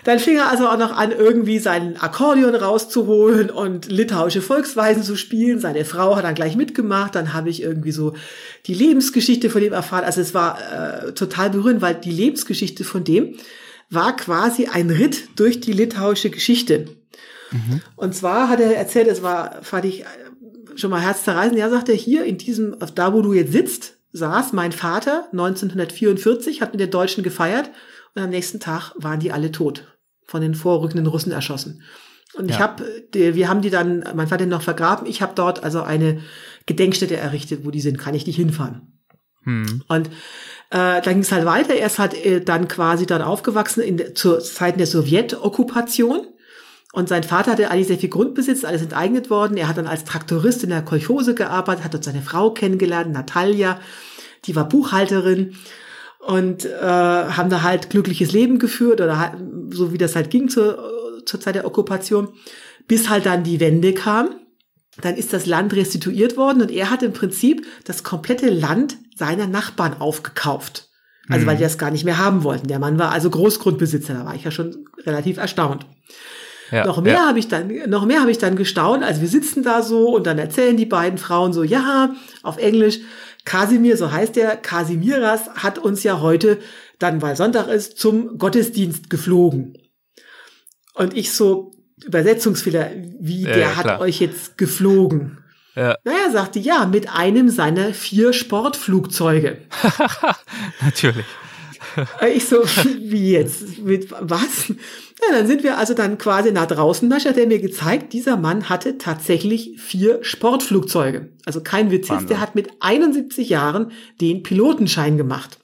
[0.04, 5.18] Dann fing er also auch noch an, irgendwie seinen Akkordeon rauszuholen und litauische Volksweisen zu
[5.18, 5.60] spielen.
[5.60, 7.16] Seine Frau hat dann gleich mitgemacht.
[7.16, 8.14] Dann habe ich irgendwie so
[8.66, 10.06] die Lebensgeschichte von dem erfahren.
[10.06, 10.58] Also es war
[11.08, 13.36] äh, total berührend, weil die Lebensgeschichte von dem
[13.90, 16.86] war quasi ein Ritt durch die litauische Geschichte.
[17.52, 17.82] Mhm.
[17.96, 20.06] Und zwar hat er erzählt, es war, fand ich
[20.80, 21.58] schon mal herzzerreißend.
[21.58, 26.62] Ja, sagt er, hier in diesem, da wo du jetzt sitzt, saß mein Vater 1944,
[26.62, 27.70] hat mit den Deutschen gefeiert
[28.16, 31.84] und am nächsten Tag waren die alle tot, von den vorrückenden Russen erschossen.
[32.34, 32.56] Und ja.
[32.56, 35.08] ich habe, wir haben die dann, mein Vater noch vergraben.
[35.08, 36.22] Ich habe dort also eine
[36.66, 37.98] Gedenkstätte errichtet, wo die sind.
[37.98, 39.00] Kann ich nicht hinfahren?
[39.44, 39.82] Hm.
[39.88, 40.08] Und
[40.70, 41.74] äh, dann ging es halt weiter.
[41.74, 46.28] Er ist halt äh, dann quasi dann aufgewachsen in, zur Zeiten der Sowjetokkupation.
[46.92, 49.58] Und sein Vater hatte eigentlich sehr viel Grundbesitz, alles enteignet worden.
[49.58, 53.80] Er hat dann als Traktorist in der Kolchose gearbeitet, hat dort seine Frau kennengelernt, Natalia,
[54.46, 55.56] die war Buchhalterin
[56.20, 59.38] und äh, haben da halt glückliches Leben geführt oder
[59.70, 62.30] so wie das halt ging zur, zur Zeit der Okkupation,
[62.88, 64.30] bis halt dann die Wende kam.
[65.02, 69.48] dann ist das Land restituiert worden und er hat im Prinzip das komplette Land seiner
[69.48, 70.90] Nachbarn aufgekauft.
[71.30, 72.68] Also weil die das gar nicht mehr haben wollten.
[72.68, 75.86] Der Mann war also Großgrundbesitzer, da war ich ja schon relativ erstaunt.
[76.72, 77.28] Ja, noch mehr ja.
[77.28, 79.04] habe ich dann, noch mehr habe ich dann gestaunt.
[79.04, 82.14] Also wir sitzen da so und dann erzählen die beiden Frauen so, ja,
[82.44, 83.00] auf Englisch,
[83.46, 86.60] Kasimir, so heißt er, Kasimiras hat uns ja heute,
[87.00, 89.78] dann weil Sonntag ist, zum Gottesdienst geflogen.
[90.94, 91.72] Und ich so,
[92.04, 94.02] Übersetzungsfehler, wie ja, der hat klar.
[94.02, 95.40] euch jetzt geflogen.
[95.76, 95.96] Ja.
[96.04, 99.60] Naja, sagte ja, mit einem seiner vier Sportflugzeuge.
[100.82, 101.26] Natürlich.
[102.22, 102.64] Äh, ich so,
[103.00, 103.80] wie jetzt?
[103.80, 104.70] Mit was?
[104.70, 107.10] Ja, dann sind wir also dann quasi nach draußen.
[107.10, 111.30] Da hat er mir gezeigt, dieser Mann hatte tatsächlich vier Sportflugzeuge.
[111.46, 115.60] Also kein Witz ist, der hat mit 71 Jahren den Pilotenschein gemacht.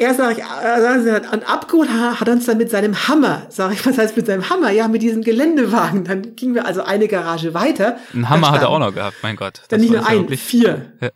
[0.00, 3.46] Er sag ich, äh, und abgeholt hat uns dann mit seinem Hammer.
[3.48, 4.70] Sag ich, was heißt mit seinem Hammer?
[4.70, 6.04] Ja, mit diesem Geländewagen.
[6.04, 7.96] Dann gingen wir also eine Garage weiter.
[8.14, 9.62] Ein Hammer hat er auch noch gehabt, mein Gott.
[9.70, 10.92] Dann nicht nur ein, vier.
[11.00, 11.10] Ja.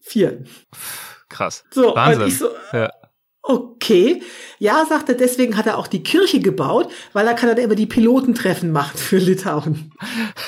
[0.00, 0.44] Vier.
[1.28, 1.64] Krass.
[1.72, 2.22] So, Wahnsinn.
[2.22, 2.90] Und ich so, ja.
[3.50, 4.20] Okay.
[4.58, 7.74] Ja, sagt er, deswegen hat er auch die Kirche gebaut, weil er kann dann immer
[7.74, 9.90] die Pilotentreffen machen für Litauen.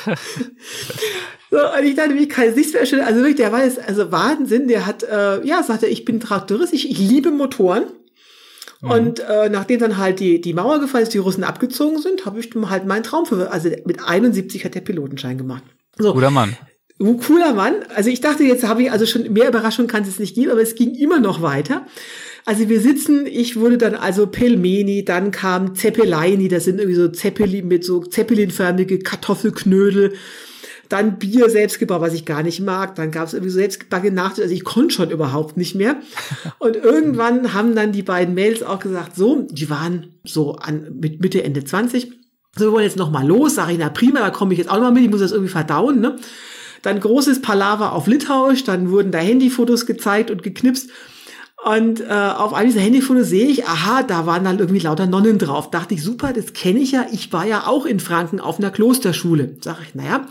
[1.51, 3.79] so, und ich dachte, wie kann es nicht mehr schön, also wirklich, der war jetzt,
[3.79, 7.85] also Wahnsinn, der hat, äh, ja, sagt er, ich bin Traktorist, ich, ich liebe Motoren.
[8.83, 8.91] Mhm.
[8.91, 12.39] Und äh, nachdem dann halt die, die Mauer gefallen ist, die Russen abgezogen sind, habe
[12.39, 15.63] ich halt meinen Traum für, also mit 71 hat der Pilotenschein gemacht.
[15.97, 16.13] So.
[16.13, 16.55] Guter Mann.
[16.99, 17.77] Cooler Mann.
[17.95, 20.61] Also ich dachte, jetzt habe ich also schon mehr Überraschung kann es nicht geben, aber
[20.61, 21.87] es ging immer noch weiter.
[22.45, 27.09] Also wir sitzen, ich wurde dann also Pelmeni, dann kam Zeppeleini, das sind irgendwie so
[27.09, 30.15] Zeppelin mit so Zeppelinförmige Kartoffelknödel,
[30.89, 34.43] dann Bier selbstgebraut, was ich gar nicht mag, dann gab es irgendwie so selbstgebackene Nachtisch,
[34.43, 36.01] also ich konnte schon überhaupt nicht mehr.
[36.59, 41.21] Und irgendwann haben dann die beiden Mails auch gesagt, so, die waren so an mit
[41.21, 42.13] Mitte, Ende 20,
[42.57, 44.69] so, wir wollen jetzt noch mal los, sag ich, na prima, da komme ich jetzt
[44.69, 46.17] auch noch mal mit, ich muss das irgendwie verdauen, ne?
[46.83, 50.91] Dann großes Palaver auf Litauisch, dann wurden da Handyfotos gezeigt und geknipst.
[51.65, 55.39] Und äh, auf einem dieser Handyfotos sehe ich, aha, da waren dann irgendwie lauter Nonnen
[55.39, 55.71] drauf.
[55.71, 57.07] Dachte ich, super, das kenne ich ja.
[57.13, 59.57] Ich war ja auch in Franken auf einer Klosterschule.
[59.61, 60.27] Sag ich, naja,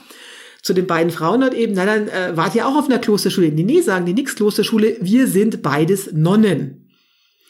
[0.64, 3.51] zu den beiden Frauen dort eben, na dann äh, wart ihr auch auf einer Klosterschule.
[3.51, 6.89] Nee, nee, sagen die nix Klosterschule, wir sind beides Nonnen.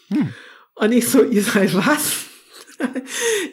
[0.10, 0.30] Hm.
[0.76, 2.26] Und ich so, ihr seid was?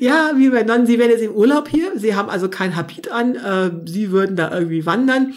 [0.01, 1.93] ja, wie bei Nonnen, sie werden jetzt im Urlaub hier.
[1.95, 3.37] Sie haben also kein Habit an.
[3.37, 5.35] Äh, sie würden da irgendwie wandern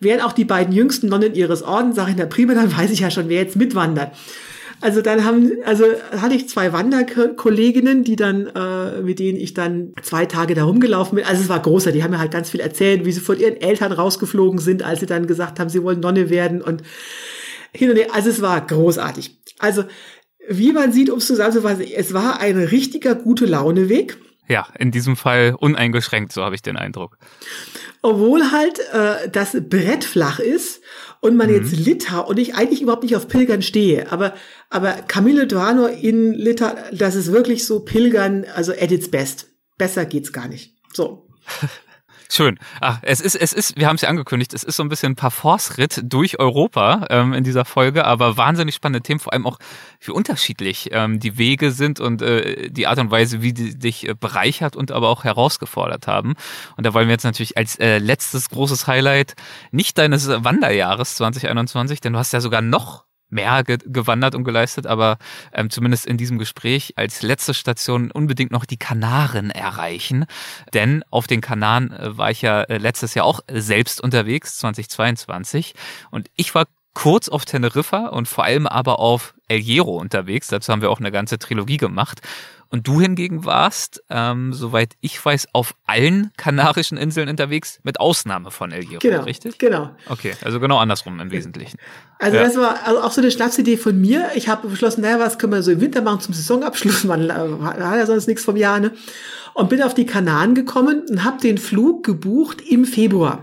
[0.00, 3.00] wären auch die beiden jüngsten Nonnen ihres Ordens, sage ich der Prima, dann weiß ich
[3.00, 4.12] ja schon, wer jetzt mitwandert.
[4.80, 9.92] Also dann haben, also hatte ich zwei Wanderkolleginnen, die dann, äh, mit denen ich dann
[10.02, 11.24] zwei Tage da rumgelaufen bin.
[11.24, 13.56] Also es war großer, die haben mir halt ganz viel erzählt, wie sie von ihren
[13.60, 16.82] Eltern rausgeflogen sind, als sie dann gesagt haben, sie wollen Nonne werden und
[17.72, 18.08] hin und her.
[18.12, 19.40] Also es war großartig.
[19.58, 19.82] Also
[20.48, 24.16] wie man sieht, um es zusammenzufassen, es war ein richtiger gute Launeweg.
[24.48, 27.18] Ja, in diesem Fall uneingeschränkt, so habe ich den Eindruck.
[28.00, 30.80] Obwohl halt äh, das Brett flach ist
[31.20, 31.56] und man mhm.
[31.56, 34.34] jetzt Litau und ich eigentlich überhaupt nicht auf Pilgern stehe, aber
[34.70, 39.48] aber Camille Duano in Litau, das ist wirklich so Pilgern, also at its best.
[39.76, 40.74] Besser geht's gar nicht.
[40.92, 41.28] So.
[42.30, 42.58] Schön.
[42.82, 45.12] Ach, es ist, es ist, wir haben es ja angekündigt, es ist so ein bisschen
[45.12, 49.58] ein Parforce-Ritt durch Europa ähm, in dieser Folge, aber wahnsinnig spannende Themen, vor allem auch
[50.00, 54.06] wie unterschiedlich ähm, die Wege sind und äh, die Art und Weise, wie die dich
[54.06, 56.34] äh, bereichert und aber auch herausgefordert haben.
[56.76, 59.34] Und da wollen wir jetzt natürlich als äh, letztes großes Highlight
[59.70, 64.86] nicht deines Wanderjahres 2021, denn du hast ja sogar noch mehr ge gewandert und geleistet,
[64.86, 65.18] aber
[65.52, 70.26] ähm, zumindest in diesem Gespräch als letzte Station unbedingt noch die Kanaren erreichen.
[70.74, 75.74] Denn auf den Kanaren äh, war ich ja äh, letztes Jahr auch selbst unterwegs, 2022.
[76.10, 80.48] Und ich war kurz auf Teneriffa und vor allem aber auf El Hierro unterwegs.
[80.48, 82.20] Dazu haben wir auch eine ganze Trilogie gemacht.
[82.70, 88.50] Und du hingegen warst, ähm, soweit ich weiß, auf allen Kanarischen Inseln unterwegs, mit Ausnahme
[88.50, 89.58] von El Hierro, genau, richtig?
[89.58, 89.90] Genau.
[90.08, 91.78] Okay, also genau andersrum im Wesentlichen.
[92.18, 92.42] Also ja.
[92.42, 94.30] das war also auch so eine Schnapsidee von mir.
[94.34, 97.04] Ich habe beschlossen, naja, was können wir so im Winter machen zum Saisonabschluss?
[97.04, 98.92] Man hat ja sonst nichts vom Jahr, ne?
[99.54, 103.40] Und bin auf die Kanaren gekommen und habe den Flug gebucht im Februar.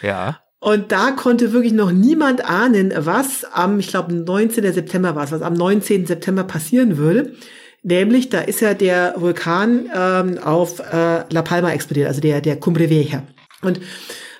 [0.00, 0.40] Ja.
[0.60, 4.72] Und da konnte wirklich noch niemand ahnen, was am, ich glaube, 19.
[4.72, 6.06] September war es, was am 19.
[6.06, 7.34] September passieren würde.
[7.82, 12.56] Nämlich, da ist ja der Vulkan ähm, auf äh, La Palma explodiert, also der, der
[12.56, 13.22] Cumbre Vieja.
[13.62, 13.80] Und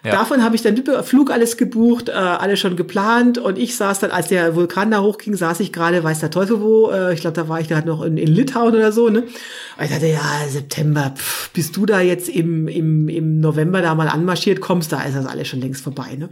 [0.04, 0.12] ja.
[0.12, 3.38] davon habe ich dann Flug alles gebucht, äh, alles schon geplant.
[3.38, 6.60] Und ich saß dann, als der Vulkan da hochging, saß ich gerade, weiß der Teufel
[6.60, 9.08] wo, äh, ich glaube, da war ich gerade noch in, in Litauen oder so.
[9.08, 9.22] Ne?
[9.22, 13.94] Und ich dachte, ja, September, pff, bist du da jetzt im, im, im November da
[13.94, 16.16] mal anmarschiert kommst, da ist das alles schon längst vorbei.
[16.16, 16.28] Ne?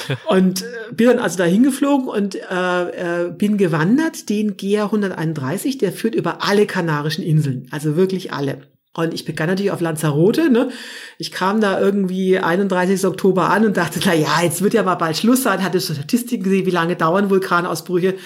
[0.28, 5.78] und äh, bin dann also da hingeflogen und äh, äh, bin gewandert, den GR 131,
[5.78, 8.62] der führt über alle kanarischen Inseln, also wirklich alle.
[8.94, 10.50] Und ich begann natürlich auf Lanzarote.
[10.50, 10.70] Ne?
[11.16, 13.06] Ich kam da irgendwie 31.
[13.06, 15.64] Oktober an und dachte, na ja, jetzt wird ja mal bald Schluss sein.
[15.64, 18.16] Hatte Statistiken gesehen, wie lange dauern Vulkanausbrüche.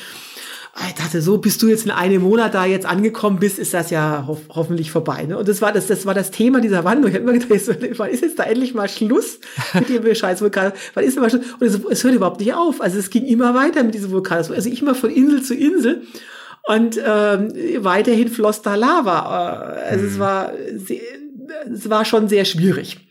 [0.89, 3.91] Ich dachte, so bist du jetzt in einem Monat da jetzt angekommen bist, ist das
[3.91, 5.25] ja ho hoffentlich vorbei.
[5.25, 5.39] Ne?
[5.39, 7.09] Und das war das, das war das Thema dieser Wanderung.
[7.09, 9.39] Ich habe immer gedacht, wann ist jetzt da endlich mal Schluss
[9.73, 10.73] mit dem Scheißvulkan?
[10.93, 11.45] Wann ist denn mal Schluss?
[11.59, 12.83] Und es, es hört überhaupt nicht auf.
[12.83, 14.39] Also es ging immer weiter mit diesem Vulkan.
[14.39, 16.03] Also immer von Insel zu Insel.
[16.65, 19.21] Und ähm, weiterhin floss da Lava.
[19.21, 20.11] Also mhm.
[20.11, 20.53] es war
[21.73, 23.06] es war schon sehr schwierig.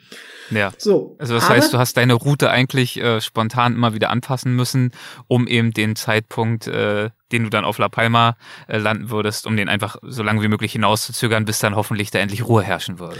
[0.51, 0.71] Ja.
[0.77, 1.15] So.
[1.19, 4.91] Also das heißt, du hast deine Route eigentlich äh, spontan immer wieder anpassen müssen,
[5.27, 9.57] um eben den Zeitpunkt, äh, den du dann auf La Palma äh, landen würdest, um
[9.57, 13.17] den einfach so lange wie möglich hinauszuzögern, bis dann hoffentlich da endlich Ruhe herrschen würde.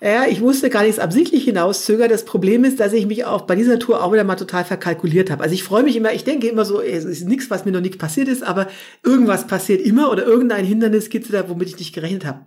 [0.00, 2.08] Ja, ich musste gar nichts absichtlich hinauszögern.
[2.08, 5.30] Das Problem ist, dass ich mich auch bei dieser Tour auch wieder mal total verkalkuliert
[5.30, 5.42] habe.
[5.42, 7.80] Also ich freue mich immer, ich denke immer so, es ist nichts, was mir noch
[7.80, 8.68] nicht passiert ist, aber
[9.02, 12.40] irgendwas passiert immer oder irgendein Hindernis gibt es da, womit ich nicht gerechnet habe.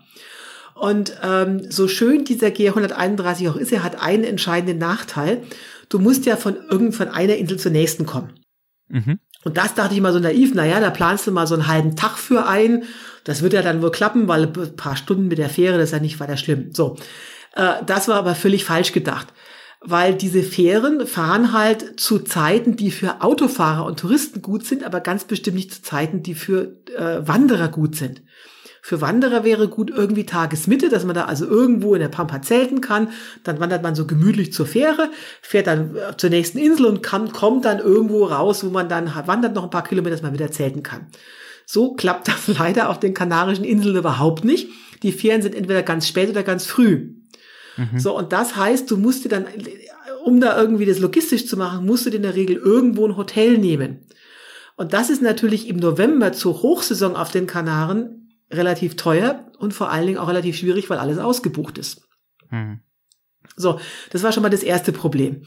[0.80, 5.43] Und ähm, so schön dieser G131 auch ist, er hat einen entscheidenden Nachteil.
[5.89, 8.39] Du musst ja von irgend von einer Insel zur nächsten kommen.
[8.88, 9.19] Mhm.
[9.43, 11.95] Und das dachte ich mal so naiv, naja, da planst du mal so einen halben
[11.95, 12.84] Tag für ein.
[13.23, 15.93] Das wird ja dann wohl klappen, weil ein paar Stunden mit der Fähre, das ist
[15.93, 16.69] ja nicht weiter schlimm.
[16.73, 16.95] So,
[17.56, 19.27] äh, das war aber völlig falsch gedacht.
[19.81, 24.99] Weil diese Fähren fahren halt zu Zeiten, die für Autofahrer und Touristen gut sind, aber
[24.99, 28.22] ganz bestimmt nicht zu Zeiten, die für äh, Wanderer gut sind.
[28.81, 32.81] Für Wanderer wäre gut irgendwie Tagesmitte, dass man da also irgendwo in der Pampa zelten
[32.81, 33.10] kann.
[33.43, 35.10] Dann wandert man so gemütlich zur Fähre,
[35.41, 39.11] fährt dann äh, zur nächsten Insel und kann, kommt dann irgendwo raus, wo man dann
[39.26, 41.07] wandert noch ein paar Kilometer, dass man wieder zelten kann.
[41.65, 44.69] So klappt das leider auf den Kanarischen Inseln überhaupt nicht.
[45.03, 47.14] Die Fähren sind entweder ganz spät oder ganz früh.
[47.77, 47.99] Mhm.
[47.99, 49.45] So, und das heißt, du musst dir dann,
[50.23, 53.18] um da irgendwie das logistisch zu machen, musst du dir in der Regel irgendwo ein
[53.18, 53.99] Hotel nehmen.
[54.76, 59.91] Und das ist natürlich im November zur Hochsaison auf den Kanaren relativ teuer und vor
[59.91, 62.01] allen Dingen auch relativ schwierig, weil alles ausgebucht ist.
[62.49, 62.80] Hm.
[63.55, 63.80] So,
[64.11, 65.43] das war schon mal das erste Problem.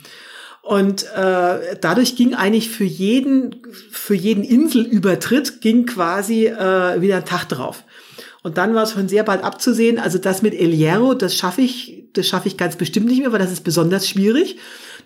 [0.62, 7.24] Und äh, dadurch ging eigentlich für jeden, für jeden Inselübertritt ging quasi äh, wieder ein
[7.24, 7.84] Tag drauf.
[8.44, 11.62] Und dann war es schon sehr bald abzusehen, also das mit El Hierro, das schaffe
[11.62, 14.56] ich, das schaffe ich ganz bestimmt nicht mehr, weil das ist besonders schwierig.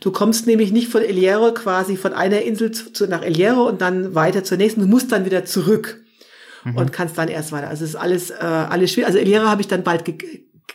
[0.01, 3.67] Du kommst nämlich nicht von El Hierro quasi von einer Insel zu, nach El Hierro
[3.67, 4.81] und dann weiter zur nächsten.
[4.83, 6.03] Du musst dann wieder zurück
[6.67, 6.77] mhm.
[6.77, 7.69] und kannst dann erst weiter.
[7.69, 9.07] Also es ist alles, äh, alles schwierig.
[9.07, 10.05] Also Elera habe ich dann bald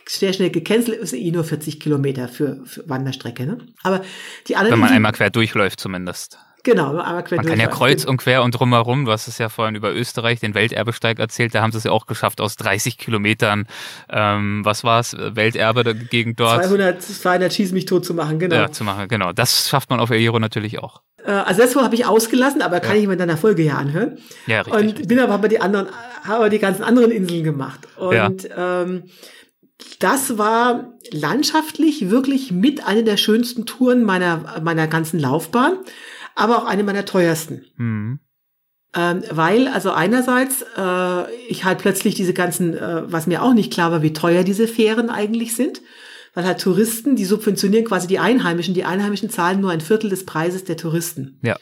[0.08, 3.46] sehr schnell gecancelt, ist eh nur 40 Kilometer für, für Wanderstrecke.
[3.46, 3.58] Ne?
[3.82, 4.02] Aber
[4.48, 4.74] die anderen.
[4.74, 6.38] Wenn man einmal quer durchläuft zumindest.
[6.64, 9.48] Genau, einmal quer Man kann ja kreuz und quer und drumherum, du hast es ja
[9.48, 12.98] vorhin über Österreich, den Welterbesteig erzählt, da haben sie es ja auch geschafft, aus 30
[12.98, 13.66] Kilometern,
[14.08, 16.64] ähm, was war es, Welterbe gegen dort?
[16.64, 18.54] 200, 200 schieß mich tot zu machen, genau.
[18.54, 19.32] Ja, zu machen, genau.
[19.32, 21.02] Das schafft man auf Hierro natürlich auch.
[21.24, 23.02] Äh, also das habe ich ausgelassen, aber kann ja.
[23.02, 24.18] ich mir in deiner Folge ja anhören.
[24.46, 24.74] Ja, richtig.
[24.74, 25.08] Und richtig.
[25.08, 25.88] bin aber bei die anderen,
[26.24, 27.80] habe die ganzen anderen Inseln gemacht.
[27.96, 28.82] Und ja.
[28.82, 29.04] ähm,
[29.98, 35.78] das war landschaftlich wirklich mit einer der schönsten Touren meiner, meiner ganzen Laufbahn
[36.34, 37.64] aber auch eine meiner teuersten.
[37.76, 38.20] Mhm.
[38.94, 43.72] Ähm, weil, also einerseits, äh, ich halt plötzlich diese ganzen, äh, was mir auch nicht
[43.72, 45.80] klar war, wie teuer diese Fähren eigentlich sind.
[46.34, 48.74] Weil halt Touristen, die subventionieren quasi die Einheimischen.
[48.74, 51.38] Die Einheimischen zahlen nur ein Viertel des Preises der Touristen.
[51.42, 51.56] Ja.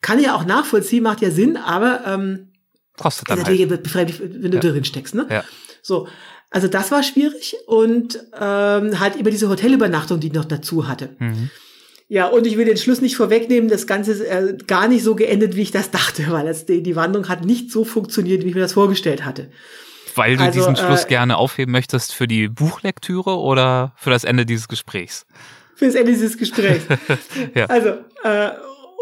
[0.00, 2.52] Kann ja auch nachvollziehen, macht ja Sinn, aber ähm,
[2.96, 3.82] kostet dann natürlich halt.
[3.82, 4.60] befremdlich, wenn du ja.
[4.60, 5.26] drin steckst, ne?
[5.30, 5.44] Ja.
[5.82, 6.08] So.
[6.50, 11.16] Also das war schwierig und ähm, halt über diese Hotelübernachtung, die ich noch dazu hatte.
[11.18, 11.50] Mhm.
[12.08, 15.16] Ja, und ich will den Schluss nicht vorwegnehmen, das Ganze ist äh, gar nicht so
[15.16, 18.48] geendet, wie ich das dachte, weil das, die, die Wanderung hat nicht so funktioniert, wie
[18.48, 19.50] ich mir das vorgestellt hatte.
[20.14, 24.24] Weil du also, diesen Schluss äh, gerne aufheben möchtest für die Buchlektüre oder für das
[24.24, 25.26] Ende dieses Gesprächs?
[25.74, 26.86] Für das Ende dieses Gesprächs.
[27.54, 27.66] ja.
[27.66, 28.50] Also, äh,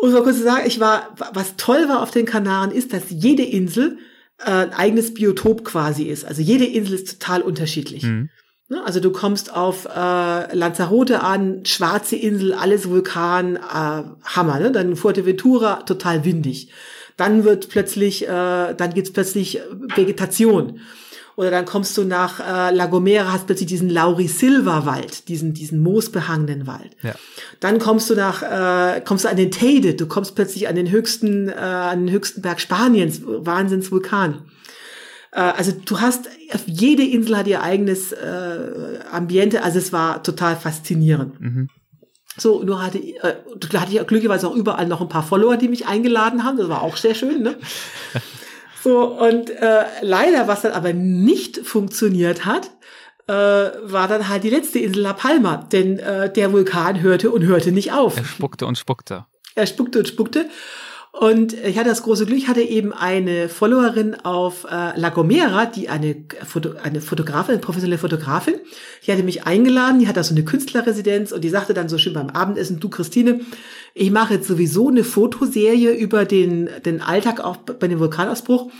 [0.02, 3.04] um so kurz zu sagen, ich war, was toll war auf den Kanaren, ist, dass
[3.10, 3.98] jede Insel
[4.38, 6.24] äh, ein eigenes Biotop quasi ist.
[6.24, 8.02] Also jede Insel ist total unterschiedlich.
[8.02, 8.28] Mhm.
[8.74, 8.84] Ne?
[8.84, 13.60] Also du kommst auf äh, Lanzarote an, schwarze Insel, alles Vulkan, äh,
[14.24, 14.58] Hammer.
[14.58, 14.72] Ne?
[14.72, 16.70] Dann Fuerteventura, total windig.
[17.16, 19.60] Dann wird plötzlich, äh, dann gibt's plötzlich
[19.94, 20.80] Vegetation.
[21.36, 26.66] Oder dann kommst du nach äh, La Gomera, hast plötzlich diesen Laurisilva-Wald, diesen, diesen moosbehangenen
[26.66, 26.96] Wald.
[27.02, 27.14] Ja.
[27.60, 30.90] Dann kommst du nach, äh, kommst du an den Teide, du kommst plötzlich an den
[30.90, 34.42] höchsten, äh, an den höchsten Berg Spaniens, Wahnsinnsvulkan.
[35.34, 36.28] Äh, also du hast,
[36.66, 41.40] jede Insel hat ihr eigenes äh, Ambiente, also es war total faszinierend.
[41.40, 41.68] Mhm.
[42.36, 43.36] So, nur hatte, äh,
[43.70, 46.56] da hatte ich glücklicherweise auch überall noch ein paar Follower, die mich eingeladen haben.
[46.56, 47.56] Das war auch sehr schön, ne?
[48.82, 52.70] So, und äh, leider, was dann aber nicht funktioniert hat,
[53.26, 55.56] äh, war dann halt die letzte Insel La Palma.
[55.56, 58.18] Denn äh, der Vulkan hörte und hörte nicht auf.
[58.18, 59.24] Er spuckte und spuckte.
[59.54, 60.50] Er spuckte und spuckte.
[61.20, 65.64] Und ich hatte das große Glück, ich hatte eben eine Followerin auf äh, La Gomera,
[65.64, 68.54] die eine, Foto, eine Fotografin, eine professionelle Fotografin,
[69.06, 71.98] die hatte mich eingeladen, die hat da so eine Künstlerresidenz und die sagte dann so
[71.98, 73.42] schön beim Abendessen, du Christine,
[73.94, 78.72] ich mache jetzt sowieso eine Fotoserie über den, den Alltag auch bei dem Vulkanausbruch.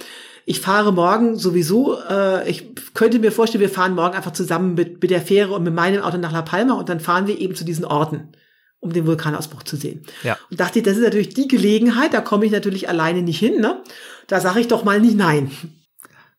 [0.45, 5.01] Ich fahre morgen sowieso, äh, ich könnte mir vorstellen, wir fahren morgen einfach zusammen mit,
[5.01, 7.55] mit der Fähre und mit meinem Auto nach La Palma und dann fahren wir eben
[7.55, 8.29] zu diesen Orten
[8.85, 10.03] um den Vulkanausbruch zu sehen.
[10.23, 10.37] Ja.
[10.51, 13.61] Und dachte ich, das ist natürlich die Gelegenheit, da komme ich natürlich alleine nicht hin.
[13.61, 13.83] Ne?
[14.27, 15.51] Da sage ich doch mal nicht nein.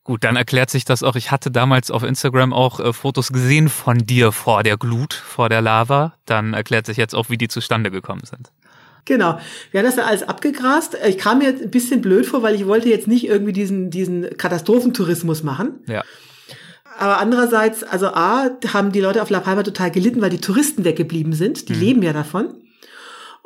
[0.04, 1.16] Gut, dann erklärt sich das auch.
[1.16, 5.50] Ich hatte damals auf Instagram auch äh, Fotos gesehen von dir vor der Glut, vor
[5.50, 6.14] der Lava.
[6.26, 8.52] Dann erklärt sich jetzt auch, wie die zustande gekommen sind.
[9.06, 9.40] Genau.
[9.72, 10.96] Wir haben das dann alles abgegrast.
[11.08, 14.38] Ich kam mir ein bisschen blöd vor, weil ich wollte jetzt nicht irgendwie diesen, diesen
[14.38, 15.80] Katastrophentourismus machen.
[15.88, 16.04] Ja.
[16.98, 20.86] Aber andererseits, also A, haben die Leute auf La Palma total gelitten, weil die Touristen
[20.86, 21.70] weggeblieben sind.
[21.70, 21.80] Die mhm.
[21.80, 22.56] leben ja davon.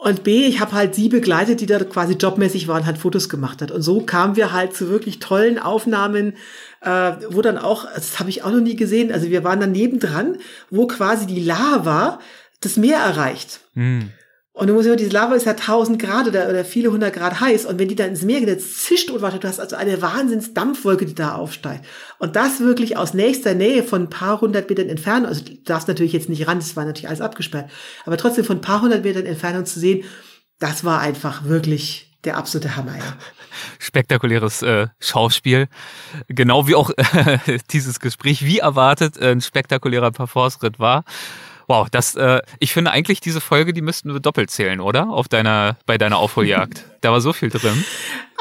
[0.02, 3.62] Und B, ich habe halt sie begleitet, die da quasi jobmäßig waren, halt Fotos gemacht
[3.62, 3.70] hat.
[3.70, 6.36] Und so kamen wir halt zu wirklich tollen Aufnahmen,
[6.82, 9.74] äh, wo dann auch, das habe ich auch noch nie gesehen, also wir waren dann
[9.74, 10.38] nebendran,
[10.70, 12.20] wo quasi die Lava
[12.62, 13.60] das Meer erreicht.
[13.74, 14.12] Mhm.
[14.60, 17.40] Und du musst immer, diese Lava ist ja 1000 Grad oder, oder viele hundert Grad
[17.40, 17.66] heiß.
[17.66, 20.02] Und wenn die dann ins Meer geht, jetzt zischt und warte, du hast also eine
[20.02, 21.86] Wahnsinnsdampfwolke, die da aufsteigt.
[22.18, 25.28] Und das wirklich aus nächster Nähe von ein paar hundert Metern Entfernung.
[25.28, 27.72] Also du darfst natürlich jetzt nicht ran, das war natürlich alles abgesperrt.
[28.06, 30.04] Aber trotzdem von ein paar hundert Metern Entfernung zu sehen,
[30.60, 33.18] das war einfach wirklich der absolute Hammer, ja.
[33.80, 35.70] Spektakuläres äh, Schauspiel.
[36.28, 41.06] Genau wie auch äh, dieses Gespräch, wie erwartet, ein spektakulärer Parforce-Ritt war.
[41.70, 45.12] Wow, das, äh, ich finde eigentlich diese Folge, die müssten wir doppelt zählen, oder?
[45.12, 46.84] Auf deiner, bei deiner Aufholjagd.
[47.02, 47.86] da war so viel drin.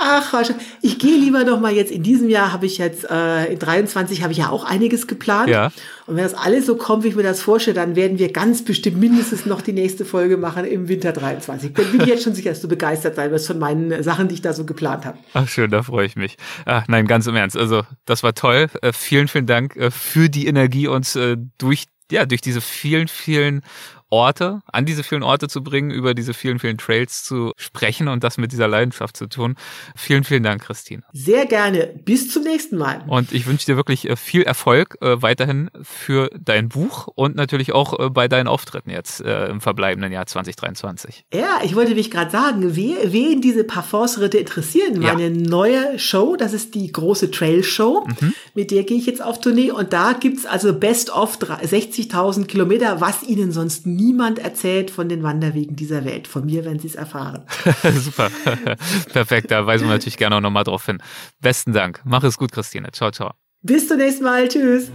[0.01, 0.33] Ach,
[0.81, 4.23] ich gehe lieber noch mal jetzt in diesem Jahr habe ich jetzt äh, in 23
[4.23, 5.51] habe ich ja auch einiges geplant.
[5.51, 5.67] Ja.
[6.07, 8.65] Und wenn das alles so kommt, wie ich mir das vorstelle, dann werden wir ganz
[8.65, 11.73] bestimmt mindestens noch die nächste Folge machen im Winter 23.
[11.77, 14.43] Ich bin jetzt schon sicher, dass du begeistert sein wirst von meinen Sachen, die ich
[14.43, 15.19] da so geplant habe.
[15.35, 16.39] Ach schön, da freue ich mich.
[16.65, 17.59] Ach, nein, ganz im Ernst.
[17.59, 18.69] Also das war toll.
[18.81, 23.09] Äh, vielen, vielen Dank äh, für die Energie, uns äh, durch ja, durch diese vielen,
[23.09, 23.62] vielen
[24.10, 28.24] Orte, an diese vielen Orte zu bringen, über diese vielen, vielen Trails zu sprechen und
[28.24, 29.56] das mit dieser Leidenschaft zu tun.
[29.97, 31.02] Vielen, vielen Dank, Christine.
[31.12, 31.94] Sehr gerne.
[32.05, 33.05] Bis zum nächsten Mal.
[33.06, 37.72] Und ich wünsche dir wirklich äh, viel Erfolg äh, weiterhin für dein Buch und natürlich
[37.72, 41.24] auch äh, bei deinen Auftritten jetzt äh, im verbleibenden Jahr 2023.
[41.32, 45.30] Ja, ich wollte mich gerade sagen, wer, wen diese Parforce-Ritte interessieren, meine ja.
[45.30, 48.35] neue Show, das ist die große Trail-Show, mhm.
[48.55, 53.01] mit der gehe ich jetzt auf Tournee und da gibt's also Best of 60.000 Kilometer,
[53.01, 56.27] was Ihnen sonst niemand erzählt von den Wanderwegen dieser Welt.
[56.27, 57.43] Von mir werden Sie es erfahren.
[57.95, 58.31] Super.
[59.12, 59.51] Perfekt.
[59.51, 61.03] Da weisen wir natürlich gerne auch nochmal drauf hin.
[61.41, 62.01] Besten Dank.
[62.05, 62.91] Mach es gut, Christine.
[62.93, 63.33] Ciao, ciao.
[63.62, 64.49] Bis zum nächsten Mal.
[64.49, 64.91] Tschüss.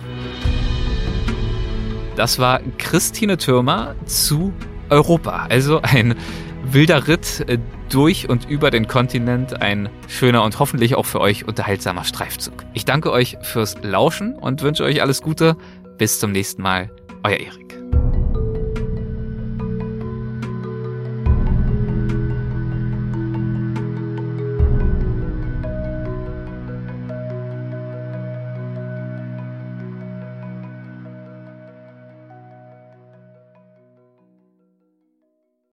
[2.16, 4.54] Das war Christine Türmer zu
[4.90, 5.48] Europa.
[5.50, 6.16] Also ein
[6.64, 7.58] wilder Ritt äh,
[7.90, 12.64] durch und über den Kontinent, ein schöner und hoffentlich auch für euch unterhaltsamer Streifzug.
[12.74, 15.58] Ich danke euch fürs Lauschen und wünsche euch alles Gute.
[15.98, 16.90] Bis zum nächsten Mal.
[17.24, 17.63] Euer Erik.